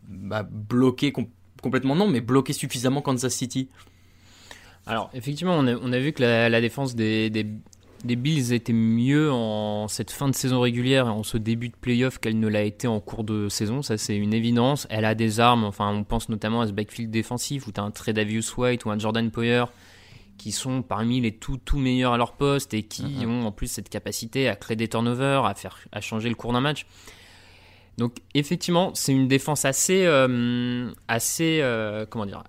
bah, 0.09 0.47
bloquer 0.49 1.13
com- 1.13 1.29
complètement? 1.63 1.97
Non, 1.97 2.09
mais 2.09 2.21
bloquer 2.21 2.53
suffisamment 2.53 3.03
Kansas 3.03 3.35
City 3.35 3.69
Alors, 4.87 5.11
effectivement, 5.15 5.57
on 5.57 5.67
a, 5.67 5.75
on 5.75 5.93
a 5.93 5.99
vu 5.99 6.13
que 6.13 6.23
la, 6.23 6.61
défense 6.61 6.95
des, 6.95 7.31
des 8.05 8.17
Bills 8.17 8.53
était 8.53 8.73
mieux 8.73 9.33
en 9.33 9.89
cette 9.89 10.11
fin 10.11 10.29
de 10.29 10.35
saison 10.35 10.61
régulière 10.61 11.07
et 11.07 11.11
en 11.11 11.23
ce 11.23 11.37
début 11.37 11.69
de 11.69 11.77
playoff 11.77 12.19
qu'elle 12.19 12.39
ne 12.39 12.49
l'a 12.49 12.63
été 12.63 12.87
en 12.87 13.01
cours 13.01 13.25
de 13.25 13.49
saison. 13.49 13.83
Ça, 13.83 13.99
c'est 13.99 14.17
une 14.17 14.33
évidence. 14.33 14.87
Elle 14.91 15.05
a 15.05 15.15
des 15.15 15.41
armes. 15.41 15.65
Enfin, 15.65 15.93
on 15.93 16.05
pense 16.05 16.29
notamment 16.29 16.61
à 16.61 16.67
ce 16.67 16.73
backfield 16.73 17.11
défensif 17.11 17.67
où 17.67 17.73
tu 17.73 17.81
as 17.81 17.83
un 17.83 17.91
Tredavious 17.91 18.43
White 18.57 18.85
ou 18.85 18.91
un 18.91 18.99
Jordan 18.99 19.31
Poyer 19.31 19.65
qui 20.37 20.53
sont 20.53 20.83
parmi 20.83 21.21
les 21.21 21.33
tout, 21.33 21.57
tout 21.57 21.79
meilleurs 21.79 22.13
à 22.13 22.17
leur 22.17 22.33
poste 22.33 22.73
et 22.73 22.85
qui 22.85 23.25
ont 23.27 23.47
en 23.47 23.51
plus 23.51 23.67
cette 23.67 23.89
capacité 23.89 24.49
à 24.49 24.55
créer 24.55 24.77
des 24.77 24.87
turnovers, 24.87 25.45
à, 25.45 25.55
faire, 25.55 25.79
à 25.91 26.01
changer 26.01 26.29
le 26.29 26.37
cours 26.37 26.53
d'un 26.53 26.61
match. 26.61 26.87
Donc, 27.97 28.19
effectivement, 28.35 28.93
c'est 28.95 29.13
une 29.13 29.27
défense 29.27 29.65
assez. 29.65 30.05
euh, 30.07 30.93
assez 31.09 31.59
euh, 31.61 32.07
comment 32.09 32.27
dire 32.27 32.45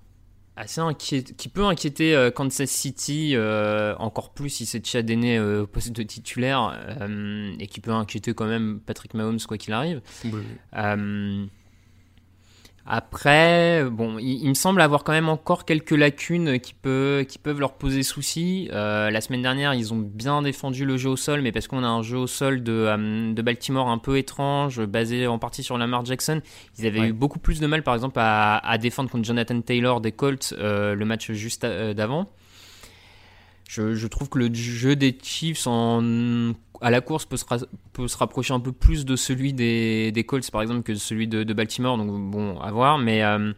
assez 0.60 0.82
qui 0.98 1.50
peut 1.50 1.64
inquiéter 1.64 2.16
euh, 2.16 2.32
Kansas 2.32 2.70
City 2.70 3.32
euh, 3.34 3.96
encore 3.98 4.34
plus 4.34 4.50
si 4.50 4.66
c'est 4.66 4.86
Chad 4.86 5.10
Henne, 5.10 5.26
euh, 5.26 5.64
au 5.64 5.68
poste 5.68 5.94
de 5.94 6.04
titulaire 6.04 6.78
et 7.60 7.68
qui 7.68 7.80
peut 7.80 7.92
inquiéter 7.92 8.34
quand 8.34 8.46
même 8.46 8.80
Patrick 8.86 9.14
Mahomes 9.14 9.40
quoi 9.48 9.58
qu'il 9.58 9.74
arrive. 9.74 10.02
Après, 12.90 13.86
bon, 13.90 14.18
il, 14.20 14.44
il 14.44 14.50
me 14.50 14.54
semble 14.56 14.82
avoir 14.82 15.04
quand 15.04 15.12
même 15.12 15.30
encore 15.30 15.64
quelques 15.66 15.92
lacunes 15.92 16.60
qui, 16.60 16.74
peut, 16.74 17.26
qui 17.28 17.38
peuvent 17.38 17.60
leur 17.60 17.74
poser 17.74 18.04
souci. 18.04 18.68
Euh, 18.74 19.10
la 19.12 19.22
semaine 19.22 19.42
dernière, 19.44 19.74
ils 19.74 19.94
ont 19.94 19.98
bien 20.00 20.42
défendu 20.42 20.86
le 20.86 20.98
jeu 20.98 21.10
au 21.10 21.16
sol, 21.16 21.42
mais 21.42 21.52
parce 21.52 21.68
qu'on 21.68 21.84
a 21.84 21.88
un 21.88 22.02
jeu 22.02 22.18
au 22.18 22.28
sol 22.28 22.64
de, 22.64 22.72
euh, 22.74 23.34
de 23.34 23.42
Baltimore 23.42 23.90
un 23.90 24.00
peu 24.00 24.18
étrange, 24.18 24.82
basé 24.86 25.28
en 25.28 25.40
partie 25.40 25.64
sur 25.64 25.78
Lamar 25.78 26.04
Jackson, 26.06 26.42
ils 26.78 26.86
avaient 26.88 27.00
Ouais. 27.00 27.08
eu 27.10 27.14
beaucoup 27.14 27.40
plus 27.40 27.60
de 27.60 27.68
mal, 27.68 27.84
par 27.84 27.94
exemple, 27.94 28.18
à, 28.20 28.58
à 28.58 28.78
défendre 28.78 29.10
contre 29.10 29.26
Jonathan 29.26 29.62
Taylor 29.62 30.02
des 30.02 30.12
Colts 30.12 30.54
euh, 30.58 30.96
le 30.96 31.06
match 31.06 31.32
juste 31.32 31.66
d'avant. 31.66 32.30
Je, 33.70 34.08
trouve 34.08 34.30
que 34.30 34.40
le 34.40 34.52
jeu 34.52 34.96
des 34.96 35.16
Chiefs 35.22 35.68
à 35.68 36.90
la 36.90 37.02
course 37.02 37.26
peut 37.26 37.38
se, 37.38 37.46
peut 37.94 38.08
se 38.08 38.18
rapprocher 38.18 38.52
un 38.52 38.60
peu 38.60 38.72
plus 38.72 39.06
de 39.06 39.16
celui 39.16 39.54
des, 39.54 40.26
Colts, 40.28 40.50
par 40.50 40.64
exemple, 40.64 40.82
que 40.82 40.96
celui 40.96 41.28
de, 41.28 41.54
Baltimore. 41.54 41.96
Donc, 41.96 42.32
bon, 42.32 42.60
à 42.60 42.72
voir. 42.72 42.98
Mais 42.98 43.24
euh, 43.24 43.54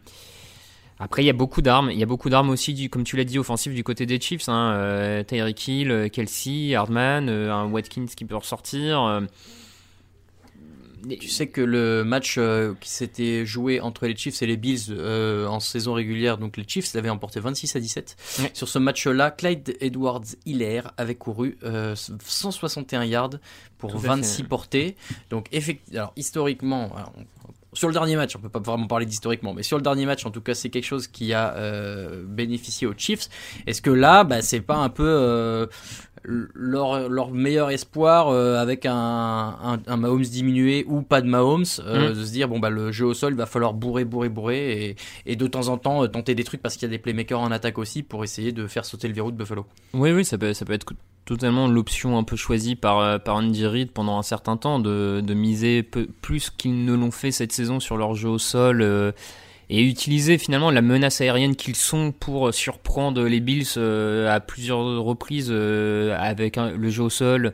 après, 0.98 1.22
il 1.22 1.26
y 1.26 1.30
a 1.30 1.32
beaucoup 1.32 1.62
d'armes. 1.62 1.90
Il 1.90 1.98
y 1.98 2.02
a 2.02 2.06
beaucoup 2.06 2.28
d'armes 2.28 2.50
aussi, 2.50 2.90
comme 2.90 3.04
tu 3.04 3.16
l'as 3.16 3.24
dit, 3.24 3.38
offensives 3.38 3.74
du 3.74 3.82
côté 3.82 4.04
des 4.04 4.20
Chiefs. 4.20 4.50
Hein, 4.50 4.74
euh, 4.74 5.22
Tyreek 5.22 5.66
Hill, 5.66 5.90
euh, 5.90 6.08
Kelsey, 6.08 6.74
Hardman, 6.74 7.30
un 7.30 7.70
Watkins 7.70 8.04
qui 8.14 8.26
peut 8.26 8.36
ressortir. 8.36 9.22
Tu 11.08 11.28
sais 11.28 11.48
que 11.48 11.60
le 11.60 12.04
match 12.04 12.36
euh, 12.38 12.74
qui 12.80 12.90
s'était 12.90 13.44
joué 13.44 13.80
entre 13.80 14.06
les 14.06 14.16
Chiefs 14.16 14.42
et 14.42 14.46
les 14.46 14.56
Bills 14.56 14.90
euh, 14.90 15.46
en 15.46 15.60
saison 15.60 15.94
régulière, 15.94 16.38
donc 16.38 16.56
les 16.56 16.64
Chiefs 16.66 16.94
l'avaient 16.94 17.10
emporté 17.10 17.40
26 17.40 17.76
à 17.76 17.80
17. 17.80 18.16
Ouais. 18.40 18.50
Sur 18.54 18.68
ce 18.68 18.78
match-là, 18.78 19.30
Clyde 19.30 19.76
Edwards 19.80 20.22
Hilaire 20.46 20.92
avait 20.96 21.14
couru 21.14 21.58
euh, 21.64 21.94
161 21.96 23.04
yards 23.04 23.30
pour 23.78 23.90
Tout 23.90 23.98
à 23.98 24.00
fait, 24.00 24.06
26 24.08 24.42
ouais. 24.42 24.48
portées. 24.48 24.96
Donc 25.30 25.46
effectivement, 25.50 25.98
alors 25.98 26.12
historiquement, 26.16 26.94
alors, 26.94 27.12
on 27.18 27.24
sur 27.74 27.88
le 27.88 27.94
dernier 27.94 28.16
match, 28.16 28.36
on 28.36 28.38
peut 28.38 28.48
pas 28.48 28.58
vraiment 28.58 28.86
parler 28.86 29.06
d'historiquement, 29.06 29.54
mais 29.54 29.62
sur 29.62 29.78
le 29.78 29.82
dernier 29.82 30.04
match, 30.04 30.26
en 30.26 30.30
tout 30.30 30.42
cas, 30.42 30.54
c'est 30.54 30.68
quelque 30.68 30.84
chose 30.84 31.06
qui 31.06 31.32
a 31.32 31.54
euh, 31.54 32.22
bénéficié 32.26 32.86
aux 32.86 32.94
Chiefs. 32.96 33.28
Est-ce 33.66 33.80
que 33.80 33.90
là, 33.90 34.24
bah, 34.24 34.42
c'est 34.42 34.60
pas 34.60 34.76
un 34.76 34.90
peu 34.90 35.06
euh, 35.06 35.66
leur, 36.24 37.08
leur 37.08 37.30
meilleur 37.30 37.70
espoir 37.70 38.28
euh, 38.28 38.56
avec 38.56 38.86
un, 38.86 38.94
un, 38.94 39.78
un, 39.86 39.96
Mahomes 39.96 40.22
diminué 40.22 40.84
ou 40.86 41.02
pas 41.02 41.20
de 41.20 41.26
Mahomes, 41.26 41.64
euh, 41.80 42.10
mm. 42.10 42.14
de 42.14 42.24
se 42.24 42.32
dire 42.32 42.48
bon 42.48 42.58
bah 42.58 42.70
le 42.70 42.92
jeu 42.92 43.06
au 43.06 43.14
sol, 43.14 43.32
il 43.32 43.36
va 43.36 43.46
falloir 43.46 43.74
bourrer, 43.74 44.04
bourrer, 44.04 44.28
bourrer 44.28 44.84
et, 44.84 44.96
et 45.26 45.36
de 45.36 45.46
temps 45.46 45.68
en 45.68 45.78
temps 45.78 46.06
tenter 46.08 46.34
des 46.34 46.44
trucs 46.44 46.62
parce 46.62 46.76
qu'il 46.76 46.88
y 46.88 46.90
a 46.90 46.96
des 46.96 46.98
playmakers 46.98 47.40
en 47.40 47.50
attaque 47.50 47.78
aussi 47.78 48.02
pour 48.02 48.24
essayer 48.24 48.52
de 48.52 48.66
faire 48.66 48.84
sauter 48.84 49.08
le 49.08 49.14
verrou 49.14 49.30
de 49.30 49.36
Buffalo. 49.36 49.66
Oui, 49.94 50.12
oui, 50.12 50.24
ça 50.24 50.38
peut, 50.38 50.54
ça 50.54 50.64
peut 50.64 50.72
être 50.72 50.86
totalement 51.24 51.68
l'option 51.68 52.18
un 52.18 52.24
peu 52.24 52.36
choisie 52.36 52.76
par, 52.76 52.98
euh, 52.98 53.18
par 53.18 53.36
Andy 53.36 53.66
Reid 53.66 53.90
pendant 53.92 54.18
un 54.18 54.22
certain 54.22 54.56
temps 54.56 54.78
de, 54.78 55.22
de 55.24 55.34
miser 55.34 55.82
peu, 55.82 56.06
plus 56.20 56.50
qu'ils 56.50 56.84
ne 56.84 56.94
l'ont 56.94 57.10
fait 57.10 57.30
cette 57.30 57.52
saison 57.52 57.80
sur 57.80 57.96
leur 57.96 58.14
jeu 58.14 58.28
au 58.28 58.38
sol 58.38 58.82
euh, 58.82 59.12
et 59.72 59.82
utiliser 59.82 60.38
finalement 60.38 60.70
la 60.70 60.82
menace 60.82 61.20
aérienne 61.20 61.56
qu'ils 61.56 61.76
sont 61.76 62.12
pour 62.12 62.54
surprendre 62.54 63.24
les 63.24 63.40
Bills 63.40 63.66
euh, 63.76 64.32
à 64.32 64.38
plusieurs 64.38 65.02
reprises 65.02 65.50
avec 65.50 66.56
le 66.56 66.90
jeu 66.90 67.02
au 67.02 67.10
sol 67.10 67.52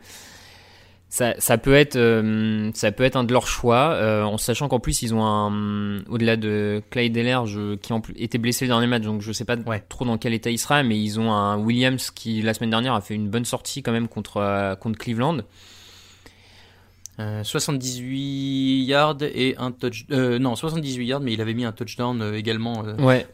ça, 1.11 1.35
ça, 1.39 1.57
peut 1.57 1.75
être, 1.75 1.97
euh, 1.97 2.71
ça 2.75 2.93
peut 2.93 3.03
être 3.03 3.17
un 3.17 3.25
de 3.25 3.33
leurs 3.33 3.47
choix, 3.47 3.93
euh, 3.93 4.23
en 4.25 4.37
sachant 4.37 4.69
qu'en 4.69 4.79
plus 4.79 5.01
ils 5.01 5.15
ont 5.15 5.25
un, 5.25 6.05
au-delà 6.07 6.37
de 6.37 6.83
Clyde 6.91 7.15
Deller, 7.15 7.41
qui 7.81 7.93
a 7.93 8.01
été 8.17 8.37
blessé 8.37 8.67
le 8.67 8.69
dernier 8.69 8.87
match, 8.87 9.05
donc 9.05 9.23
je 9.23 9.33
sais 9.33 9.47
pas 9.47 9.57
trop 9.57 10.05
dans 10.05 10.19
quel 10.19 10.35
état 10.35 10.51
il 10.51 10.59
sera, 10.59 10.83
mais 10.83 11.01
ils 11.01 11.19
ont 11.19 11.33
un 11.33 11.57
Williams 11.57 12.11
qui 12.11 12.43
la 12.43 12.53
semaine 12.53 12.71
dernière 12.71 12.93
a 12.93 13.01
fait 13.01 13.15
une 13.15 13.31
bonne 13.31 13.47
sortie 13.47 13.83
quand 13.83 13.93
même 13.93 14.09
contre 14.09 14.37
euh, 14.37 14.75
contre 14.77 14.99
Cleveland. 14.99 15.39
78 17.19 18.83
euh, 18.83 18.85
yards 18.85 19.23
et 19.23 19.57
un 19.59 19.73
touch 19.73 20.07
euh, 20.13 20.39
non 20.39 20.55
78 20.55 21.05
yards 21.05 21.21
mais 21.21 21.33
il 21.33 21.41
avait 21.41 21.55
mis 21.55 21.65
un 21.65 21.73
touchdown 21.73 22.23
euh, 22.23 22.35
également 22.35 22.85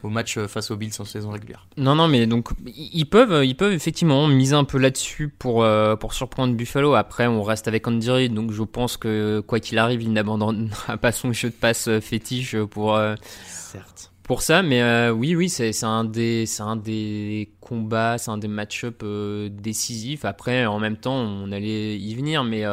au 0.01 0.09
match 0.09 0.39
face 0.47 0.71
aux 0.71 0.75
Bills 0.75 0.93
en 0.97 1.05
saison 1.05 1.29
régulière. 1.29 1.67
Non 1.77 1.93
non 1.93 2.07
mais 2.07 2.25
donc 2.25 2.49
ils 2.65 3.05
peuvent 3.05 3.45
ils 3.45 3.55
peuvent 3.55 3.73
effectivement 3.73 4.27
miser 4.27 4.55
un 4.55 4.63
peu 4.63 4.79
là-dessus 4.79 5.29
pour 5.29 5.65
pour 5.99 6.13
surprendre 6.13 6.55
Buffalo. 6.55 6.95
Après 6.95 7.27
on 7.27 7.43
reste 7.43 7.67
avec 7.67 7.87
Andy 7.87 8.09
Reid 8.09 8.33
donc 8.33 8.51
je 8.51 8.63
pense 8.63 8.97
que 8.97 9.41
quoi 9.41 9.59
qu'il 9.59 9.77
arrive 9.77 10.01
il 10.01 10.13
n'abandonnera 10.13 10.97
pas 11.01 11.11
son 11.11 11.31
jeu 11.31 11.49
de 11.49 11.55
passe 11.55 11.89
fétiche 11.99 12.57
pour 12.71 12.99
certes. 13.45 14.11
pour 14.23 14.41
ça 14.41 14.63
mais 14.63 15.09
oui 15.11 15.35
oui 15.35 15.47
c'est 15.47 15.83
un 15.83 16.05
des 16.05 16.47
c'est 16.47 16.63
un 16.63 16.75
des 16.75 17.51
combats 17.61 18.17
c'est 18.17 18.31
un 18.31 18.39
des 18.39 18.47
match-up 18.47 19.03
décisifs. 19.51 20.25
Après 20.25 20.65
en 20.65 20.79
même 20.79 20.97
temps 20.97 21.17
on 21.17 21.51
allait 21.51 21.99
y 21.99 22.15
venir 22.15 22.43
mais 22.43 22.63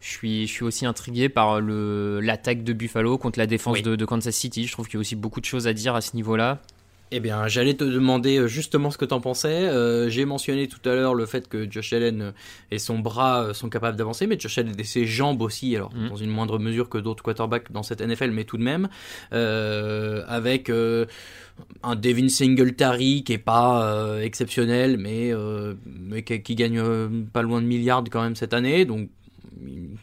je 0.00 0.08
suis, 0.08 0.46
je 0.46 0.52
suis 0.52 0.64
aussi 0.64 0.86
intrigué 0.86 1.28
par 1.28 1.60
l'attaque 1.60 2.62
de 2.62 2.72
Buffalo 2.72 3.18
contre 3.18 3.38
la 3.38 3.46
défense 3.46 3.82
de, 3.82 4.04
Kansas 4.04 4.34
City. 4.34 4.66
Je 4.66 4.72
trouve 4.72 4.86
qu'il 4.86 4.94
y 4.94 4.98
a 4.98 5.00
aussi 5.00 5.16
beaucoup 5.16 5.40
de 5.40 5.46
choses 5.46 5.66
à 5.66 5.72
dire 5.72 5.94
à 5.94 6.00
ce 6.00 6.14
niveau-là. 6.14 6.60
Eh 7.10 7.20
bien, 7.20 7.48
j'allais 7.48 7.74
te 7.74 7.84
demander 7.84 8.36
euh, 8.36 8.48
justement 8.48 8.90
ce 8.90 8.98
que 8.98 9.06
tu 9.06 9.14
en 9.14 9.20
pensais. 9.20 9.48
Euh, 9.48 10.10
j'ai 10.10 10.26
mentionné 10.26 10.68
tout 10.68 10.86
à 10.86 10.94
l'heure 10.94 11.14
le 11.14 11.24
fait 11.24 11.48
que 11.48 11.70
Josh 11.70 11.94
Allen 11.94 12.34
et 12.70 12.78
son 12.78 12.98
bras 12.98 13.44
euh, 13.44 13.54
sont 13.54 13.70
capables 13.70 13.96
d'avancer, 13.96 14.26
mais 14.26 14.38
Josh 14.38 14.58
Allen 14.58 14.74
et 14.78 14.84
ses 14.84 15.06
jambes 15.06 15.40
aussi, 15.40 15.74
alors 15.74 15.90
mm. 15.94 16.10
dans 16.10 16.16
une 16.16 16.30
moindre 16.30 16.58
mesure 16.58 16.90
que 16.90 16.98
d'autres 16.98 17.22
quarterbacks 17.22 17.72
dans 17.72 17.82
cette 17.82 18.02
NFL, 18.02 18.30
mais 18.30 18.44
tout 18.44 18.58
de 18.58 18.62
même, 18.62 18.88
avec 19.30 20.70
un 20.70 21.96
Devin 21.96 22.28
Singletary 22.28 23.24
qui 23.24 23.32
est 23.32 23.38
pas 23.38 24.18
exceptionnel, 24.22 24.98
mais, 24.98 25.32
mais 25.86 26.22
qui, 26.22 26.42
qui, 26.42 26.54
gagne 26.54 26.82
pas 27.32 27.42
loin 27.42 27.62
de 27.62 27.66
milliards 27.66 28.04
quand 28.10 28.22
même 28.22 28.36
cette 28.36 28.52
année, 28.52 28.84
donc 28.84 29.08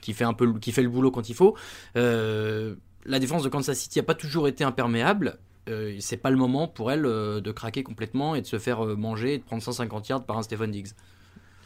qui 0.02 0.14
fait 0.14 0.24
un 0.24 0.34
peu 0.34 0.58
qui 0.60 0.72
fait 0.72 0.84
le 0.84 0.90
boulot 0.90 1.12
quand 1.12 1.30
il 1.30 1.36
faut. 1.36 1.56
Euh, 1.96 2.76
la 3.06 3.20
défense 3.20 3.44
de 3.44 3.50
Kansas 3.50 3.78
City 3.78 4.00
n'a 4.00 4.04
pas 4.04 4.16
toujours 4.16 4.48
été 4.48 4.64
imperméable. 4.64 5.38
Euh, 5.68 5.96
c'est 6.00 6.18
pas 6.18 6.30
le 6.30 6.38
moment 6.38 6.68
pour 6.68 6.92
elle 6.92 7.06
euh, 7.06 7.42
de 7.42 7.52
craquer 7.52 7.84
complètement 7.84 8.36
et 8.36 8.42
de 8.42 8.48
se 8.48 8.60
faire 8.60 8.86
manger 8.86 9.36
et 9.36 9.38
de 9.40 9.44
prendre 9.44 9.64
150 9.64 10.10
yards 10.10 10.24
par 10.26 10.38
un 10.38 10.44
Stephen 10.44 10.72
Diggs. 10.72 10.90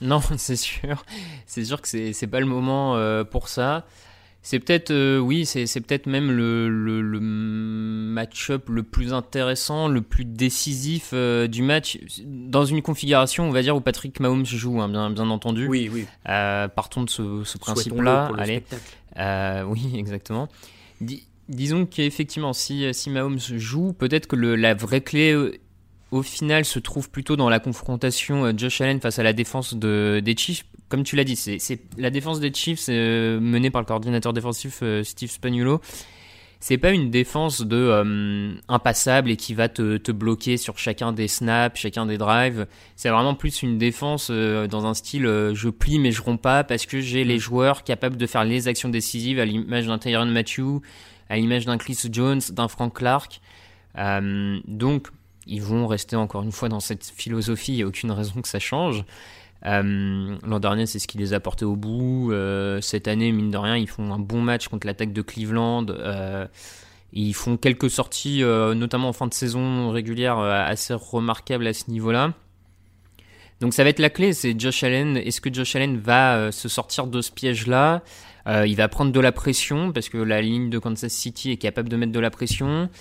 Non, 0.01 0.21
c'est 0.37 0.55
sûr. 0.55 1.03
C'est 1.45 1.65
sûr 1.65 1.81
que 1.81 1.87
c'est 1.87 2.27
pas 2.27 2.39
le 2.39 2.45
moment 2.45 2.97
pour 3.25 3.49
ça. 3.49 3.85
C'est 4.41 4.59
peut-être, 4.59 4.91
euh, 4.91 5.19
oui, 5.19 5.45
c'est 5.45 5.81
peut-être 5.81 6.05
même 6.05 6.31
le, 6.31 6.69
le, 6.69 7.19
match-up 7.19 8.69
le 8.69 8.83
plus 8.83 9.13
intéressant, 9.13 9.89
le 9.89 10.01
plus 10.01 10.23
décisif 10.23 11.09
euh, 11.13 11.47
du 11.47 11.61
match, 11.61 11.99
dans 12.25 12.63
une 12.63 12.81
configuration, 12.81 13.47
on 13.47 13.51
va 13.51 13.61
dire, 13.61 13.75
où 13.75 13.81
Patrick 13.81 14.19
Mahomes 14.19 14.45
joue, 14.45 14.81
hein, 14.81 14.87
bien, 14.87 15.09
bien 15.09 15.29
entendu. 15.29 15.67
Oui, 15.67 15.89
oui. 15.91 16.05
Euh, 16.29 16.69
partons 16.69 17.03
de 17.03 17.09
ce, 17.09 17.43
ce 17.43 17.57
principe-là. 17.57 18.31
Allez. 18.37 18.63
oui, 19.67 19.91
exactement. 19.95 20.47
disons 21.49 21.85
qu'effectivement, 21.85 22.53
si, 22.53 22.93
si 22.93 23.09
Mahomes 23.09 23.39
joue, 23.39 23.91
peut-être 23.91 24.27
que 24.27 24.37
le, 24.37 24.55
la 24.55 24.73
vraie 24.73 25.01
clé 25.01 25.35
au 26.11 26.23
final 26.23 26.63
se 26.63 26.79
trouve 26.79 27.09
plutôt 27.11 27.35
dans 27.35 27.49
la 27.49 27.59
confrontation 27.59 28.57
Josh 28.57 28.81
Allen 28.81 29.01
face 29.01 29.19
à 29.19 29.23
la 29.23 29.33
défense 29.33 29.75
de, 29.75 30.21
des 30.23 30.35
Chiefs 30.35 30.65
comme 30.89 31.03
tu 31.03 31.15
l'as 31.15 31.23
dit, 31.23 31.35
c'est 31.35 31.79
la 31.97 32.09
défense 32.09 32.39
des 32.39 32.51
Chiefs 32.51 32.87
euh, 32.89 33.39
menée 33.39 33.69
par 33.69 33.81
le 33.81 33.85
coordinateur 33.85 34.33
défensif 34.33 34.79
euh, 34.81 35.03
Steve 35.03 35.29
Spagnuolo. 35.29 35.81
C'est 36.59 36.77
pas 36.77 36.91
une 36.91 37.09
défense 37.09 37.61
de 37.61 37.77
euh, 37.77 38.53
impassable 38.67 39.31
et 39.31 39.37
qui 39.37 39.53
va 39.53 39.69
te, 39.69 39.95
te, 39.95 40.11
bloquer 40.11 40.57
sur 40.57 40.77
chacun 40.77 41.13
des 41.13 41.29
snaps, 41.29 41.79
chacun 41.79 42.05
des 42.05 42.17
drives. 42.17 42.67
C'est 42.97 43.09
vraiment 43.09 43.33
plus 43.33 43.61
une 43.61 43.77
défense 43.77 44.29
dans 44.29 44.85
un 44.85 44.93
style 44.93 45.23
je 45.53 45.69
plie 45.69 45.99
mais 45.99 46.11
je 46.11 46.21
romps 46.21 46.41
pas 46.41 46.65
parce 46.65 46.85
que 46.85 46.99
j'ai 46.99 47.23
les 47.23 47.37
mm. 47.37 47.39
joueurs 47.39 47.83
capables 47.85 48.17
de 48.17 48.25
faire 48.25 48.43
les 48.43 48.67
actions 48.67 48.89
décisives 48.89 49.39
à 49.39 49.45
l'image 49.45 49.87
d'un 49.87 49.99
Tyron 49.99 50.25
Matthew, 50.25 50.81
à 51.29 51.37
l'image 51.37 51.65
d'un 51.65 51.77
Chris 51.77 51.97
Jones, 52.11 52.41
d'un 52.51 52.67
Frank 52.67 52.93
Clark. 52.93 53.39
donc 53.95 55.07
ils 55.47 55.61
vont 55.61 55.87
rester 55.87 56.17
encore 56.17 56.43
une 56.43 56.51
fois 56.51 56.67
dans 56.67 56.81
cette 56.81 57.05
philosophie, 57.05 57.71
il 57.71 57.75
n'y 57.77 57.83
a 57.83 57.87
aucune 57.87 58.11
raison 58.11 58.41
que 58.41 58.49
ça 58.49 58.59
change. 58.59 59.05
Euh, 59.65 60.37
l'an 60.45 60.59
dernier, 60.59 60.85
c'est 60.85 60.99
ce 60.99 61.07
qui 61.07 61.17
les 61.17 61.33
a 61.33 61.39
portés 61.39 61.65
au 61.65 61.75
bout. 61.75 62.31
Euh, 62.31 62.81
cette 62.81 63.07
année, 63.07 63.31
mine 63.31 63.51
de 63.51 63.57
rien, 63.57 63.75
ils 63.75 63.89
font 63.89 64.13
un 64.13 64.19
bon 64.19 64.41
match 64.41 64.67
contre 64.67 64.87
l'attaque 64.87 65.13
de 65.13 65.21
Cleveland. 65.21 65.87
Euh, 65.89 66.47
ils 67.11 67.33
font 67.33 67.57
quelques 67.57 67.89
sorties, 67.89 68.43
notamment 68.43 69.09
en 69.09 69.13
fin 69.13 69.25
de 69.25 69.33
saison 69.33 69.89
régulière, 69.89 70.37
assez 70.37 70.93
remarquables 70.93 71.65
à 71.65 71.73
ce 71.73 71.89
niveau-là. 71.89 72.33
Donc 73.61 73.73
ça 73.73 73.83
va 73.83 73.89
être 73.89 73.99
la 73.99 74.11
clé, 74.11 74.31
c'est 74.31 74.57
Josh 74.57 74.83
Allen. 74.83 75.17
Est-ce 75.17 75.41
que 75.41 75.51
Josh 75.51 75.75
Allen 75.75 75.97
va 75.97 76.51
se 76.51 76.69
sortir 76.69 77.07
de 77.07 77.21
ce 77.21 77.31
piège-là? 77.31 78.03
Il 78.45 78.75
va 78.75 78.87
prendre 78.89 79.11
de 79.11 79.19
la 79.19 79.31
pression 79.31 79.91
parce 79.91 80.07
que 80.07 80.19
la 80.19 80.39
ligne 80.43 80.69
de 80.69 80.77
Kansas 80.77 81.11
City 81.11 81.49
est 81.49 81.57
capable 81.57 81.89
de 81.89 81.97
mettre 81.97 82.11
de 82.11 82.19
la 82.19 82.29
pression 82.29 82.91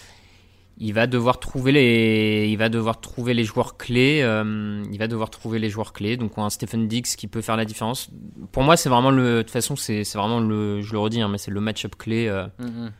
il 0.80 0.92
va 0.92 1.06
devoir 1.06 1.40
trouver 1.40 1.72
les, 1.72 2.48
il 2.48 2.56
va 2.56 2.68
devoir 2.68 3.00
trouver 3.00 3.34
les 3.34 3.44
joueurs 3.44 3.76
clés. 3.76 4.20
Euh, 4.22 4.82
il 4.92 4.98
va 4.98 5.08
devoir 5.08 5.30
trouver 5.30 5.58
les 5.58 5.70
joueurs 5.70 5.92
clés. 5.92 6.16
Donc 6.16 6.32
un 6.36 6.50
Stephen 6.50 6.86
Dix 6.86 7.16
qui 7.16 7.26
peut 7.26 7.40
faire 7.40 7.56
la 7.56 7.64
différence. 7.64 8.10
Pour 8.52 8.62
moi, 8.62 8.76
c'est 8.76 8.88
vraiment 8.88 9.10
le. 9.10 9.38
De 9.38 9.42
toute 9.42 9.50
façon, 9.50 9.76
c'est 9.76 10.04
vraiment 10.14 10.40
le. 10.40 10.80
Je 10.80 10.92
le 10.92 10.98
redis, 10.98 11.20
hein, 11.20 11.28
mais 11.28 11.38
c'est 11.38 11.50
le 11.50 11.60
match-up 11.60 11.96
clé. 11.96 12.28
Euh, 12.28 12.46
mm-hmm. 12.60 12.90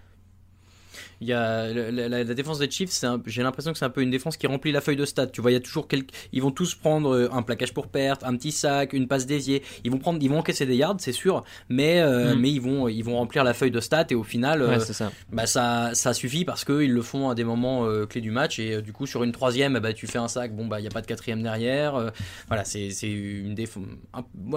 Il 1.21 1.29
y 1.29 1.33
a 1.33 1.73
la, 1.73 2.25
défense 2.25 2.59
des 2.59 2.71
Chiefs, 2.71 3.05
j'ai 3.27 3.43
l'impression 3.43 3.73
que 3.73 3.79
c'est 3.79 3.85
un 3.85 3.91
peu 3.91 4.03
une 4.03 4.11
défense 4.11 4.37
qui 4.37 4.47
remplit 4.47 4.73
la 4.73 4.81
feuille 4.81 4.97
de 4.97 5.05
stats. 5.05 5.27
Tu 5.27 5.41
vois, 5.41 5.51
il 5.51 5.55
y 5.55 5.57
a 5.57 5.61
toujours 5.61 5.89
quelques, 5.89 6.11
ils 6.33 6.43
vont 6.43 6.51
tous 6.51 6.75
prendre 6.75 7.15
euh, 7.15 7.29
un 7.33 7.43
plaquage 7.43 7.75
pour 7.75 7.89
perte, 7.89 8.23
un 8.25 8.37
petit 8.37 8.53
sac, 8.53 8.93
une 8.93 9.09
passe 9.09 9.27
déviée. 9.27 9.63
Ils 9.85 9.91
vont 9.91 9.99
prendre, 9.99 10.19
ils 10.23 10.29
vont 10.29 10.39
encaisser 10.39 10.67
des 10.67 10.77
yards, 10.77 10.97
c'est 10.99 11.13
sûr, 11.13 11.45
mais 11.69 12.01
euh, 12.01 12.35
mm. 12.35 12.39
mais 12.39 12.51
ils 12.51 12.61
vont 12.61 12.89
ils 12.89 13.03
vont 13.03 13.17
remplir 13.17 13.45
la 13.45 13.55
feuille 13.55 13.71
de 13.71 13.81
stats 13.81 14.07
et 14.11 14.15
au 14.15 14.23
final, 14.23 14.63
euh, 14.63 14.79
ça. 14.79 15.11
bah 15.33 15.47
ça 15.47 15.91
ça 15.95 16.15
suffit 16.15 16.45
parce 16.45 16.65
qu'ils 16.65 16.93
le 16.93 17.03
font 17.03 17.31
à 17.31 17.35
des 17.35 17.45
moments 17.45 17.87
clés 18.07 18.21
du 18.21 18.31
match 18.31 18.59
et 18.59 18.83
du 18.83 18.93
coup 18.93 19.07
sur 19.07 19.25
une 19.25 19.33
troisième, 19.33 19.79
bah 19.79 19.93
tu 19.93 20.07
fais 20.07 20.19
un 20.19 20.29
sac, 20.29 20.55
bon 20.55 20.67
bah 20.67 20.81
il 20.81 20.85
y 20.85 20.89
a 20.89 20.91
pas 20.91 21.01
de 21.01 21.07
quatrième 21.07 21.43
derrière. 21.43 22.13
voilà, 22.49 22.65
c'est 22.65 22.91
c'est 22.91 23.11
une 23.11 23.55
défense, 23.55 23.85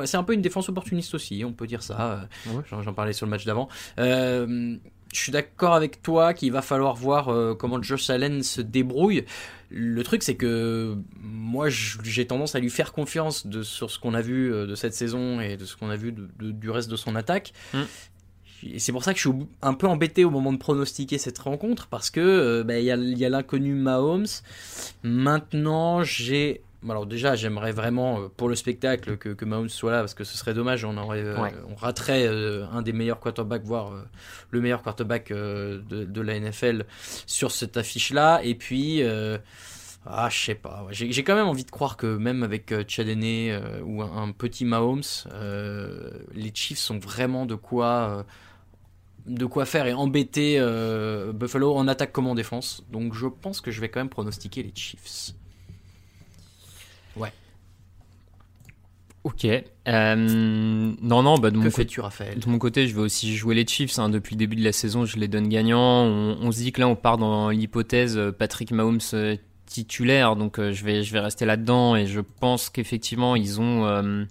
c'est 0.06 0.18
un 0.18 0.24
peu 0.24 0.34
une 0.34 0.42
défense 0.42 0.70
opportuniste 0.70 1.14
aussi, 1.16 1.44
on 1.46 1.54
peut 1.54 1.68
dire 1.68 1.84
ça. 1.84 2.28
J'en 2.70 2.94
parlais 2.94 3.14
sur 3.14 3.26
le 3.26 3.32
match 3.32 3.46
d'avant. 3.46 3.68
Euh, 4.00 4.78
je 5.14 5.20
suis 5.20 5.32
d'accord 5.32 5.74
avec 5.74 6.02
toi 6.02 6.34
qu'il 6.34 6.52
va 6.52 6.62
falloir 6.62 6.96
voir 6.96 7.30
euh, 7.30 7.54
comment 7.54 7.82
Josh 7.82 8.10
Allen 8.10 8.44
se 8.44 8.62
débrouille. 8.62 9.26
Le 9.70 10.04
truc, 10.04 10.24
c'est 10.24 10.36
que 10.36 10.98
moi, 11.22 11.68
j'ai 11.70 12.26
tendance 12.28 12.56
à 12.56 12.60
lui 12.60 12.70
faire 12.70 12.94
confiance 12.94 13.48
de, 13.48 13.64
sur 13.64 13.92
ce 13.92 14.00
qu'on 14.00 14.14
a 14.14 14.22
vu 14.22 14.54
euh, 14.54 14.66
de 14.66 14.76
cette 14.76 14.94
saison 14.94 15.40
et 15.42 15.58
de 15.58 15.66
ce 15.66 15.76
qu'on 15.76 15.90
a 15.90 15.96
vu 15.96 16.14
du 16.40 16.70
reste 16.70 16.90
de 16.90 16.96
son 16.96 17.16
attaque. 17.16 17.54
Mm. 17.74 17.82
Et 18.64 18.80
c'est 18.80 18.92
pour 18.92 19.04
ça 19.04 19.14
que 19.14 19.20
je 19.20 19.28
suis 19.28 19.38
un 19.62 19.74
peu 19.74 19.88
embêté 19.88 20.24
au 20.24 20.30
moment 20.30 20.54
de 20.54 20.58
pronostiquer 20.58 21.18
cette 21.18 21.40
rencontre 21.40 21.88
parce 21.88 22.10
que 22.10 22.20
euh, 22.20 22.64
bah, 22.64 22.80
il 22.80 22.86
y 23.18 23.26
a 23.26 23.30
l'inconnu 23.30 23.74
Mahomes. 23.74 24.28
Maintenant, 25.04 26.04
j'ai 26.04 26.62
alors 26.90 27.06
déjà, 27.06 27.36
j'aimerais 27.36 27.72
vraiment 27.72 28.20
euh, 28.20 28.28
pour 28.36 28.50
le 28.50 28.56
spectacle 28.56 29.18
que, 29.18 29.30
que, 29.30 29.46
Mahomes 29.46 29.70
soit 29.70 29.92
là 29.92 30.00
parce 30.00 30.14
que 30.14 30.24
ce 30.24 30.38
serait 30.38 30.54
dommage, 30.54 30.84
on 30.84 30.98
aurait, 30.98 31.22
euh, 31.22 31.38
on 31.70 31.76
raterait 31.76 32.26
euh, 32.26 32.66
un 32.72 32.82
des 32.82 32.94
meilleurs 32.94 33.20
quarterbacks, 33.20 33.64
voire 33.64 33.92
le 34.50 34.62
meilleur 34.62 34.82
quarterback 34.82 35.32
de, 35.32 35.84
de, 35.88 36.22
la 36.22 36.40
NFL 36.40 36.86
sur 37.26 37.52
cette 37.52 37.78
affiche-là. 37.78 38.42
Et 38.44 38.56
puis, 38.56 39.04
ah, 40.06 40.30
je 40.30 40.38
sais 40.38 40.56
pas, 40.56 40.88
j'ai 40.92 41.24
quand 41.24 41.36
même 41.36 41.48
envie 41.48 41.66
de 41.66 41.72
croire 41.72 41.98
que 41.98 42.18
même 42.18 42.44
avec 42.44 42.74
Chad 42.88 43.08
ou 43.08 44.02
un, 44.02 44.32
petit 44.32 44.66
Mahomes, 44.66 45.02
les 46.34 46.52
Chiefs 46.54 46.80
sont 46.80 47.00
vraiment 47.00 47.46
de 47.46 47.56
quoi 47.56 48.26
de 49.26 49.46
quoi 49.46 49.66
faire 49.66 49.86
et 49.88 49.94
embêter 49.94 50.58
euh, 50.60 51.32
Buffalo 51.34 51.76
en 51.76 51.88
attaque 51.88 52.12
comme 52.12 52.28
en 52.28 52.36
défense. 52.36 52.84
Donc 52.92 53.14
je 53.14 53.28
pense 53.28 53.62
que 53.62 53.72
je 53.72 53.82
vais 53.82 53.90
quand 53.90 54.00
même 54.00 54.10
pronostiquer 54.10 54.64
les 54.64 54.74
Chiefs. 54.74 55.34
Ok. 59.24 59.46
Euh, 59.46 60.16
non, 61.02 61.22
non, 61.22 61.38
bah 61.38 61.52
de 61.52 61.58
Que 61.58 61.64
mon, 61.64 61.70
fais-tu, 61.70 61.98
côté, 61.98 62.02
Raphaël 62.02 62.40
de 62.40 62.50
mon 62.50 62.58
côté, 62.58 62.88
je 62.88 62.96
vais 62.96 63.02
aussi 63.02 63.36
jouer 63.36 63.54
les 63.54 63.68
Chiefs. 63.68 64.00
hein. 64.00 64.10
Depuis 64.10 64.34
le 64.36 64.40
début 64.40 64.56
de 64.56 64.64
la 64.64 64.72
saison, 64.72 65.06
je 65.06 65.18
les 65.18 65.28
donne 65.28 65.48
gagnants. 65.48 66.04
On, 66.06 66.38
on 66.42 66.52
se 66.52 66.58
dit 66.58 66.72
que 66.72 66.82
là, 66.82 66.88
on 66.88 66.96
part 66.96 67.18
dans 67.20 67.50
l'hypothèse 67.50 68.18
euh, 68.18 68.32
Patrick 68.32 68.72
Mahomes 68.72 69.00
euh, 69.14 69.36
titulaire, 69.68 70.36
donc 70.36 70.58
euh, 70.60 70.72
je 70.74 70.84
vais, 70.84 71.04
je 71.04 71.14
vais 71.14 71.20
rester 71.20 71.46
là-dedans. 71.46 71.96
Et 71.96 72.08
je 72.08 72.20
pense 72.20 72.70
qu'effectivement, 72.72 73.36
ils 73.36 73.62
ont, 73.62 73.86
euh, 73.86 74.26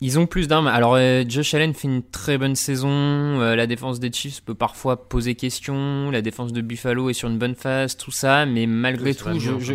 ils 0.00 0.18
ont 0.18 0.26
plus 0.26 0.48
d'armes. 0.48 0.66
Alors, 0.66 0.94
euh, 0.94 1.22
Josh 1.28 1.52
Allen 1.52 1.74
fait 1.74 1.88
une 1.88 2.02
très 2.02 2.38
bonne 2.38 2.56
saison. 2.56 2.88
Euh, 2.88 3.54
la 3.54 3.66
défense 3.66 4.00
des 4.00 4.10
Chiefs 4.10 4.40
peut 4.42 4.54
parfois 4.54 5.08
poser 5.10 5.34
question. 5.34 6.10
La 6.10 6.22
défense 6.22 6.54
de 6.54 6.62
Buffalo 6.62 7.10
est 7.10 7.14
sur 7.14 7.28
une 7.28 7.38
bonne 7.38 7.54
phase, 7.54 7.98
tout 7.98 8.10
ça. 8.12 8.46
Mais 8.46 8.66
malgré 8.66 9.10
Oui, 9.10 9.16
tout, 9.16 9.38
je, 9.38 9.58
je. 9.60 9.74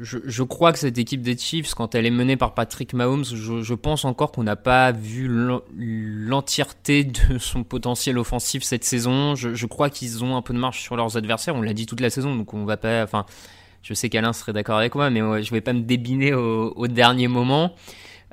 Je, 0.00 0.42
crois 0.42 0.72
que 0.72 0.78
cette 0.78 0.98
équipe 0.98 1.22
des 1.22 1.36
Chiefs, 1.36 1.74
quand 1.74 1.94
elle 1.94 2.06
est 2.06 2.10
menée 2.10 2.36
par 2.36 2.54
Patrick 2.54 2.94
Mahomes, 2.94 3.24
je, 3.24 3.74
pense 3.74 4.04
encore 4.04 4.32
qu'on 4.32 4.42
n'a 4.42 4.56
pas 4.56 4.92
vu 4.92 5.28
l'en- 5.28 5.62
l'entièreté 5.76 7.04
de 7.04 7.38
son 7.38 7.64
potentiel 7.64 8.18
offensif 8.18 8.62
cette 8.62 8.84
saison. 8.84 9.34
Je, 9.34 9.66
crois 9.66 9.90
qu'ils 9.90 10.24
ont 10.24 10.36
un 10.36 10.42
peu 10.42 10.54
de 10.54 10.58
marge 10.58 10.80
sur 10.80 10.96
leurs 10.96 11.16
adversaires. 11.16 11.54
On 11.54 11.62
l'a 11.62 11.74
dit 11.74 11.86
toute 11.86 12.00
la 12.00 12.10
saison, 12.10 12.34
donc 12.34 12.54
on 12.54 12.64
va 12.64 12.76
pas. 12.76 13.02
Enfin, 13.02 13.26
je 13.82 13.94
sais 13.94 14.08
qu'Alain 14.08 14.32
serait 14.32 14.52
d'accord 14.52 14.78
avec 14.78 14.94
moi, 14.94 15.10
mais 15.10 15.42
je 15.42 15.50
vais 15.50 15.60
pas 15.60 15.72
me 15.72 15.82
débiner 15.82 16.32
au, 16.34 16.86
dernier 16.86 17.28
moment. 17.28 17.74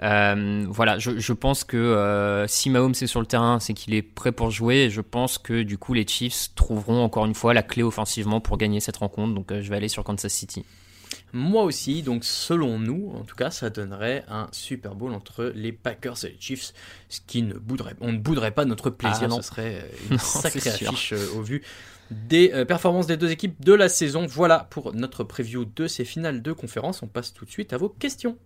Euh, 0.03 0.65
voilà, 0.69 0.99
je, 0.99 1.33
pense 1.33 1.63
que 1.63 1.75
euh, 1.75 2.45
si 2.47 2.69
Mahomes 2.69 2.91
est 2.91 3.07
sur 3.07 3.19
le 3.19 3.25
terrain, 3.25 3.59
c'est 3.59 3.73
qu'il 3.73 3.93
est 3.93 4.03
prêt 4.03 4.31
pour 4.31 4.51
jouer. 4.51 4.89
Je 4.89 5.01
pense 5.01 5.37
que 5.37 5.63
du 5.63 5.77
coup, 5.77 5.93
les 5.93 6.07
Chiefs 6.07 6.51
trouveront 6.55 7.03
encore 7.03 7.25
une 7.25 7.33
fois 7.33 7.53
la 7.53 7.63
clé 7.63 7.83
offensivement 7.83 8.39
pour 8.39 8.57
gagner 8.57 8.79
cette 8.79 8.97
rencontre. 8.97 9.33
Donc, 9.33 9.51
euh, 9.51 9.61
je 9.61 9.69
vais 9.69 9.75
aller 9.75 9.89
sur 9.89 10.03
Kansas 10.03 10.31
City. 10.31 10.63
Moi 11.33 11.63
aussi, 11.63 12.03
donc 12.03 12.23
selon 12.23 12.79
nous, 12.79 13.11
en 13.15 13.23
tout 13.23 13.35
cas, 13.35 13.51
ça 13.51 13.69
donnerait 13.69 14.23
un 14.29 14.47
Super 14.51 14.95
Bowl 14.95 15.13
entre 15.13 15.51
les 15.55 15.71
Packers 15.73 16.23
et 16.25 16.29
les 16.29 16.37
Chiefs, 16.39 16.73
ce 17.09 17.19
qui 17.27 17.41
ne 17.41 17.53
bouderait, 17.53 17.95
on 17.99 18.13
ne 18.13 18.17
bouderait 18.17 18.51
pas 18.51 18.65
notre 18.65 18.89
plaisir, 18.89 19.23
Ah, 19.23 19.27
non. 19.27 19.37
ce 19.37 19.49
serait 19.49 19.81
euh, 19.83 20.09
une 20.09 20.11
Non, 20.15 20.19
sacrée 20.19 20.69
affiche 20.69 21.13
euh, 21.13 21.35
au 21.35 21.41
vu 21.41 21.63
des 22.11 22.51
euh, 22.53 22.63
performances 22.63 23.07
des 23.07 23.17
deux 23.17 23.31
équipes 23.31 23.59
de 23.63 23.73
la 23.73 23.89
saison. 23.89 24.25
Voilà 24.25 24.67
pour 24.69 24.93
notre 24.93 25.23
preview 25.25 25.65
de 25.65 25.87
ces 25.87 26.05
finales 26.05 26.41
de 26.41 26.53
conférence. 26.53 27.03
On 27.03 27.07
passe 27.07 27.33
tout 27.33 27.43
de 27.45 27.49
suite 27.51 27.73
à 27.73 27.77
vos 27.77 27.89
questions. 27.89 28.37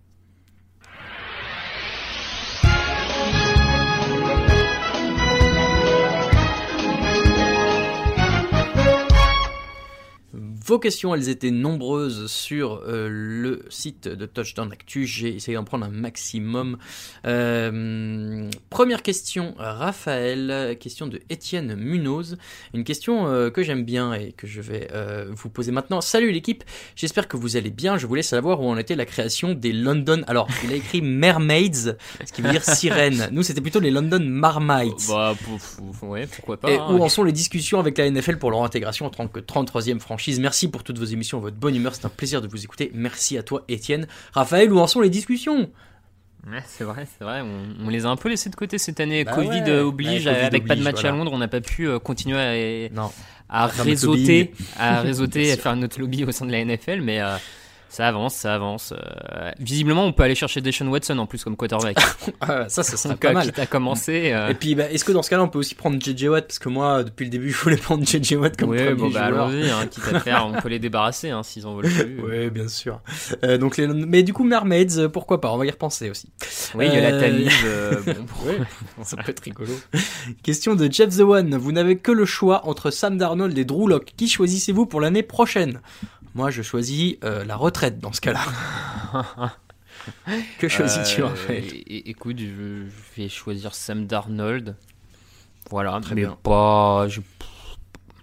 Vos 10.64 10.78
questions, 10.78 11.16
elles 11.16 11.30
étaient 11.30 11.49
nombreuses 11.49 12.28
sur 12.28 12.84
euh, 12.86 13.07
le 13.09 13.66
site 13.70 14.07
de 14.07 14.28
Touchdown 14.28 14.72
Actu. 14.72 15.07
J'ai 15.07 15.36
essayé 15.36 15.57
d'en 15.57 15.64
prendre 15.64 15.86
un 15.86 15.89
maximum. 15.89 16.78
Euh, 17.26 18.47
première 18.70 19.01
question, 19.01 19.55
Raphaël. 19.57 20.78
Question 20.80 21.07
de 21.07 21.20
Étienne 21.32 21.74
Munoz. 21.76 22.38
Une 22.76 22.84
question 22.84 23.28
euh, 23.28 23.49
que 23.49 23.64
j'aime 23.64 23.84
bien 23.84 24.14
et 24.14 24.34
que 24.34 24.45
je 24.45 24.62
vais 24.62 24.88
vous 25.32 25.49
poser 25.49 25.72
maintenant. 25.72 25.99
Salut 25.99 26.32
l'équipe, 26.32 26.64
j'espère 26.95 27.28
que 27.28 27.38
vous 27.38 27.57
allez 27.57 27.72
bien. 27.72 27.97
Je 27.97 28.05
voulais 28.05 28.22
savoir 28.22 28.62
où 28.62 28.70
en 28.70 28.78
était 28.78 28.95
la 28.95 29.05
création 29.05 29.53
des 29.53 29.74
London. 29.74 30.22
Alors, 30.28 30.47
il 30.64 30.72
a 30.72 30.76
écrit 30.76 31.01
Mermaids, 31.01 31.95
ce 32.26 32.32
qui 32.32 32.43
veut 32.43 32.51
dire 32.51 32.64
sirène. 32.64 33.30
Nous, 33.32 33.41
c'était 33.41 33.62
plutôt 33.62 33.80
les 33.80 33.91
London 33.91 34.24
Marmites. 34.24 35.07
Bah, 35.07 35.34
pouf, 35.43 35.78
pouf, 35.78 36.03
ouais, 36.03 36.28
pourquoi 36.28 36.57
pas. 36.57 36.70
Et 36.70 36.78
hein. 36.78 36.88
où 36.91 37.01
en 37.01 37.09
sont 37.09 37.24
les 37.24 37.32
discussions 37.32 37.80
avec 37.80 37.97
la 37.97 38.09
NFL 38.12 38.38
pour 38.38 38.51
leur 38.51 38.64
intégration 38.64 39.07
en 39.07 39.09
tant 39.09 39.28
que 39.28 39.39
33e 39.39 39.99
franchise? 39.99 40.39
Merci 40.52 40.68
pour 40.70 40.84
toutes 40.84 40.99
vos 40.99 41.06
émissions, 41.06 41.39
votre 41.39 41.56
bonne 41.56 41.78
humeur, 41.78 41.95
c'est 41.95 42.04
un 42.04 42.10
plaisir 42.10 42.41
de 42.41 42.47
vous 42.49 42.62
écouter. 42.62 42.91
Merci 42.93 43.38
à 43.38 43.41
toi, 43.43 43.64
Étienne. 43.70 44.06
Raphaël, 44.34 44.70
où 44.74 44.80
en 44.80 44.88
sont 44.88 44.99
les 44.99 45.10
discussions? 45.10 45.70
Ouais, 46.45 46.62
c'est 46.68 46.84
vrai, 46.84 47.08
c'est 47.18 47.24
vrai. 47.24 47.39
On, 47.39 47.86
on 47.86 47.89
les 47.89 48.06
a 48.06 48.10
un 48.10 48.18
peu 48.18 48.28
laissés 48.28 48.49
de 48.49 48.56
côté 48.58 48.78
cette 48.78 48.99
année. 48.99 49.24
Bah 49.24 49.32
Covid 49.32 49.62
ouais. 49.62 49.80
oblige, 49.80 50.26
Covid 50.26 50.28
avec 50.28 50.68
pas 50.68 50.76
de 50.76 50.84
match 50.84 51.06
à. 51.06 51.12
Londres, 51.12 51.32
on 51.34 51.38
n'a 51.38 51.47
pas 51.47 51.62
pu 51.62 51.88
euh, 51.88 51.99
continuer 51.99 52.38
à, 52.38 52.89
Non. 52.93 53.14
à 53.47 53.68
notre 53.68 53.82
réseauter, 53.82 54.52
à 54.78 54.99
réseauter, 54.99 55.49
à 55.54 55.56
faire 55.56 55.74
notre 55.78 56.02
lobby 56.02 56.26
au 56.26 56.32
sein 56.34 56.45
de 56.45 56.52
la 56.52 56.66
NFL, 56.66 56.99
mais 56.99 57.22
euh, 57.22 57.38
ça 57.92 58.08
avance, 58.08 58.36
ça 58.36 58.56
avance. 58.56 58.94
Euh, 58.94 59.52
visiblement, 59.60 60.06
on 60.06 60.14
peut 60.14 60.24
aller 60.24 60.34
chercher 60.34 60.62
Deshaun 60.62 60.88
Watson 60.88 61.18
en 61.18 61.26
plus 61.26 61.44
comme 61.44 61.58
quarterback. 61.58 61.98
Ah, 62.39 62.70
ça, 62.70 62.82
ça 62.84 62.96
serait 62.98 63.18
pas 63.18 63.30
euh, 63.30 63.34
mal. 63.34 63.46
quitte 63.46 63.60
à 63.60 63.66
commencer. 63.66 64.32
euh, 64.34 64.50
Et 64.50 64.54
puis, 64.54 64.74
bah, 64.76 64.89
est-ce 64.89 65.04
que 65.04 65.12
dans 65.12 65.22
ce 65.22 65.30
cas-là, 65.30 65.44
on 65.44 65.50
peut 65.50 65.60
aussi 65.60 65.76
prendre 65.76 66.02
JJ 66.02 66.24
Watt? 66.30 66.48
Parce 66.48 66.60
que 66.60 66.70
moi, 66.70 67.04
depuis 67.04 67.26
le 67.26 67.30
début, 67.30 67.52
je 67.52 67.58
voulais 67.58 67.76
prendre 67.76 68.06
JJ 68.06 68.34
Watt 68.34 68.56
comme 68.58 68.70
ouais, 68.70 68.94
bon, 68.96 69.10
bah, 69.10 69.26
allons-y, 69.26 69.70
hein, 69.70 69.86
quitte 69.88 70.08
à 70.14 70.20
faire, 70.22 70.48
on 70.48 70.60
peut 70.62 70.70
les 70.70 70.80
débarrasser 70.80 71.30
hein, 71.32 71.44
s'ils 71.44 71.68
en 71.68 71.76
veulent 71.76 71.92
plus. 71.92 72.22
Ouais, 72.32 72.50
bien 72.50 72.68
sûr. 72.70 73.02
Euh, 73.44 73.58
donc 73.58 73.76
les... 73.78 73.88
Mais 73.88 74.24
du 74.24 74.32
coup, 74.32 74.46
Mermaids, 74.46 75.10
pourquoi 75.12 75.42
pas? 75.42 75.52
On 75.52 75.58
va 75.58 75.66
y 75.66 75.72
repenser 75.72 76.10
aussi. 76.10 76.30
Oui, 76.76 76.86
il 76.88 76.94
y 76.94 76.98
a 76.98 77.12
la 77.12 77.20
Tamise. 77.20 77.52
bon, 78.06 78.48
Ouais, 78.48 78.58
ça 79.04 79.18
peut 79.18 79.32
être 79.32 79.42
rigolo. 79.44 79.74
Question 80.44 80.76
de 80.76 80.89
Jeff 80.89 81.18
The 81.18 81.22
One. 81.22 81.56
Vous 81.58 81.72
n'avez 81.74 81.98
que 81.98 82.12
le 82.14 82.26
choix 82.26 82.66
entre 82.68 82.89
Sam 82.92 83.18
Darnold 83.18 83.58
et 83.58 83.66
Drew 83.66 83.88
Lock. 83.89 84.14
Qui 84.16 84.30
choisissez-vous 84.30 84.86
pour 84.86 85.02
l'année 85.02 85.24
prochaine? 85.24 85.82
Moi, 86.36 86.50
je 86.52 86.62
choisis 86.62 87.16
euh, 87.24 87.44
la 87.46 87.56
retraite 87.56 88.00
dans 88.00 88.14
ce 88.14 88.22
cas-là. 88.22 88.42
que 90.60 90.68
choisis-tu, 90.68 91.22
Euh, 91.22 91.28
Raphaël 91.28 91.66
é- 91.66 91.78
é- 91.98 92.10
Écoute, 92.10 92.40
je, 92.40 92.46
je 92.46 93.22
vais 93.22 93.30
choisir 93.30 93.74
Sam 93.76 94.06
Darnold. 94.08 94.76
Voilà, 95.70 96.00
Très 96.02 96.16
mais 96.16 96.22
bien. 96.22 96.38
pas. 96.42 97.06
je- 97.08 97.22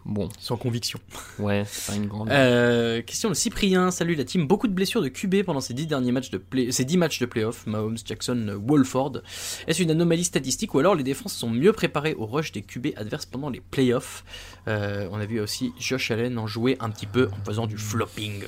Bon, 0.08 0.30
Sans 0.40 0.56
conviction. 0.56 0.98
ouais, 1.38 1.64
c'est 1.66 1.92
pas 1.92 1.96
une 1.98 2.06
grande. 2.06 2.30
Euh, 2.30 3.02
question 3.02 3.28
de 3.28 3.34
Cyprien, 3.34 3.90
salut 3.90 4.14
la 4.14 4.24
team. 4.24 4.46
Beaucoup 4.46 4.66
de 4.66 4.72
blessures 4.72 5.02
de 5.02 5.08
QB 5.08 5.42
pendant 5.44 5.60
ces 5.60 5.74
10 5.74 5.86
derniers 5.86 6.12
matchs 6.12 6.30
de 6.30 6.38
play... 6.38 6.72
ces 6.72 6.86
10 6.86 6.96
matchs 6.96 7.18
de 7.18 7.26
playoff, 7.26 7.66
Mahomes, 7.66 7.98
Jackson, 8.02 8.58
Wolford. 8.66 9.20
Est-ce 9.66 9.82
une 9.82 9.90
anomalie 9.90 10.24
statistique 10.24 10.72
ou 10.74 10.78
alors 10.78 10.94
les 10.94 11.02
défenses 11.02 11.34
sont 11.34 11.50
mieux 11.50 11.74
préparées 11.74 12.14
au 12.14 12.24
rush 12.24 12.52
des 12.52 12.62
QB 12.62 12.88
adverses 12.96 13.26
pendant 13.26 13.50
les 13.50 13.60
playoffs 13.60 14.24
Euh, 14.66 15.06
On 15.12 15.20
a 15.20 15.26
vu 15.26 15.40
aussi 15.40 15.72
Josh 15.78 16.10
Allen 16.10 16.38
en 16.38 16.46
jouer 16.46 16.78
un 16.80 16.88
petit 16.88 17.06
peu 17.06 17.28
en 17.30 17.44
faisant 17.44 17.66
du 17.66 17.76
flopping. 17.76 18.44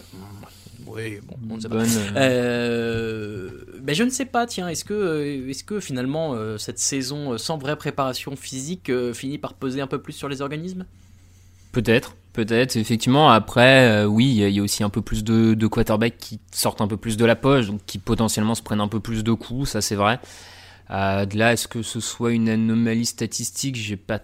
Oui, 0.87 1.21
bon, 1.23 1.37
on 1.51 1.57
ne 1.57 1.61
sait 1.61 1.69
pas. 1.69 1.77
Bonne, 1.77 1.89
euh, 2.17 3.51
ben 3.83 3.95
je 3.95 4.03
ne 4.03 4.09
sais 4.11 4.25
pas, 4.25 4.47
tiens, 4.47 4.67
est-ce 4.69 4.85
que, 4.87 4.95
euh, 4.95 5.49
est-ce 5.51 5.63
que 5.63 5.79
finalement 5.79 6.35
cette 6.57 6.79
saison 6.79 7.37
sans 7.37 7.59
vraie 7.59 7.77
préparation 7.77 8.35
physique 8.35 8.91
finit 9.13 9.37
par 9.37 9.53
peser 9.53 9.83
un 9.83 9.87
peu 9.87 10.01
plus 10.01 10.15
sur 10.15 10.31
les 10.31 10.41
organismes? 10.41 10.87
Peut-être, 11.73 12.17
peut-être. 12.33 12.77
Effectivement, 12.77 13.31
après, 13.31 13.89
euh, 13.89 14.05
oui, 14.07 14.27
il 14.27 14.51
y, 14.51 14.59
a- 14.59 14.63
aussi 14.63 14.83
un 14.83 14.91
peu 14.91 15.03
plus 15.03 15.23
de, 15.25 15.55
de 15.55 15.67
quarterbacks 15.67 16.19
qui 16.19 16.41
sortent 16.53 16.81
un 16.81 16.89
peu 16.89 16.97
plus 16.97 17.17
de 17.17 17.25
la 17.25 17.37
poche, 17.37 17.67
donc 17.69 17.81
qui 17.87 17.99
potentiellement 17.99 18.55
se 18.55 18.63
prennent 18.63 18.81
un 18.81 18.89
peu 18.89 19.01
plus 19.01 19.23
de 19.23 19.33
coups, 19.33 19.71
ça 19.71 19.81
c'est 19.81 19.95
vrai. 19.95 20.19
Euh, 20.91 21.27
de 21.27 21.39
là, 21.39 21.53
est-ce 21.53 21.69
que 21.69 21.83
ce 21.83 22.01
soit 22.01 22.33
une 22.33 22.49
anomalie 22.49 23.07
statistique? 23.07 23.77
J'ai 23.77 23.97
pas, 23.97 24.21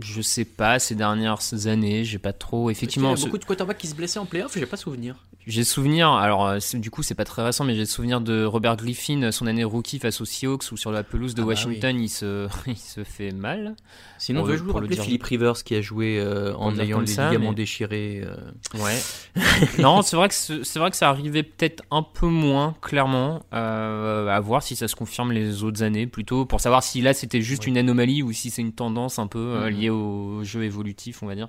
je 0.00 0.20
sais 0.22 0.44
pas. 0.44 0.78
Ces 0.78 0.94
dernières 0.94 1.40
années, 1.66 2.04
j'ai 2.04 2.18
pas 2.18 2.32
trop. 2.32 2.70
Effectivement, 2.70 3.14
il 3.14 3.18
y 3.18 3.22
a 3.22 3.26
beaucoup 3.26 3.38
de 3.38 3.44
quarterbacks 3.44 3.78
qui 3.78 3.86
se 3.88 3.94
blessaient 3.94 4.18
en 4.18 4.26
playoff, 4.26 4.52
j'ai 4.58 4.66
pas 4.66 4.76
souvenir. 4.76 5.16
J'ai 5.44 5.64
souvenir, 5.64 6.08
alors 6.08 6.46
euh, 6.46 6.58
du 6.74 6.92
coup 6.92 7.02
c'est 7.02 7.16
pas 7.16 7.24
très 7.24 7.42
récent, 7.42 7.64
mais 7.64 7.74
j'ai 7.74 7.84
souvenir 7.84 8.20
de 8.20 8.44
Robert 8.44 8.76
Griffin, 8.76 9.32
son 9.32 9.48
année 9.48 9.64
rookie 9.64 9.98
face 9.98 10.20
aux 10.20 10.24
Seahawks, 10.24 10.70
où 10.70 10.76
sur 10.76 10.92
la 10.92 11.02
pelouse 11.02 11.34
de 11.34 11.40
Ah 11.40 11.44
bah 11.44 11.48
Washington 11.48 11.98
il, 11.98 12.08
se, 12.08 12.46
il 12.68 12.76
se 12.76 13.02
fait 13.02 13.32
mal. 13.32 13.74
Sinon, 14.18 14.44
veut 14.44 14.56
pour 14.58 14.78
le 14.78 14.86
rappeler 14.86 15.02
Philippe 15.02 15.24
Rivers 15.24 15.64
qui 15.64 15.74
a 15.74 15.80
joué 15.80 16.20
euh, 16.20 16.54
en 16.54 16.78
ayant 16.78 17.00
les 17.00 17.08
ça, 17.08 17.26
ligaments 17.30 17.48
mais- 17.48 17.56
déchirés. 17.56 18.22
euh. 18.24 18.36
Ouais. 18.84 18.96
non, 19.80 20.02
c'est 20.02 20.14
vrai 20.14 20.28
que 20.28 20.34
ce- 20.34 20.62
c'est 20.62 20.78
vrai 20.78 20.92
que 20.92 20.96
ça 20.96 21.08
arrivait 21.08 21.42
peut-être 21.42 21.82
un 21.90 22.04
peu 22.04 22.28
moins, 22.28 22.76
clairement. 22.80 23.42
Euh, 23.52 24.28
à 24.28 24.38
voir 24.38 24.62
si 24.62 24.76
ça 24.76 24.86
se 24.86 24.94
confirme 24.94 25.32
les 25.32 25.64
autres 25.64 25.82
années, 25.82 26.06
plutôt 26.06 26.44
pour 26.46 26.60
savoir 26.60 26.84
si 26.84 27.00
là 27.02 27.14
c'était 27.14 27.40
juste 27.42 27.62
Ouais. 27.64 27.70
une 27.70 27.78
anomalie 27.78 28.22
ou 28.22 28.30
si 28.32 28.50
c'est 28.50 28.62
une 28.62 28.72
tendance 28.72 29.18
un 29.18 29.26
peu 29.26 29.40
euh, 29.40 29.70
Au 29.90 30.44
jeu 30.44 30.64
évolutif, 30.64 31.22
on 31.22 31.26
va 31.26 31.34
dire. 31.34 31.48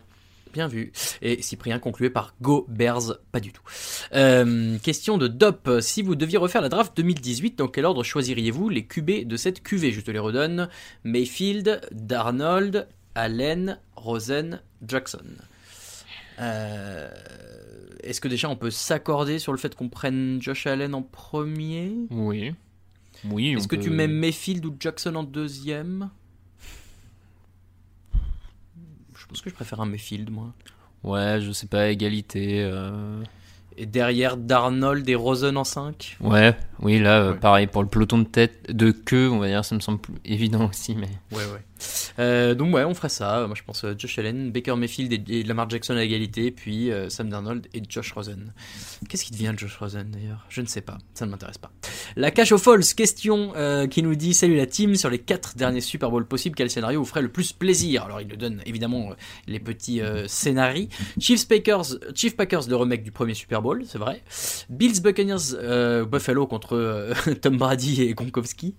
Bien 0.53 0.67
vu. 0.67 0.91
Et 1.23 1.41
Cyprien 1.41 1.79
concluait 1.79 2.11
par 2.11 2.35
Go 2.41 2.67
Bears, 2.69 3.17
pas 3.31 3.39
du 3.39 3.51
tout. 3.51 3.63
Euh, 4.13 4.77
question 4.79 5.17
de 5.17 5.27
Dop. 5.27 5.67
Si 5.81 6.03
vous 6.03 6.13
deviez 6.15 6.37
refaire 6.37 6.61
la 6.61 6.69
draft 6.69 6.95
2018, 6.95 7.57
dans 7.57 7.67
quel 7.67 7.85
ordre 7.85 8.03
choisiriez-vous 8.03 8.69
les 8.69 8.85
QB 8.85 9.25
de 9.27 9.35
cette 9.35 9.63
QV 9.63 9.91
Je 9.91 10.01
te 10.01 10.11
les 10.11 10.19
redonne. 10.19 10.69
Mayfield, 11.03 11.81
Darnold, 11.91 12.87
Allen, 13.15 13.79
Rosen, 13.95 14.61
Jackson. 14.87 15.25
Euh, 16.39 17.09
Est-ce 18.03 18.21
que 18.21 18.27
déjà 18.27 18.47
on 18.49 18.55
peut 18.55 18.71
s'accorder 18.71 19.39
sur 19.39 19.53
le 19.53 19.57
fait 19.57 19.73
qu'on 19.75 19.89
prenne 19.89 20.39
Josh 20.39 20.67
Allen 20.67 20.93
en 20.93 21.01
premier? 21.01 21.91
Oui. 22.11 22.53
Oui. 23.25 23.53
Est-ce 23.53 23.67
que 23.67 23.75
tu 23.75 23.89
mets 23.89 24.07
Mayfield 24.07 24.63
ou 24.65 24.75
Jackson 24.79 25.15
en 25.15 25.23
deuxième 25.23 26.11
Je 29.15 29.22
pense 29.33 29.41
que 29.41 29.49
je 29.49 29.55
préfère 29.55 29.81
un 29.81 29.85
Mayfield, 29.85 30.29
moi. 30.29 30.53
Ouais, 31.03 31.39
je 31.41 31.51
sais 31.51 31.67
pas, 31.67 31.89
égalité. 31.89 32.61
euh, 32.63 33.21
Et 33.77 33.85
derrière 33.85 34.37
Darnold 34.37 35.07
et 35.09 35.15
Rosen 35.15 35.57
en 35.57 35.63
5 35.63 36.15
Ouais, 36.21 36.55
oui, 36.79 36.99
là, 36.99 37.19
euh, 37.21 37.31
Ouais. 37.33 37.39
pareil, 37.39 37.67
pour 37.67 37.81
le 37.83 37.89
peloton 37.89 38.19
de 38.19 38.23
tête, 38.25 38.71
de 38.71 38.91
queue, 38.91 39.29
on 39.31 39.39
va 39.39 39.47
dire, 39.47 39.65
ça 39.65 39.75
me 39.75 39.79
semble 39.81 39.99
plus 39.99 40.13
évident 40.25 40.65
aussi, 40.69 40.95
mais. 40.95 41.09
Ouais, 41.31 41.43
ouais. 41.51 41.63
Euh, 42.19 42.55
donc 42.55 42.73
ouais, 42.73 42.83
on 42.83 42.93
ferait 42.93 43.09
ça. 43.09 43.45
Moi 43.47 43.55
je 43.55 43.63
pense 43.63 43.83
euh, 43.83 43.95
Josh 43.97 44.19
Allen, 44.19 44.51
Baker 44.51 44.75
Mayfield 44.75 45.29
et, 45.29 45.43
Lamar 45.43 45.69
Jackson 45.69 45.95
à 45.95 46.03
égalité, 46.03 46.51
puis 46.51 46.91
euh, 46.91 47.09
Sam 47.09 47.29
Darnold 47.29 47.67
et 47.73 47.81
Josh 47.87 48.11
Rosen. 48.11 48.53
Qu'est-ce 49.09 49.25
qui 49.25 49.31
devient 49.31 49.51
de 49.53 49.59
Josh 49.59 49.77
Rosen 49.77 50.09
d'ailleurs? 50.11 50.45
Je 50.49 50.61
ne 50.61 50.67
sais 50.67 50.81
pas, 50.81 50.97
ça 51.13 51.25
ne 51.25 51.31
m'intéresse 51.31 51.57
pas. 51.57 51.71
La 52.15 52.31
cache 52.31 52.51
aux 52.51 52.57
false, 52.57 52.93
question 52.93 53.53
qui 53.89 54.03
nous 54.03 54.15
dit 54.15 54.33
Salut 54.33 54.55
la 54.55 54.65
team, 54.65 54.95
sur 54.95 55.09
les 55.09 55.19
quatre 55.19 55.55
derniers 55.55 55.81
Super 55.81 56.09
Bowl 56.09 56.25
possibles, 56.25 56.55
quel 56.55 56.69
scénario 56.69 56.99
vous 56.99 57.05
ferait 57.05 57.21
le 57.21 57.31
plus 57.31 57.53
plaisir? 57.53 58.03
Alors 58.03 58.21
il 58.21 58.27
nous 58.27 58.35
donne 58.35 58.61
évidemment 58.65 59.11
les 59.47 59.59
petits 59.59 60.01
scénarios. 60.27 60.87
Chiefs 61.19 61.47
Packers, 61.47 61.85
Chiefs 62.15 62.35
Packers, 62.35 62.67
le 62.67 62.75
remake 62.75 63.03
du 63.03 63.11
premier 63.11 63.33
Super 63.33 63.61
Bowl, 63.61 63.83
c'est 63.87 63.97
vrai. 63.97 64.23
Bills 64.69 65.01
Buccaneers, 65.01 66.05
Buffalo 66.05 66.47
contre 66.47 67.13
Tom 67.41 67.57
Brady 67.57 68.03
et 68.03 68.13
Gronkowski. 68.13 68.75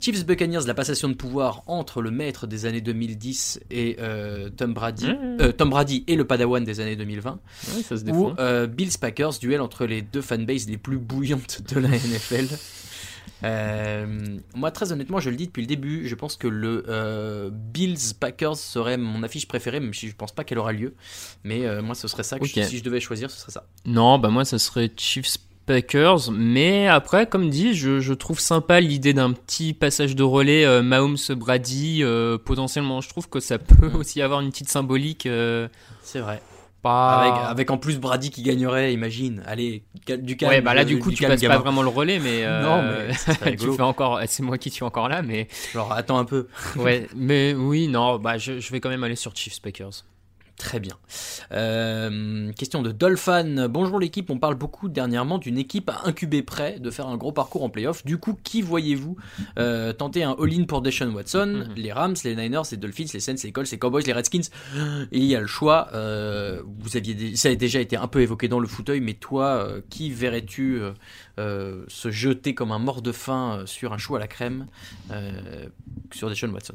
Chiefs 0.00 0.26
Buccaneers, 0.26 0.66
la 0.66 0.74
passation 0.74 1.08
de 1.08 1.14
pouvoir 1.14 1.62
entre 1.78 2.02
le 2.02 2.10
maître 2.10 2.46
des 2.46 2.66
années 2.66 2.80
2010 2.80 3.60
et 3.70 3.96
euh, 4.00 4.50
Tom 4.50 4.74
Brady, 4.74 5.08
euh, 5.40 5.52
Tom 5.52 5.70
Brady 5.70 6.04
et 6.06 6.16
le 6.16 6.24
Padawan 6.26 6.64
des 6.64 6.80
années 6.80 6.96
2020. 6.96 7.30
Ouais, 7.76 7.82
ça 7.82 7.96
se 7.96 8.04
Ou 8.10 8.34
euh, 8.38 8.66
Bills 8.66 8.98
Packers, 9.00 9.38
duel 9.40 9.60
entre 9.60 9.86
les 9.86 10.02
deux 10.02 10.22
fanbases 10.22 10.68
les 10.68 10.76
plus 10.78 10.98
bouillantes 10.98 11.62
de 11.74 11.80
la 11.80 11.88
NFL. 11.88 12.48
Moi, 14.54 14.70
très 14.70 14.92
honnêtement, 14.92 15.20
je 15.20 15.30
le 15.30 15.36
dis 15.36 15.46
depuis 15.46 15.60
le 15.62 15.66
début, 15.66 16.08
je 16.08 16.14
pense 16.14 16.36
que 16.36 16.48
le 16.48 17.50
Bills 17.52 18.14
Packers 18.18 18.56
serait 18.56 18.96
mon 18.96 19.22
affiche 19.22 19.46
préférée, 19.48 19.80
même 19.80 19.94
si 19.94 20.08
je 20.08 20.14
pense 20.14 20.32
pas 20.32 20.44
qu'elle 20.44 20.58
aura 20.58 20.72
lieu. 20.72 20.94
Mais 21.44 21.80
moi, 21.82 21.94
ce 21.94 22.08
serait 22.08 22.22
ça. 22.22 22.38
Que 22.38 22.46
je- 22.46 22.62
si 22.68 22.78
je 22.78 22.84
devais 22.84 23.00
choisir, 23.00 23.30
ce 23.30 23.40
serait 23.40 23.52
ça. 23.52 23.66
Non, 23.84 24.18
bah 24.18 24.28
moi 24.28 24.44
ça 24.44 24.58
serait 24.58 24.90
Chiefs 24.96 25.38
Packers, 25.68 26.30
mais 26.32 26.88
après, 26.88 27.26
comme 27.26 27.50
dit, 27.50 27.74
je, 27.74 28.00
je 28.00 28.12
trouve 28.14 28.40
sympa 28.40 28.80
l'idée 28.80 29.12
d'un 29.12 29.32
petit 29.32 29.74
passage 29.74 30.16
de 30.16 30.22
relais 30.24 30.64
euh, 30.64 30.82
Mahomes 30.82 31.16
Brady 31.36 32.00
euh, 32.02 32.38
potentiellement. 32.38 33.00
Je 33.00 33.08
trouve 33.08 33.28
que 33.28 33.38
ça 33.38 33.58
peut 33.58 33.88
Mm. 33.90 33.94
aussi 33.96 34.22
avoir 34.22 34.40
une 34.40 34.50
petite 34.50 34.68
symbolique. 34.70 35.26
euh, 35.26 35.68
C'est 36.02 36.20
vrai. 36.20 36.40
pas... 36.82 37.18
Avec, 37.18 37.50
avec 37.50 37.70
en 37.70 37.76
plus 37.78 37.98
Brady 37.98 38.30
qui 38.30 38.42
gagnerait, 38.42 38.92
imagine. 38.94 39.42
Allez, 39.46 39.82
du 40.18 40.36
calme. 40.36 40.52
ouais, 40.52 40.60
bah 40.62 40.72
là 40.74 40.84
du 40.84 40.94
du 40.94 41.00
coup 41.00 41.10
tu 41.10 41.18
calme, 41.18 41.32
passes 41.32 41.40
pas 41.42 41.48
gamin. 41.48 41.58
vraiment 41.60 41.82
le 41.82 41.88
relais, 41.88 42.18
mais 42.18 42.42
euh, 42.44 42.62
Non, 42.62 42.82
mais 43.44 43.56
tu 43.56 43.70
fais 43.72 43.82
encore. 43.82 44.20
C'est 44.26 44.42
moi 44.42 44.56
qui 44.58 44.70
suis 44.70 44.84
encore 44.84 45.08
là, 45.08 45.20
mais 45.22 45.48
Genre, 45.74 45.92
attends 45.92 46.18
un 46.18 46.24
peu. 46.24 46.48
ouais, 46.76 47.06
mais 47.14 47.52
oui, 47.54 47.86
non, 47.88 48.18
bah 48.18 48.38
je, 48.38 48.58
je 48.58 48.72
vais 48.72 48.80
quand 48.80 48.88
même 48.88 49.04
aller 49.04 49.16
sur 49.16 49.36
Chiefs 49.36 49.60
Packers. 49.60 50.04
Très 50.58 50.80
bien. 50.80 50.96
Euh, 51.52 52.50
question 52.52 52.82
de 52.82 52.90
Dolphin. 52.90 53.68
Bonjour 53.68 54.00
l'équipe, 54.00 54.28
on 54.28 54.38
parle 54.40 54.56
beaucoup 54.56 54.88
dernièrement 54.88 55.38
d'une 55.38 55.56
équipe 55.56 55.88
à 55.88 56.00
incuber 56.04 56.42
prêt 56.42 56.80
de 56.80 56.90
faire 56.90 57.06
un 57.06 57.16
gros 57.16 57.30
parcours 57.30 57.62
en 57.62 57.70
playoff. 57.70 58.04
Du 58.04 58.18
coup, 58.18 58.36
qui 58.42 58.60
voyez-vous 58.60 59.16
euh, 59.60 59.92
tenter 59.92 60.24
un 60.24 60.34
all-in 60.38 60.64
pour 60.64 60.82
Deshaun 60.82 61.14
Watson? 61.14 61.64
Mhm. 61.68 61.74
Les 61.76 61.92
Rams, 61.92 62.16
les 62.24 62.34
Niners, 62.34 62.62
les 62.72 62.76
Dolphins, 62.76 63.06
les 63.14 63.20
Saints, 63.20 63.36
les 63.44 63.52
Colts, 63.52 63.70
les 63.70 63.78
Cowboys, 63.78 64.02
les 64.04 64.12
Redskins. 64.12 64.42
Il 65.12 65.22
y 65.24 65.36
a 65.36 65.40
le 65.40 65.46
choix. 65.46 65.90
euh, 65.94 66.60
vous 66.80 66.96
aviez, 66.96 67.36
ça 67.36 67.50
a 67.50 67.54
déjà 67.54 67.78
été 67.80 67.96
un 67.96 68.08
peu 68.08 68.20
évoqué 68.20 68.48
dans 68.48 68.60
le 68.60 68.66
fauteuil, 68.66 69.00
mais 69.00 69.14
toi, 69.14 69.68
qui 69.90 70.10
verrais-tu 70.10 70.80
se 71.38 72.10
jeter 72.10 72.54
comme 72.54 72.72
un 72.72 72.80
mort 72.80 73.00
de 73.00 73.12
faim 73.12 73.62
sur 73.64 73.92
un 73.92 73.98
chou 73.98 74.16
à 74.16 74.18
la 74.18 74.26
crème 74.26 74.66
sur 76.12 76.28
Deshaun 76.28 76.50
Watson? 76.52 76.74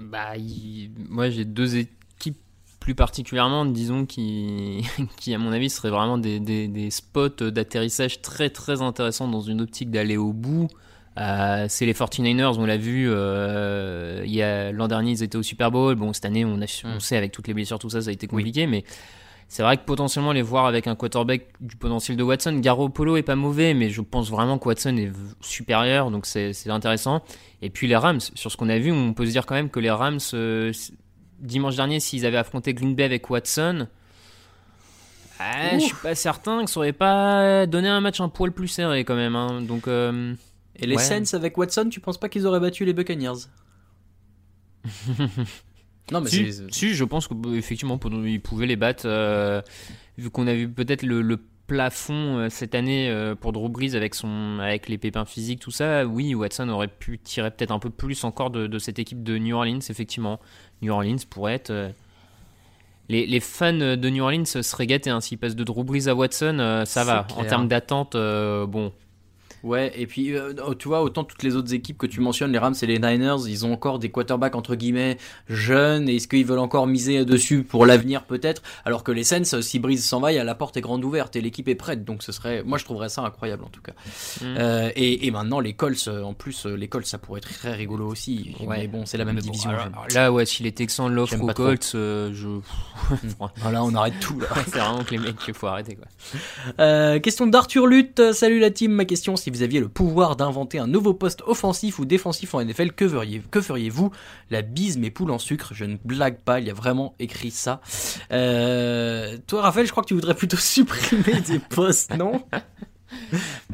Bah, 0.00 0.36
il- 0.36 0.92
moi 1.08 1.28
j'ai 1.28 1.44
deux 1.44 1.76
équipes 1.76 1.97
plus 2.80 2.94
particulièrement, 2.94 3.64
disons, 3.66 4.06
qui, 4.06 4.84
qui 5.18 5.34
à 5.34 5.38
mon 5.38 5.52
avis 5.52 5.70
seraient 5.70 5.90
vraiment 5.90 6.18
des, 6.18 6.40
des, 6.40 6.68
des 6.68 6.90
spots 6.90 7.50
d'atterrissage 7.50 8.22
très 8.22 8.50
très 8.50 8.82
intéressants 8.82 9.28
dans 9.28 9.40
une 9.40 9.60
optique 9.60 9.90
d'aller 9.90 10.16
au 10.16 10.32
bout. 10.32 10.68
Euh, 11.18 11.66
c'est 11.68 11.84
les 11.84 11.94
49ers, 11.94 12.56
on 12.58 12.64
l'a 12.64 12.76
vu, 12.76 13.06
euh, 13.10 14.22
il 14.24 14.32
y 14.32 14.40
a- 14.42 14.70
l'an 14.70 14.86
dernier 14.86 15.10
ils 15.12 15.22
étaient 15.24 15.36
au 15.38 15.42
Super 15.42 15.70
Bowl, 15.72 15.96
bon 15.96 16.12
cette 16.12 16.24
année 16.26 16.44
on, 16.44 16.60
a, 16.62 16.66
on 16.84 16.96
Mm. 16.96 17.00
sait 17.00 17.16
avec 17.16 17.32
toutes 17.32 17.48
les 17.48 17.54
blessures 17.54 17.80
tout 17.80 17.90
ça 17.90 18.00
ça 18.02 18.10
a 18.10 18.12
été 18.12 18.28
compliqué, 18.28 18.68
mais 18.68 18.84
c'est 19.48 19.64
vrai 19.64 19.76
que 19.78 19.82
potentiellement 19.84 20.30
les 20.30 20.42
voir 20.42 20.66
avec 20.66 20.86
un 20.86 20.94
quarterback 20.94 21.48
du 21.60 21.74
potentiel 21.74 22.16
de 22.16 22.22
Watson, 22.22 22.58
Garoppolo 22.60 23.16
est 23.16 23.22
pas 23.24 23.34
mauvais, 23.34 23.74
mais 23.74 23.90
je 23.90 24.00
pense 24.00 24.30
vraiment 24.30 24.58
que 24.58 24.68
Watson 24.68 24.96
est 24.96 25.10
supérieur, 25.40 26.12
donc 26.12 26.24
c'est 26.24 26.52
c'est 26.52 26.70
intéressant. 26.70 27.22
Et 27.62 27.70
puis 27.70 27.88
les 27.88 27.96
Rams, 27.96 28.20
sur 28.20 28.52
ce 28.52 28.56
qu'on 28.56 28.68
a 28.68 28.78
vu, 28.78 28.92
on 28.92 29.12
peut 29.12 29.26
se 29.26 29.30
dire 29.32 29.44
quand 29.46 29.54
même 29.56 29.70
que 29.70 29.80
les 29.80 29.90
Rams, 29.90 30.20
euh, 30.34 30.70
dimanche 31.38 31.76
dernier, 31.76 32.00
s'ils 32.00 32.26
avaient 32.26 32.36
affronté 32.38 32.74
Green 32.74 32.94
Bay 32.94 33.04
avec 33.04 33.28
Watson, 33.30 33.86
ah, 35.40 35.78
je 35.78 35.84
suis 35.84 35.94
pas 35.94 36.14
certain 36.14 36.64
que 36.64 36.70
ça 36.70 36.80
aurait 36.80 36.92
pas 36.92 37.66
donné 37.66 37.88
un 37.88 38.00
match 38.00 38.20
un 38.20 38.28
poil 38.28 38.50
plus 38.52 38.68
serré 38.68 39.04
quand 39.04 39.14
même. 39.14 39.36
hein. 39.36 39.62
Donc 39.62 39.86
euh, 39.86 40.34
Et 40.76 40.86
les 40.86 40.96
Ouais. 40.96 41.02
Saints 41.02 41.34
avec 41.36 41.56
Watson, 41.56 41.88
tu 41.90 42.00
penses 42.00 42.18
pas 42.18 42.28
qu'ils 42.28 42.46
auraient 42.46 42.60
battu 42.60 42.84
les 42.84 42.92
Buccaneers? 42.92 43.46
Non, 46.10 46.22
mais 46.22 46.30
si, 46.30 46.50
si, 46.70 46.94
je 46.94 47.04
pense 47.04 47.28
qu'effectivement 47.28 48.00
ils 48.24 48.40
pouvaient 48.40 48.66
les 48.66 48.76
battre. 48.76 49.02
euh, 49.04 49.60
vu 50.16 50.30
qu'on 50.30 50.46
a 50.46 50.54
vu 50.54 50.66
peut-être 50.68 51.02
le, 51.02 51.20
le 51.20 51.38
plafond 51.68 52.38
euh, 52.38 52.48
cette 52.48 52.74
année 52.74 53.08
euh, 53.08 53.36
pour 53.36 53.52
Drew 53.52 53.68
Brees 53.68 53.94
avec 53.94 54.16
son 54.16 54.58
avec 54.58 54.88
les 54.88 54.98
pépins 54.98 55.24
physiques 55.24 55.60
tout 55.60 55.70
ça, 55.70 56.04
oui 56.04 56.34
Watson 56.34 56.68
aurait 56.70 56.88
pu 56.88 57.18
tirer 57.18 57.52
peut-être 57.52 57.70
un 57.70 57.78
peu 57.78 57.90
plus 57.90 58.24
encore 58.24 58.50
de, 58.50 58.66
de 58.66 58.78
cette 58.80 58.98
équipe 58.98 59.22
de 59.22 59.38
New 59.38 59.54
Orleans 59.54 59.78
effectivement. 59.88 60.40
New 60.82 60.92
Orleans 60.92 61.18
pourrait 61.30 61.54
être 61.54 61.70
euh, 61.70 61.90
les, 63.08 63.26
les 63.26 63.40
fans 63.40 63.72
de 63.72 64.08
New 64.08 64.24
Orleans 64.24 64.44
seraient 64.44 64.86
gâtés 64.86 65.10
hein, 65.10 65.20
s'ils 65.20 65.38
passent 65.38 65.56
de 65.56 65.64
Drew 65.64 65.84
Brees 65.84 66.08
à 66.08 66.14
Watson, 66.14 66.82
ça 66.84 67.04
va. 67.04 67.26
En 67.36 67.44
termes 67.44 67.68
d'attente, 67.68 68.12
bon, 68.14 68.92
Ouais, 69.64 69.92
et 69.96 70.06
puis 70.06 70.34
euh, 70.36 70.52
oh, 70.66 70.74
tu 70.74 70.88
vois, 70.88 71.02
autant 71.02 71.24
toutes 71.24 71.42
les 71.42 71.56
autres 71.56 71.74
équipes 71.74 71.98
que 71.98 72.06
tu 72.06 72.20
mentionnes, 72.20 72.52
les 72.52 72.58
Rams 72.58 72.74
et 72.80 72.86
les 72.86 72.98
Niners, 72.98 73.36
ils 73.48 73.66
ont 73.66 73.72
encore 73.72 73.98
des 73.98 74.10
quarterbacks 74.10 74.54
entre 74.54 74.74
guillemets 74.74 75.18
jeunes, 75.48 76.08
et 76.08 76.16
est-ce 76.16 76.28
qu'ils 76.28 76.44
veulent 76.46 76.58
encore 76.58 76.86
miser 76.86 77.24
dessus 77.24 77.62
pour 77.62 77.86
l'avenir 77.86 78.24
peut-être? 78.24 78.62
Alors 78.84 79.02
que 79.04 79.12
les 79.12 79.24
Saints, 79.24 79.60
si 79.62 79.78
Breeze 79.78 80.04
s'en 80.04 80.20
va, 80.20 80.32
il 80.32 80.36
y 80.36 80.38
a 80.38 80.44
la 80.44 80.54
porte 80.54 80.76
est 80.76 80.80
grande 80.80 81.04
ouverte 81.04 81.34
et 81.36 81.40
l'équipe 81.40 81.68
est 81.68 81.74
prête, 81.74 82.04
donc 82.04 82.22
ce 82.22 82.32
serait, 82.32 82.62
moi 82.62 82.78
je 82.78 82.84
trouverais 82.84 83.08
ça 83.08 83.22
incroyable 83.22 83.64
en 83.64 83.68
tout 83.68 83.82
cas. 83.82 83.92
Mm. 84.40 84.44
Euh, 84.58 84.90
et, 84.96 85.26
et 85.26 85.30
maintenant 85.30 85.60
les 85.60 85.72
Colts, 85.74 86.06
euh, 86.08 86.22
en 86.22 86.34
plus 86.34 86.66
euh, 86.66 86.74
les 86.76 86.88
Colts 86.88 87.06
ça 87.06 87.18
pourrait 87.18 87.38
être 87.38 87.52
très 87.52 87.74
rigolo 87.74 88.06
aussi, 88.06 88.54
Ouais. 88.60 88.78
mais 88.80 88.86
bon 88.88 89.06
c'est 89.06 89.18
la 89.18 89.24
même 89.24 89.36
bon, 89.36 89.42
division. 89.42 89.70
alors- 89.70 90.06
là, 90.14 90.32
ouais, 90.32 90.46
si 90.46 90.62
les 90.62 90.72
Texans 90.72 91.12
l'offrent 91.12 91.40
aux. 91.42 91.46
Colts, 91.52 91.92
euh, 91.94 92.30
je. 92.32 92.48
Voilà, 93.56 93.82
on 93.84 93.94
arrête 93.94 94.18
tout 94.20 94.38
là. 94.40 94.46
c'est 94.66 94.78
vraiment 94.78 95.04
que 95.04 95.10
les 95.12 95.18
mecs 95.18 95.36
qu'il 95.38 95.54
faut 95.54 95.66
arrêter 95.66 95.96
quoi. 95.96 96.06
Euh, 96.80 97.18
question 97.20 97.46
d'Arthur 97.46 97.86
Lutte. 97.86 98.32
Salut 98.32 98.58
la 98.58 98.70
team. 98.70 98.92
Ma 98.92 99.04
question, 99.04 99.36
si 99.48 99.58
vous 99.58 99.62
aviez 99.62 99.80
le 99.80 99.88
pouvoir 99.88 100.36
d'inventer 100.36 100.78
un 100.78 100.86
nouveau 100.86 101.14
poste 101.14 101.42
offensif 101.46 101.98
ou 101.98 102.04
défensif 102.04 102.54
en 102.54 102.60
NFL, 102.60 102.92
que 102.92 103.08
feriez- 103.08 103.42
que 103.50 103.60
feriez-vous? 103.60 104.10
La 104.50 104.62
bise 104.62 104.98
mes 104.98 105.10
poules 105.10 105.30
en 105.30 105.38
sucre. 105.38 105.70
Je 105.74 105.84
ne 105.84 105.96
blague 106.04 106.38
pas, 106.40 106.60
il 106.60 106.66
y 106.66 106.70
a 106.70 106.74
vraiment 106.74 107.14
écrit 107.18 107.50
ça. 107.50 107.80
Euh, 108.32 109.36
toi, 109.46 109.62
Raphaël, 109.62 109.86
je 109.86 109.90
crois 109.92 110.02
que 110.02 110.08
tu 110.08 110.14
voudrais 110.14 110.34
plutôt 110.34 110.56
supprimer 110.58 111.40
des 111.40 111.58
postes, 111.58 112.14
non? 112.16 112.42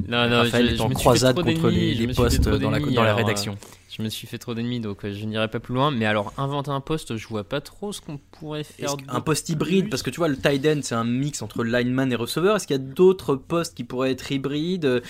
Non, 0.08 0.28
non, 0.28 0.36
Raphaël 0.42 0.68
je, 0.68 0.74
est 0.74 0.76
je 0.76 0.82
en 0.82 0.88
fait 0.88 0.94
croisade 0.94 1.34
contre 1.36 1.68
les, 1.68 1.94
je 1.96 2.04
les 2.04 2.14
postes 2.14 2.40
dans 2.42 2.70
la, 2.70 2.78
d'ennemis, 2.78 2.94
dans 2.94 3.02
la 3.02 3.08
alors, 3.10 3.18
rédaction. 3.18 3.54
euh, 3.54 3.66
Je 3.90 4.02
me 4.02 4.08
suis 4.08 4.28
fait 4.28 4.38
trop 4.38 4.54
d'ennemis, 4.54 4.78
donc 4.78 5.04
euh, 5.04 5.12
je 5.12 5.24
n'irai 5.24 5.48
pas 5.48 5.58
plus 5.58 5.74
loin. 5.74 5.90
Mais 5.90 6.06
alors, 6.06 6.32
inventer 6.38 6.70
un 6.70 6.80
poste, 6.80 7.16
je 7.16 7.26
vois 7.26 7.42
pas 7.42 7.60
trop 7.60 7.92
ce 7.92 8.00
qu'on 8.00 8.18
pourrait 8.30 8.62
faire. 8.62 8.94
Un 9.08 9.20
poste 9.20 9.48
hybride, 9.48 9.84
plus. 9.84 9.90
parce 9.90 10.02
que 10.04 10.10
tu 10.10 10.18
vois, 10.18 10.28
le 10.28 10.36
tight 10.36 10.64
end, 10.66 10.80
c'est 10.82 10.94
un 10.94 11.02
mix 11.04 11.42
entre 11.42 11.64
lineman 11.64 12.12
et 12.12 12.16
receveur. 12.16 12.54
Est-ce 12.56 12.68
qu'il 12.68 12.76
y 12.76 12.78
a 12.78 12.82
d'autres 12.82 13.34
postes 13.34 13.74
qui 13.76 13.82
pourraient 13.82 14.12
être 14.12 14.30
hybrides? 14.30 15.02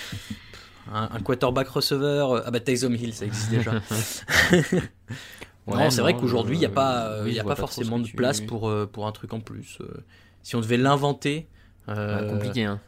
Un, 0.93 1.09
un 1.13 1.21
quarterback 1.21 1.69
receveur 1.69 2.43
Ah 2.47 2.51
bah 2.51 2.61
Taysom 2.61 2.95
Hill, 2.95 3.15
ça 3.15 3.25
existe 3.27 3.51
déjà. 3.51 3.73
Ouais, 5.67 5.79
non, 5.79 5.91
c'est 5.91 6.03
vrai 6.03 6.15
qu'aujourd'hui, 6.15 6.57
il 6.57 6.61
n'y 6.61 6.67
a 6.67 6.69
pas, 6.69 7.07
euh, 7.07 7.25
oui, 7.25 7.31
il 7.31 7.35
y 7.35 7.41
a 7.41 7.45
pas 7.45 7.57
forcément 7.57 7.99
de 7.99 8.05
tu- 8.05 8.17
place 8.17 8.41
pour, 8.41 8.69
euh, 8.69 8.87
pour 8.87 9.07
un 9.07 9.13
truc 9.13 9.33
en 9.33 9.41
plus. 9.41 9.79
Euh, 9.81 10.05
si 10.43 10.57
on 10.57 10.61
devait 10.61 10.77
l'inventer, 10.77 11.49
euh, 11.89 12.21
Ouais, 12.21 12.27
compliqué, 12.31 12.65
hein. 12.65 12.81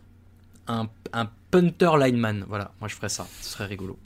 un, 0.67 0.89
un 1.15 1.31
punter 1.51 1.93
lineman, 1.99 2.45
voilà, 2.49 2.73
moi 2.81 2.89
je 2.89 2.95
ferais 2.95 3.09
ça, 3.09 3.27
ce 3.41 3.51
serait 3.53 3.67
rigolo. 3.67 3.99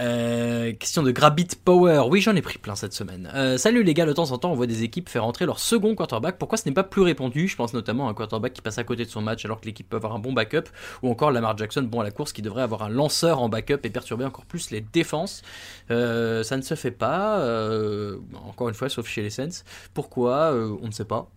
Euh, 0.00 0.72
question 0.72 1.02
de 1.02 1.10
Grabbit 1.10 1.48
Power. 1.64 2.04
Oui, 2.08 2.20
j'en 2.20 2.34
ai 2.34 2.42
pris 2.42 2.58
plein 2.58 2.74
cette 2.74 2.92
semaine. 2.92 3.30
Euh, 3.34 3.58
salut 3.58 3.82
les 3.82 3.94
gars, 3.94 4.06
de 4.06 4.12
temps 4.12 4.32
en 4.32 4.38
temps, 4.38 4.50
on 4.50 4.54
voit 4.54 4.66
des 4.66 4.82
équipes 4.82 5.08
faire 5.08 5.24
rentrer 5.24 5.46
leur 5.46 5.58
second 5.58 5.94
quarterback. 5.94 6.38
Pourquoi 6.38 6.58
ce 6.58 6.68
n'est 6.68 6.74
pas 6.74 6.84
plus 6.84 7.02
répandu? 7.02 7.48
Je 7.48 7.56
pense 7.56 7.74
notamment 7.74 8.08
à 8.08 8.10
un 8.10 8.14
quarterback 8.14 8.52
qui 8.54 8.62
passe 8.62 8.78
à 8.78 8.84
côté 8.84 9.04
de 9.04 9.10
son 9.10 9.20
match 9.20 9.44
alors 9.44 9.60
que 9.60 9.66
l'équipe 9.66 9.88
peut 9.88 9.96
avoir 9.96 10.14
un 10.14 10.18
bon 10.18 10.32
backup. 10.32 10.64
Ou 11.02 11.10
encore 11.10 11.30
Lamar 11.30 11.56
Jackson, 11.56 11.82
bon 11.82 12.00
à 12.00 12.04
la 12.04 12.10
course, 12.10 12.32
qui 12.32 12.42
devrait 12.42 12.62
avoir 12.62 12.82
un 12.82 12.88
lanceur 12.88 13.42
en 13.42 13.48
backup 13.48 13.80
et 13.84 13.90
perturber 13.90 14.24
encore 14.24 14.46
plus 14.46 14.70
les 14.70 14.80
défenses. 14.80 15.42
Euh, 15.90 16.42
ça 16.42 16.56
ne 16.56 16.62
se 16.62 16.74
fait 16.74 16.90
pas, 16.90 17.38
encore 18.48 18.68
une 18.68 18.74
fois, 18.74 18.88
sauf 18.88 19.06
chez 19.06 19.22
les 19.22 19.30
Saints. 19.30 19.64
Pourquoi? 19.94 20.52
On 20.82 20.86
ne 20.86 20.92
sait 20.92 21.04
pas. 21.04 21.30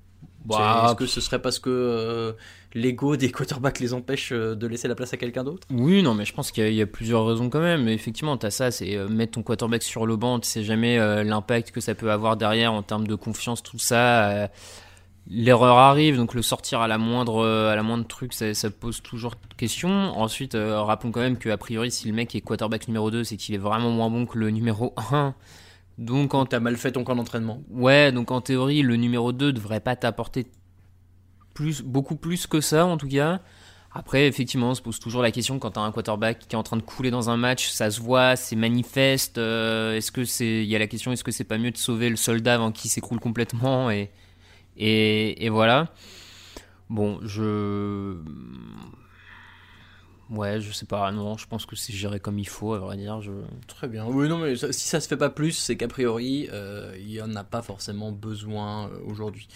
Bah, 0.45 0.85
Est-ce 0.87 0.95
que 0.95 1.05
ce 1.05 1.21
serait 1.21 1.41
parce 1.41 1.59
que 1.59 1.69
euh, 1.69 2.33
l'ego 2.73 3.15
des 3.15 3.31
quarterbacks 3.31 3.79
les 3.79 3.93
empêche 3.93 4.31
euh, 4.33 4.55
de 4.55 4.67
laisser 4.67 4.87
la 4.87 4.95
place 4.95 5.13
à 5.13 5.17
quelqu'un 5.17 5.43
d'autre? 5.43 5.67
Oui, 5.71 6.03
non, 6.03 6.13
mais 6.13 6.25
je 6.25 6.33
pense 6.33 6.51
qu'il 6.51 6.63
y, 6.63 6.67
a- 6.67 6.69
il 6.69 6.75
y 6.75 6.81
a 6.81 6.85
plusieurs 6.87 7.25
raisons 7.25 7.49
quand 7.49 7.61
même. 7.61 7.83
Mais 7.83 7.93
effectivement, 7.93 8.35
tu 8.37 8.45
as 8.45 8.51
ça, 8.51 8.69
c'est 8.71 8.95
euh, 8.97 9.07
mettre 9.07 9.33
ton 9.33 9.43
quarterback 9.43 9.83
sur 9.83 10.05
le 10.05 10.15
banc, 10.17 10.39
tu 10.39 10.49
sais 10.49 10.63
jamais 10.63 10.99
euh, 10.99 11.23
l'impact 11.23 11.71
que 11.71 11.79
ça 11.81 11.95
peut 11.95 12.11
avoir 12.11 12.35
derrière 12.37 12.73
en 12.73 12.81
termes 12.83 13.07
de 13.07 13.15
confiance, 13.15 13.63
tout 13.63 13.79
ça. 13.79 14.49
L'erreur 15.29 15.77
arrive, 15.77 16.17
donc 16.17 16.33
le 16.33 16.41
sortir 16.41 16.81
à 16.81 16.89
la 16.89 16.97
moindre, 16.97 17.45
à 17.47 17.75
la 17.77 17.81
moindre 17.83 18.05
truc, 18.05 18.33
ça, 18.33 18.53
ça 18.53 18.69
pose 18.69 19.01
toujours 19.01 19.35
question. 19.55 19.89
Ensuite, 19.89 20.57
rappelons 20.59 21.11
quand 21.13 21.21
même 21.21 21.37
qu'a 21.37 21.55
priori, 21.55 21.91
si 21.91 22.09
le 22.09 22.13
mec 22.13 22.35
est 22.35 22.41
quarterback 22.41 22.89
numéro 22.89 23.09
2, 23.09 23.23
c'est 23.23 23.37
qu'il 23.37 23.55
est 23.55 23.59
vraiment 23.59 23.89
moins 23.91 24.09
bon 24.09 24.25
que 24.25 24.37
le 24.37 24.49
numéro 24.49 24.93
1. 25.13 25.33
Donc, 25.97 26.31
quand 26.31 26.45
t'as 26.45 26.59
mal 26.59 26.75
fait 26.77 26.91
ton 26.91 27.03
camp 27.03 27.15
d'entraînement. 27.15 27.61
Ouais, 27.69 28.11
donc 28.11 28.31
en 28.31 28.41
théorie, 28.41 28.81
le 28.81 28.95
numéro 28.95 29.31
2 29.31 29.53
devrait 29.53 29.79
pas 29.79 29.95
t'apporter 29.95 30.47
plus, 31.53 31.81
beaucoup 31.81 32.15
plus 32.15 32.47
que 32.47 32.61
ça, 32.61 32.85
en 32.85 32.97
tout 32.97 33.07
cas. 33.07 33.41
Après, 33.95 34.27
effectivement, 34.27 34.71
on 34.71 34.73
se 34.73 34.81
pose 34.81 34.99
toujours 34.99 35.21
la 35.21 35.29
question 35.29 35.59
quand 35.59 35.71
tu 35.71 35.79
as 35.79 35.83
un 35.83 35.91
quarterback 35.91 36.39
qui 36.39 36.55
est 36.55 36.57
en 36.57 36.63
train 36.63 36.77
de 36.77 36.81
couler 36.81 37.11
dans 37.11 37.29
un 37.29 37.37
match, 37.37 37.69
ça 37.69 37.91
se 37.91 38.01
voit, 38.01 38.35
c'est 38.35 38.55
manifeste. 38.55 39.37
Euh, 39.37 39.95
est-ce 39.95 40.11
que 40.11 40.25
c'est, 40.25 40.63
il 40.63 40.65
y 40.67 40.75
a 40.75 40.79
la 40.79 40.87
question, 40.87 41.11
est-ce 41.11 41.23
que 41.23 41.31
c'est 41.31 41.43
pas 41.43 41.59
mieux 41.59 41.69
de 41.69 41.77
sauver 41.77 42.09
le 42.09 42.15
soldat 42.15 42.55
avant 42.55 42.71
qu'il 42.71 42.89
s'écroule 42.89 43.19
complètement 43.19 43.91
et, 43.91 44.09
et, 44.77 45.45
et 45.45 45.49
voilà. 45.49 45.93
Bon, 46.89 47.19
je 47.21 48.17
Ouais, 50.33 50.59
je 50.59 50.71
sais 50.71 50.87
pas, 50.87 51.11
non, 51.11 51.37
je 51.37 51.45
pense 51.45 51.67
que 51.67 51.75
c'est 51.75 51.93
géré 51.93 52.19
comme 52.19 52.39
il 52.39 52.47
faut, 52.47 52.73
à 52.73 52.79
vrai 52.79 52.97
dire. 52.97 53.21
Je... 53.21 53.31
Très 53.67 53.87
bien. 53.87 54.05
Oui, 54.07 54.27
non, 54.27 54.39
mais 54.39 54.55
si 54.55 54.87
ça 54.87 54.99
se 54.99 55.07
fait 55.07 55.17
pas 55.17 55.29
plus, 55.29 55.51
c'est 55.51 55.77
qu'a 55.77 55.87
priori, 55.87 56.49
euh, 56.51 56.95
il 56.97 57.11
y 57.11 57.21
en 57.21 57.35
a 57.35 57.43
pas 57.43 57.61
forcément 57.61 58.11
besoin 58.11 58.87
euh, 58.87 58.99
aujourd'hui. 59.05 59.47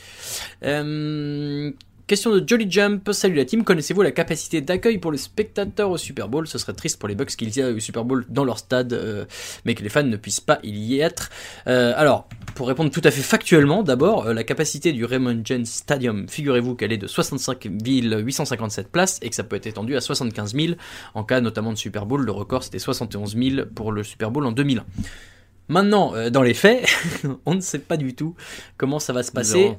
Euh, 0.63 1.71
Question 2.07 2.31
de 2.31 2.41
Jolly 2.47 2.71
Jump. 2.71 3.09
Salut 3.11 3.35
la 3.35 3.43
team, 3.43 3.65
connaissez-vous 3.65 4.01
la 4.01 4.11
capacité 4.11 4.61
d'accueil 4.61 4.97
pour 4.97 5.11
les 5.11 5.17
spectateurs 5.17 5.91
au 5.91 5.97
Super 5.97 6.29
Bowl? 6.29 6.47
Ce 6.47 6.57
serait 6.57 6.71
triste 6.71 6.99
pour 6.99 7.09
les 7.09 7.15
Bucks 7.15 7.35
qu'ils 7.35 7.57
y 7.57 7.59
aient 7.59 7.65
au 7.65 7.79
Super 7.81 8.05
Bowl 8.05 8.25
dans 8.29 8.45
leur 8.45 8.59
stade, 8.59 8.93
euh, 8.93 9.25
mais 9.65 9.75
que 9.75 9.83
les 9.83 9.89
fans 9.89 10.03
ne 10.03 10.15
puissent 10.15 10.39
pas 10.39 10.59
y 10.63 11.01
être. 11.01 11.29
Euh, 11.67 11.91
alors, 11.97 12.29
pour 12.55 12.69
répondre 12.69 12.91
tout 12.91 13.01
à 13.03 13.11
fait 13.11 13.21
factuellement, 13.21 13.83
d'abord, 13.83 14.27
euh, 14.27 14.33
la 14.33 14.45
capacité 14.45 14.93
du 14.93 15.03
Raymond 15.03 15.41
James 15.43 15.65
Stadium, 15.65 16.29
figurez-vous 16.29 16.75
qu'elle 16.75 16.93
est 16.93 16.97
de 16.97 17.07
65 17.07 17.67
857 17.83 18.87
places 18.87 19.19
et 19.21 19.27
que 19.27 19.35
ça 19.35 19.43
peut 19.43 19.57
être 19.57 19.67
étendu 19.67 19.97
à 19.97 19.99
75 19.99 20.55
000 20.55 20.75
en 21.13 21.25
cas 21.25 21.41
notamment 21.41 21.73
de 21.73 21.77
Super 21.77 22.05
Bowl. 22.05 22.23
Le 22.23 22.31
record 22.31 22.63
c'était 22.63 22.79
71 22.79 23.35
000 23.35 23.65
pour 23.75 23.91
le 23.91 24.03
Super 24.03 24.31
Bowl 24.31 24.45
en 24.45 24.53
2001. 24.53 24.85
Maintenant, 25.67 26.13
dans 26.29 26.41
les 26.41 26.53
faits, 26.53 26.87
on 27.45 27.53
ne 27.53 27.59
sait 27.59 27.79
pas 27.79 27.97
du 27.97 28.15
tout 28.15 28.33
comment 28.77 28.99
ça 28.99 29.11
va 29.11 29.23
se 29.23 29.33
passer 29.33 29.75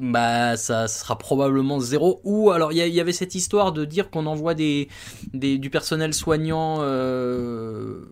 bah 0.00 0.56
ça 0.56 0.88
sera 0.88 1.18
probablement 1.18 1.78
zéro. 1.78 2.20
Ou 2.24 2.50
alors 2.50 2.72
il 2.72 2.78
y, 2.78 3.00
avait 3.00 3.12
cette 3.12 3.34
histoire 3.34 3.72
de 3.72 3.84
dire 3.84 4.10
qu'on 4.10 4.26
envoie 4.26 4.54
des, 4.54 4.88
du 5.32 5.70
personnel 5.70 6.14
soignant. 6.14 6.78
Euh, 6.80 8.06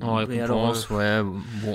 en 0.00 0.16
récompense, 0.16 0.90
ouais. 0.90 1.22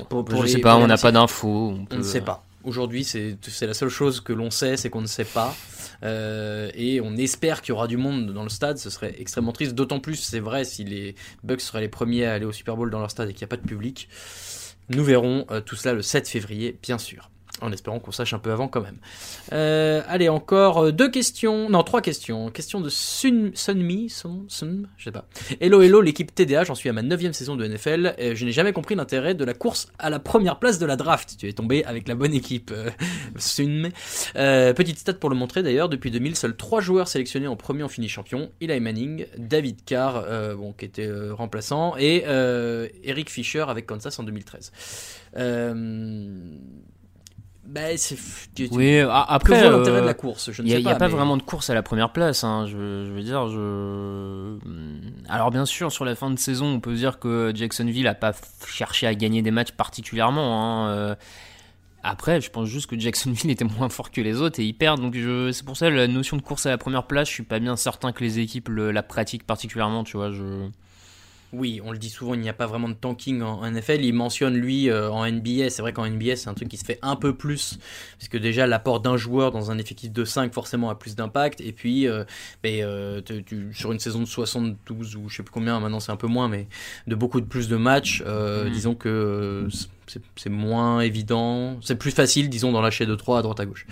Bon, 0.10 0.26
je 0.42 0.48
sais 0.48 0.60
pas, 0.60 0.78
on 0.78 0.88
n'a 0.88 0.98
pas 0.98 1.12
d'infos. 1.12 1.76
On, 1.92 1.96
ne 1.96 2.04
sait 2.04 2.22
pas. 2.22 2.46
Aujourd'hui, 2.64 3.04
c'est 3.04 3.38
la 3.62 3.74
seule 3.74 3.90
chose 3.90 4.20
que 4.22 4.34
l'on 4.34 4.52
sait, 4.52 4.78
c'est 4.78 4.90
qu'on 4.90 5.02
ne 5.02 5.08
sait 5.08 5.26
pas. 5.26 5.56
Euh, 6.04 6.70
et 6.76 7.02
on 7.02 7.16
espère 7.16 7.62
qu'il 7.62 7.70
y 7.70 7.76
aura 7.76 7.88
du 7.88 7.98
monde 7.98 8.34
dans 8.34 8.44
le 8.44 8.50
stade. 8.50 8.78
Ce 8.78 8.90
serait 8.90 9.16
extrêmement 9.18 9.54
triste. 9.54 9.74
D'autant 9.74 10.00
plus, 10.00 10.18
c'est 10.18 10.40
vrai, 10.40 10.66
si 10.66 10.84
les 10.84 11.16
Bucks 11.44 11.62
seraient 11.62 11.82
les 11.82 11.90
premiers 11.90 12.26
à 12.26 12.34
aller 12.34 12.46
au 12.46 12.52
Super 12.52 12.76
Bowl 12.76 12.90
dans 12.92 13.00
leur 13.00 13.10
stade 13.10 13.30
et 13.30 13.34
qu'il 13.34 13.42
n'y 13.42 13.50
a 13.50 13.56
pas 13.56 13.62
de 13.62 13.68
public. 13.68 14.10
Nous 14.90 15.04
verrons 15.04 15.46
euh, 15.50 15.62
tout 15.62 15.76
cela 15.76 15.94
le 15.94 16.02
7 16.02 16.28
février, 16.28 16.78
bien 16.82 16.98
sûr. 16.98 17.30
En 17.62 17.72
espérant 17.72 18.00
qu'on 18.00 18.12
sache 18.12 18.34
un 18.34 18.40
peu 18.40 18.52
avant 18.52 18.68
quand 18.68 18.82
même. 18.82 18.98
Euh, 19.52 20.04
allez, 20.08 20.30
encore 20.30 20.78
euh, 20.78 20.92
deux 20.92 21.10
questions. 21.10 21.70
Non, 21.70 21.84
trois 21.84 22.02
questions. 22.02 22.52
Question 22.52 22.82
de 22.82 22.90
Sun, 22.90 23.52
Sunmi, 23.56 24.10
Sun, 24.10 24.46
Sun, 24.48 24.88
je 24.98 25.06
sais 25.06 25.12
pas. 25.12 25.26
Hello, 25.60 25.82
hello, 25.82 26.02
l'équipe 26.02 26.34
TDA, 26.34 26.66
j'en 26.66 26.76
suis 26.76 26.88
à 26.90 26.94
ma 26.94 27.02
neuvième 27.02 27.34
saison 27.34 27.56
de 27.56 27.66
NFL. 27.66 28.14
Et 28.20 28.36
je 28.36 28.46
n'ai 28.46 28.52
jamais 28.52 28.74
compris 28.74 28.94
l'intérêt 28.94 29.34
de 29.34 29.44
la 29.44 29.56
course 29.56 29.88
à 29.98 30.12
la 30.12 30.20
première 30.20 30.60
place 30.60 30.78
de 30.78 30.86
la 30.86 30.96
draft. 30.96 31.36
Tu 31.40 31.48
es 31.48 31.54
tombé 31.54 31.84
avec 31.86 32.08
la 32.08 32.14
bonne 32.14 32.34
équipe, 32.34 32.72
euh, 32.72 32.92
Sunmi. 33.38 33.90
Euh, 34.36 34.74
petite 34.74 35.00
stat 35.00 35.14
pour 35.14 35.32
le 35.32 35.36
montrer 35.36 35.64
d'ailleurs, 35.64 35.90
depuis 35.90 36.12
2000, 36.12 36.36
seuls 36.36 36.56
trois 36.56 36.82
joueurs 36.82 37.08
sélectionnés 37.08 37.48
en 37.48 37.56
premier 37.56 37.84
ont 37.84 37.90
fini 37.90 38.08
champion. 38.08 38.52
Eli 38.62 38.80
Manning, 38.80 39.26
David 39.38 39.84
Carr, 39.84 40.24
euh, 40.28 40.56
bon, 40.56 40.74
qui 40.74 40.86
était 40.86 41.10
remplaçant, 41.32 41.96
et 41.98 42.24
Eric 43.04 43.32
Fisher 43.32 43.66
avec 43.68 43.88
Kansas 43.88 44.20
en 44.20 44.24
2013. 44.24 44.72
Euh, 45.38 46.56
bah, 47.68 47.82
oui, 48.72 49.00
après, 49.00 49.70
l'intérêt 49.70 50.00
de 50.00 50.06
la 50.06 50.14
course. 50.14 50.50
Il 50.60 50.64
n'y 50.64 50.88
a, 50.88 50.96
pas, 50.96 51.10
vraiment 51.10 51.36
de 51.36 51.42
course 51.42 51.70
à 51.70 51.74
la 51.74 51.84
première 51.84 52.14
place. 52.14 52.46
Hein, 52.46 52.66
je, 52.66 53.12
veux 53.12 53.24
dire, 53.24 53.50
je. 53.50 54.58
Alors 55.28 55.52
bien 55.52 55.66
sûr, 55.66 55.92
sur 55.92 56.06
la 56.06 56.16
fin 56.16 56.30
de 56.30 56.40
saison, 56.40 56.68
on 56.68 56.80
peut 56.80 56.94
dire 56.94 57.20
que 57.20 57.52
Jacksonville 57.54 58.08
a 58.08 58.16
pas 58.16 58.32
cherché 58.66 59.06
à 59.06 59.14
gagner 59.16 59.42
des 59.42 59.52
matchs 59.52 59.72
particulièrement. 59.72 60.86
Hein, 60.86 60.90
euh. 60.92 61.16
Après, 62.04 62.40
je 62.40 62.50
pense 62.50 62.70
juste 62.70 62.90
que 62.90 62.98
Jacksonville 62.98 63.52
était 63.52 63.66
moins 63.66 63.90
fort 63.90 64.12
que 64.12 64.22
les 64.22 64.40
autres 64.40 64.62
et 64.62 64.64
ils 64.64 64.74
perdent. 64.74 65.02
Donc 65.02 65.18
c'est 65.52 65.66
pour 65.66 65.76
ça 65.76 65.90
la 65.90 66.08
notion 66.08 66.38
de 66.38 66.42
course 66.42 66.66
à 66.68 66.70
la 66.70 66.78
première 66.78 67.06
place, 67.06 67.28
je 67.28 67.34
suis 67.34 67.44
pas 67.44 67.60
bien 67.60 67.76
certain 67.76 68.14
que 68.14 68.24
les 68.24 68.40
équipes 68.40 68.70
la 68.70 69.04
pratiquent 69.04 69.46
particulièrement. 69.46 70.06
Tu 70.06 70.16
vois, 70.16 70.32
je. 70.32 70.70
Oui, 71.54 71.80
on 71.84 71.92
le 71.94 71.98
dit 71.98 72.10
souvent, 72.10 72.34
il 72.34 72.42
n'y 72.42 72.50
a 72.50 72.54
pas 72.54 72.68
vraiment 72.68 72.90
de 72.90 72.94
tanking 72.94 73.42
en 73.42 73.70
NFL. 73.70 74.04
Il 74.04 74.14
mentionne 74.14 74.56
lui 74.56 74.90
euh, 74.90 75.10
en 75.10 75.26
NBA. 75.26 75.70
C'est 75.70 75.82
vrai 75.82 75.94
qu'en 75.94 76.06
NBA, 76.06 76.36
c'est 76.36 76.50
un 76.50 76.54
truc 76.54 76.68
qui 76.68 76.76
se 76.76 76.84
fait 76.84 77.00
un 77.02 77.16
peu 77.16 77.36
plus. 77.36 77.80
Parce 78.20 78.28
que 78.28 78.38
déjà, 78.38 78.68
l'apport 78.68 79.00
d'un 79.00 79.16
joueur 79.16 79.52
dans 79.52 79.72
un 79.72 79.78
effectif 79.78 80.12
de 80.12 80.26
5 80.26 80.54
forcément 80.54 80.90
a 80.90 80.96
plus 80.96 81.16
d'impact. 81.16 81.62
Et 81.62 81.72
puis, 81.72 82.08
euh, 82.08 82.26
ben, 82.64 82.84
euh, 82.84 83.22
sur 83.72 83.94
une 83.94 84.00
saison 84.00 84.20
de 84.20 84.26
72 84.26 85.16
ou 85.16 85.30
je 85.30 85.38
sais 85.38 85.44
plus 85.44 85.54
combien, 85.54 85.80
maintenant 85.80 86.02
c'est 86.02 86.12
un 86.12 86.18
peu 86.18 86.28
moins, 86.28 86.50
mais 86.50 86.68
de 87.08 87.16
beaucoup 87.16 87.40
de 87.40 87.46
plus 87.46 87.70
de 87.70 87.78
matchs, 87.78 88.22
mm. 88.22 88.70
disons 88.70 88.96
que 88.96 89.68
c'est 90.36 90.50
moins 90.50 91.02
évident, 91.02 91.78
c'est 91.82 91.96
plus 91.96 92.12
facile, 92.12 92.50
disons, 92.50 92.72
d'en 92.72 92.82
lâcher 92.82 93.06
de 93.06 93.16
3 93.16 93.40
à 93.40 93.42
droite 93.42 93.60
à 93.60 93.66
gauche. 93.66 93.86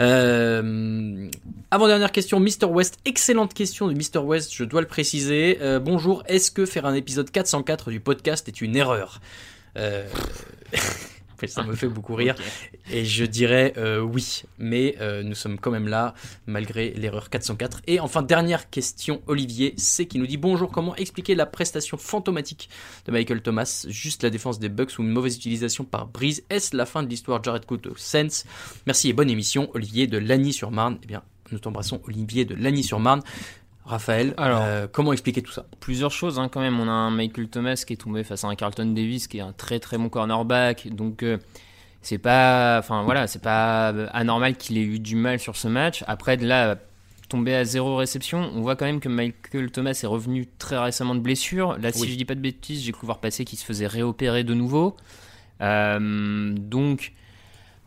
Euh, 0.00 1.28
avant-dernière 1.70 2.12
question, 2.12 2.40
Mr. 2.40 2.66
West, 2.68 2.98
excellente 3.04 3.54
question 3.54 3.88
de 3.88 3.94
Mr. 3.94 4.24
West, 4.24 4.54
je 4.54 4.64
dois 4.64 4.80
le 4.80 4.86
préciser. 4.86 5.58
Euh, 5.60 5.78
bonjour, 5.78 6.22
est-ce 6.26 6.50
que 6.50 6.66
faire 6.66 6.86
un 6.86 6.94
épisode 6.94 7.30
404 7.30 7.90
du 7.90 8.00
podcast 8.00 8.48
est 8.48 8.60
une 8.60 8.76
erreur? 8.76 9.20
Euh... 9.76 10.06
ça 11.46 11.62
me 11.62 11.74
fait 11.74 11.88
beaucoup 11.88 12.14
rire. 12.14 12.34
Et 12.90 13.04
je 13.04 13.24
dirais 13.24 13.74
euh, 13.76 14.00
oui, 14.00 14.42
mais 14.58 14.96
euh, 15.00 15.22
nous 15.22 15.34
sommes 15.34 15.58
quand 15.58 15.70
même 15.70 15.88
là, 15.88 16.14
malgré 16.46 16.90
l'erreur 16.90 17.30
404. 17.30 17.82
Et 17.86 18.00
enfin, 18.00 18.22
dernière 18.22 18.70
question, 18.70 19.22
Olivier 19.26 19.74
C 19.76 20.06
qui 20.06 20.18
nous 20.18 20.26
dit 20.26 20.36
Bonjour, 20.36 20.70
comment 20.70 20.96
expliquer 20.96 21.34
la 21.34 21.46
prestation 21.46 21.96
fantomatique 21.96 22.68
de 23.06 23.12
Michael 23.12 23.42
Thomas? 23.42 23.86
Juste 23.88 24.22
la 24.22 24.30
défense 24.30 24.58
des 24.58 24.68
Bucks 24.68 24.98
ou 24.98 25.02
une 25.02 25.10
mauvaise 25.10 25.36
utilisation 25.36 25.84
par 25.84 26.06
Breeze? 26.06 26.42
Est-ce 26.50 26.76
la 26.76 26.86
fin 26.86 27.02
de 27.02 27.08
l'histoire 27.08 27.42
Jared 27.42 27.64
Cook 27.66 27.86
au 27.86 27.96
Sense 27.96 28.44
Merci 28.86 29.10
et 29.10 29.12
bonne 29.12 29.30
émission, 29.30 29.70
Olivier 29.74 30.06
de 30.06 30.18
Lagny-sur-Marne. 30.18 30.98
Eh 31.02 31.06
bien, 31.06 31.22
nous 31.52 31.58
t'embrassons, 31.58 32.00
Olivier 32.06 32.44
de 32.44 32.54
Lagny-sur-Marne. 32.54 33.22
Raphaël, 33.88 34.34
Alors, 34.36 34.60
euh, 34.64 34.86
comment 34.90 35.14
expliquer 35.14 35.40
tout 35.40 35.50
ça? 35.50 35.64
Plusieurs 35.80 36.10
choses 36.10 36.38
hein, 36.38 36.50
quand 36.50 36.60
même. 36.60 36.78
On 36.78 36.88
a 36.88 36.92
un 36.92 37.10
Michael 37.10 37.48
Thomas 37.48 37.82
qui 37.86 37.94
est 37.94 37.96
tombé 37.96 38.22
face 38.22 38.44
à 38.44 38.48
un 38.48 38.54
Carlton 38.54 38.84
Davis 38.84 39.28
qui 39.28 39.38
est 39.38 39.40
un 39.40 39.52
très 39.52 39.80
très 39.80 39.96
bon 39.96 40.10
cornerback. 40.10 40.88
Donc 40.94 41.22
euh, 41.22 41.38
c'est 42.02 42.18
pas, 42.18 42.78
enfin 42.78 43.02
voilà, 43.04 43.26
c'est 43.26 43.42
pas 43.42 43.88
anormal 44.12 44.56
qu'il 44.56 44.76
ait 44.76 44.82
eu 44.82 44.98
du 44.98 45.16
mal 45.16 45.38
sur 45.38 45.56
ce 45.56 45.68
match. 45.68 46.04
Après 46.06 46.36
de 46.36 46.46
là 46.46 46.76
tomber 47.30 47.54
à 47.54 47.64
zéro 47.64 47.96
réception, 47.96 48.50
on 48.54 48.60
voit 48.60 48.76
quand 48.76 48.84
même 48.84 49.00
que 49.00 49.08
Michael 49.08 49.70
Thomas 49.70 49.98
est 50.02 50.06
revenu 50.06 50.46
très 50.58 50.78
récemment 50.78 51.14
de 51.14 51.20
blessure. 51.20 51.78
Là, 51.78 51.90
si 51.90 52.10
je 52.10 52.14
dis 52.14 52.26
pas 52.26 52.34
de 52.34 52.40
bêtises, 52.40 52.82
j'ai 52.82 52.92
cru 52.92 53.06
voir 53.06 53.20
passer 53.20 53.46
qu'il 53.46 53.58
se 53.58 53.64
faisait 53.64 53.86
réopérer 53.86 54.44
de 54.44 54.52
nouveau. 54.52 54.96
Euh, 55.62 56.52
donc 56.54 57.12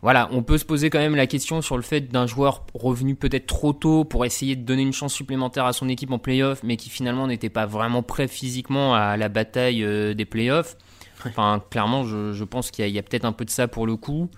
voilà, 0.02 0.28
on 0.32 0.42
peut 0.42 0.58
se 0.58 0.64
poser 0.64 0.90
quand 0.90 0.98
même 0.98 1.14
la 1.14 1.28
question 1.28 1.62
sur 1.62 1.76
le 1.76 1.82
fait 1.82 2.00
d'un 2.00 2.26
joueur 2.26 2.66
revenu 2.74 3.14
peut-être 3.14 3.46
trop 3.46 3.72
tôt 3.72 4.04
pour 4.04 4.24
essayer 4.24 4.56
de 4.56 4.62
donner 4.62 4.82
une 4.82 4.92
chance 4.92 5.14
supplémentaire 5.14 5.64
à 5.64 5.72
son 5.72 5.88
équipe 5.88 6.10
en 6.10 6.18
playoff, 6.18 6.64
mais 6.64 6.76
qui 6.76 6.90
finalement 6.90 7.28
n'était 7.28 7.50
pas 7.50 7.66
vraiment 7.66 8.02
prêt 8.02 8.26
physiquement 8.26 8.96
à 8.96 9.16
la 9.16 9.28
bataille 9.28 9.84
euh, 9.84 10.12
des 10.12 10.24
playoffs. 10.24 10.76
Enfin, 11.24 11.62
clairement, 11.70 12.04
je, 12.04 12.42
pense 12.42 12.72
qu'il 12.72 12.88
y 12.88 12.98
a, 12.98 13.02
peut-être 13.02 13.24
un 13.24 13.32
peu 13.32 13.44
de 13.44 13.50
ça 13.50 13.68
pour 13.68 13.86
le 13.86 13.94
coup. 13.94 14.28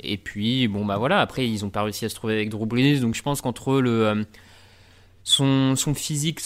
Et 0.00 0.18
puis, 0.18 0.68
bon, 0.68 0.84
bah 0.84 0.98
voilà, 0.98 1.20
après, 1.20 1.48
ils 1.48 1.62
n'ont 1.64 1.70
pas 1.70 1.82
réussi 1.82 2.04
à 2.04 2.10
se 2.10 2.14
trouver 2.14 2.34
avec 2.34 2.50
Drew 2.50 2.66
Brees, 2.66 3.00
donc 3.00 3.14
je 3.14 3.22
pense 3.22 3.40
qu'entre 3.40 3.80
le. 3.80 4.06
Euh, 4.06 4.22
son, 5.24 5.76
son 5.76 5.94
physique 5.94 6.40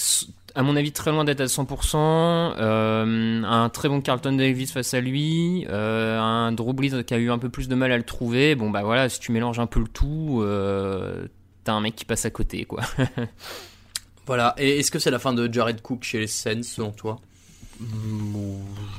à 0.54 0.62
mon 0.62 0.76
avis, 0.76 0.92
très 0.92 1.10
loin 1.10 1.24
d'être 1.24 1.40
à 1.40 1.46
100%. 1.46 1.96
Euh, 1.96 3.42
un 3.44 3.68
très 3.68 3.88
bon 3.88 4.00
Carlton 4.00 4.32
Davis 4.32 4.72
face 4.72 4.94
à 4.94 5.00
lui. 5.00 5.66
Euh, 5.68 6.18
un 6.18 6.52
Drew 6.52 6.74
qui 7.04 7.14
a 7.14 7.18
eu 7.18 7.30
un 7.30 7.38
peu 7.38 7.48
plus 7.48 7.68
de 7.68 7.74
mal 7.74 7.92
à 7.92 7.96
le 7.96 8.02
trouver. 8.02 8.54
Bon, 8.54 8.70
bah 8.70 8.82
voilà, 8.82 9.08
si 9.08 9.20
tu 9.20 9.32
mélanges 9.32 9.60
un 9.60 9.66
peu 9.66 9.80
le 9.80 9.88
tout, 9.88 10.40
euh, 10.42 11.26
t'as 11.64 11.72
un 11.72 11.80
mec 11.80 11.96
qui 11.96 12.04
passe 12.04 12.24
à 12.24 12.30
côté, 12.30 12.64
quoi. 12.64 12.82
voilà. 14.26 14.54
Et 14.58 14.78
est-ce 14.78 14.90
que 14.90 14.98
c'est 14.98 15.10
la 15.10 15.18
fin 15.18 15.32
de 15.32 15.52
Jared 15.52 15.80
Cook 15.80 16.02
chez 16.04 16.20
les 16.20 16.26
Saints, 16.26 16.62
selon 16.62 16.90
toi? 16.90 17.18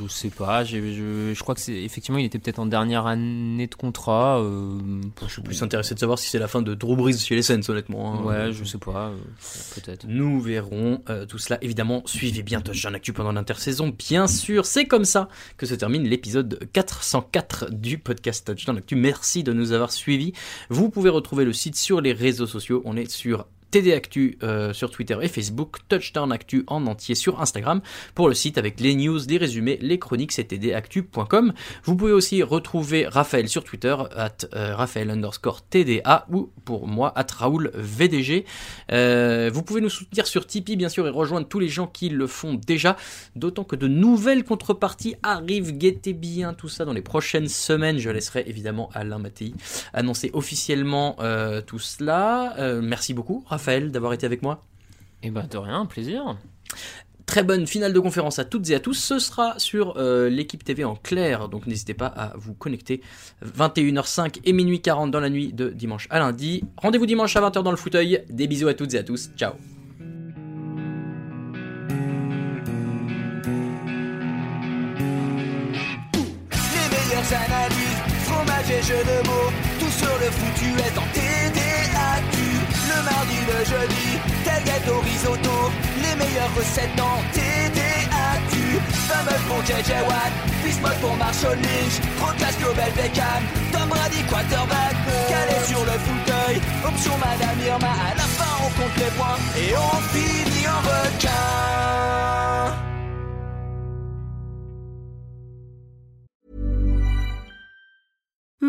Je 0.01 0.07
sais 0.07 0.29
pas, 0.29 0.63
je, 0.63 1.39
crois 1.39 1.55
que 1.55 1.61
c'est 1.61 1.83
effectivement 1.83 2.17
il 2.17 2.25
était 2.25 2.39
peut-être 2.39 2.59
en 2.59 2.65
dernière 2.65 3.05
année 3.07 3.67
de 3.67 3.75
contrat. 3.75 4.39
Euh, 4.39 4.79
je 5.25 5.31
suis 5.31 5.41
plus 5.41 5.61
intéressé 5.63 5.93
de 5.93 5.99
savoir 5.99 6.19
si 6.19 6.29
c'est 6.29 6.39
la 6.39 6.47
fin 6.47 6.61
de 6.61 6.73
Drew 6.73 6.95
Brees 6.95 7.17
chez 7.17 7.35
les 7.35 7.41
Saints 7.41 7.61
honnêtement. 7.67 8.13
Hein. 8.13 8.23
Ouais, 8.23 8.51
je 8.51 8.63
sais 8.63 8.77
pas, 8.77 9.09
euh, 9.09 9.17
peut-être. 9.75 10.05
Nous 10.07 10.41
verrons 10.41 11.01
euh, 11.09 11.25
tout 11.25 11.37
cela 11.37 11.57
évidemment. 11.61 12.03
Suivez 12.05 12.43
bien 12.43 12.61
Touchdown 12.61 12.95
Actu 12.95 13.13
pendant 13.13 13.31
l'intersaison, 13.31 13.93
bien 13.97 14.27
sûr. 14.27 14.65
C'est 14.65 14.85
comme 14.85 15.05
ça 15.05 15.29
que 15.57 15.65
se 15.65 15.75
termine 15.75 16.07
l'épisode 16.07 16.67
404 16.73 17.71
du 17.71 17.97
podcast 17.97 18.45
Touchdown 18.45 18.77
Actu. 18.77 18.95
Merci 18.95 19.43
de 19.43 19.53
nous 19.53 19.71
avoir 19.71 19.91
suivis. 19.91 20.33
Vous 20.69 20.89
pouvez 20.89 21.09
retrouver 21.09 21.45
le 21.45 21.53
site 21.53 21.75
sur 21.75 22.01
les 22.01 22.13
réseaux 22.13 22.47
sociaux. 22.47 22.81
On 22.85 22.97
est 22.97 23.09
sur 23.09 23.45
TD 23.73 23.91
Actu 23.93 24.37
euh, 24.43 24.71
sur 24.71 24.91
Twitter 24.91 25.17
et 25.19 25.27
Facebook, 25.27 25.77
Touchdown 25.89 26.31
Actu 26.31 26.63
en 26.67 26.85
entier 26.85 27.15
sur 27.15 27.41
Instagram. 27.41 27.81
Pour 28.13 28.27
le 28.27 28.35
site 28.35 28.59
avec 28.59 28.79
les 28.79 28.93
news, 28.93 29.17
les 29.27 29.37
résumés, 29.37 29.79
les 29.81 29.97
chroniques, 29.97 30.31
c'est 30.31 30.43
tdactu.com. 30.43 31.53
Vous 31.83 31.95
pouvez 31.95 32.11
aussi 32.11 32.43
retrouver 32.43 33.07
Raphaël 33.07 33.49
sur 33.49 33.63
Twitter, 33.63 33.95
at 34.15 34.45
euh, 34.53 34.75
Raphaël 34.75 35.09
underscore 35.09 35.63
TDA 35.63 36.27
ou 36.31 36.51
pour 36.65 36.87
moi, 36.87 37.13
at 37.15 37.25
Raoul 37.35 37.71
VDG. 37.73 38.45
Euh, 38.91 39.49
vous 39.51 39.63
pouvez 39.63 39.81
nous 39.81 39.89
soutenir 39.89 40.27
sur 40.27 40.45
Tipeee, 40.45 40.75
bien 40.75 40.89
sûr, 40.89 41.07
et 41.07 41.09
rejoindre 41.09 41.47
tous 41.47 41.59
les 41.59 41.69
gens 41.69 41.87
qui 41.87 42.09
le 42.09 42.27
font 42.27 42.53
déjà. 42.53 42.95
D'autant 43.35 43.63
que 43.63 43.75
de 43.75 43.87
nouvelles 43.87 44.43
contreparties 44.43 45.15
arrivent. 45.23 45.75
Guettez 45.75 46.13
bien 46.13 46.53
tout 46.53 46.69
ça 46.69 46.85
dans 46.85 46.93
les 46.93 47.01
prochaines 47.01 47.47
semaines. 47.47 47.97
Je 47.97 48.11
laisserai 48.11 48.43
évidemment 48.45 48.91
Alain 48.93 49.17
Mattei 49.17 49.55
annoncer 49.93 50.29
officiellement 50.33 51.17
tout 51.65 51.79
cela. 51.79 52.53
Merci 52.83 53.15
beaucoup, 53.15 53.43
Raphaël, 53.47 53.62
d'avoir 53.91 54.13
été 54.13 54.25
avec 54.25 54.41
moi. 54.41 54.63
Et 55.21 55.31
bah 55.31 55.43
de 55.49 55.57
rien, 55.57 55.85
plaisir. 55.85 56.37
Très 57.25 57.43
bonne 57.43 57.65
finale 57.65 57.93
de 57.93 57.99
conférence 57.99 58.37
à 58.39 58.45
toutes 58.45 58.69
et 58.69 58.75
à 58.75 58.79
tous. 58.81 58.95
Ce 58.95 59.17
sera 59.17 59.57
sur 59.57 59.95
euh, 59.97 60.29
l'équipe 60.29 60.63
TV 60.63 60.83
en 60.83 60.95
clair, 60.95 61.47
donc 61.47 61.65
n'hésitez 61.65 61.93
pas 61.93 62.07
à 62.07 62.33
vous 62.35 62.53
connecter. 62.53 63.01
21h05 63.45 64.41
et 64.43 64.53
minuit 64.53 64.81
40 64.81 65.09
dans 65.09 65.21
la 65.21 65.29
nuit 65.29 65.53
de 65.53 65.69
dimanche 65.69 66.07
à 66.09 66.19
lundi. 66.19 66.63
Rendez-vous 66.77 67.05
dimanche 67.05 67.35
à 67.37 67.41
20h 67.41 67.63
dans 67.63 67.71
le 67.71 67.77
fauteuil. 67.77 68.23
Des 68.29 68.47
bisous 68.47 68.67
à 68.67 68.73
toutes 68.73 68.93
et 68.93 68.97
à 68.97 69.03
tous. 69.03 69.29
Ciao. 69.37 69.53
Les 76.51 76.89
meilleures 76.91 77.33
analyses, 77.33 78.01
fromage 78.25 78.69
et 78.69 78.83
jeux 78.83 79.03
de 79.05 79.27
mots, 79.27 79.51
tout 79.79 79.91
sur 79.91 80.13
le 80.19 80.29
foutu 80.29 80.69
est 80.79 80.97
en 80.97 81.22
tel 84.43 84.63
gâteau 84.63 84.99
risotto, 84.99 85.71
les 86.01 86.15
meilleures 86.15 86.53
recettes 86.55 86.99
en 86.99 87.21
TDAQ. 87.33 88.79
Fameux 89.07 89.39
pour 89.47 89.61
JJ 89.63 89.91
Watt, 90.07 90.33
Bismuth 90.63 90.99
pour 91.01 91.15
Marshall 91.17 91.57
Lynch, 91.57 91.99
Procast 92.19 92.59
Global 92.59 92.91
Beckham, 92.95 93.43
Tom 93.71 93.89
Brady 93.89 94.23
quarterback, 94.29 94.95
calé 95.29 95.57
sur 95.67 95.83
le 95.85 95.97
fauteuil, 96.05 96.61
option 96.85 97.17
Madame 97.17 97.59
Irma, 97.65 97.87
à 97.87 98.15
la 98.15 98.23
fin 98.23 98.53
on 98.63 98.69
compte 98.81 98.97
les 98.97 99.11
points 99.17 99.39
et 99.57 99.75
on 99.75 100.01
finit 100.13 100.67
en 100.67 100.79
requin. 100.81 101.33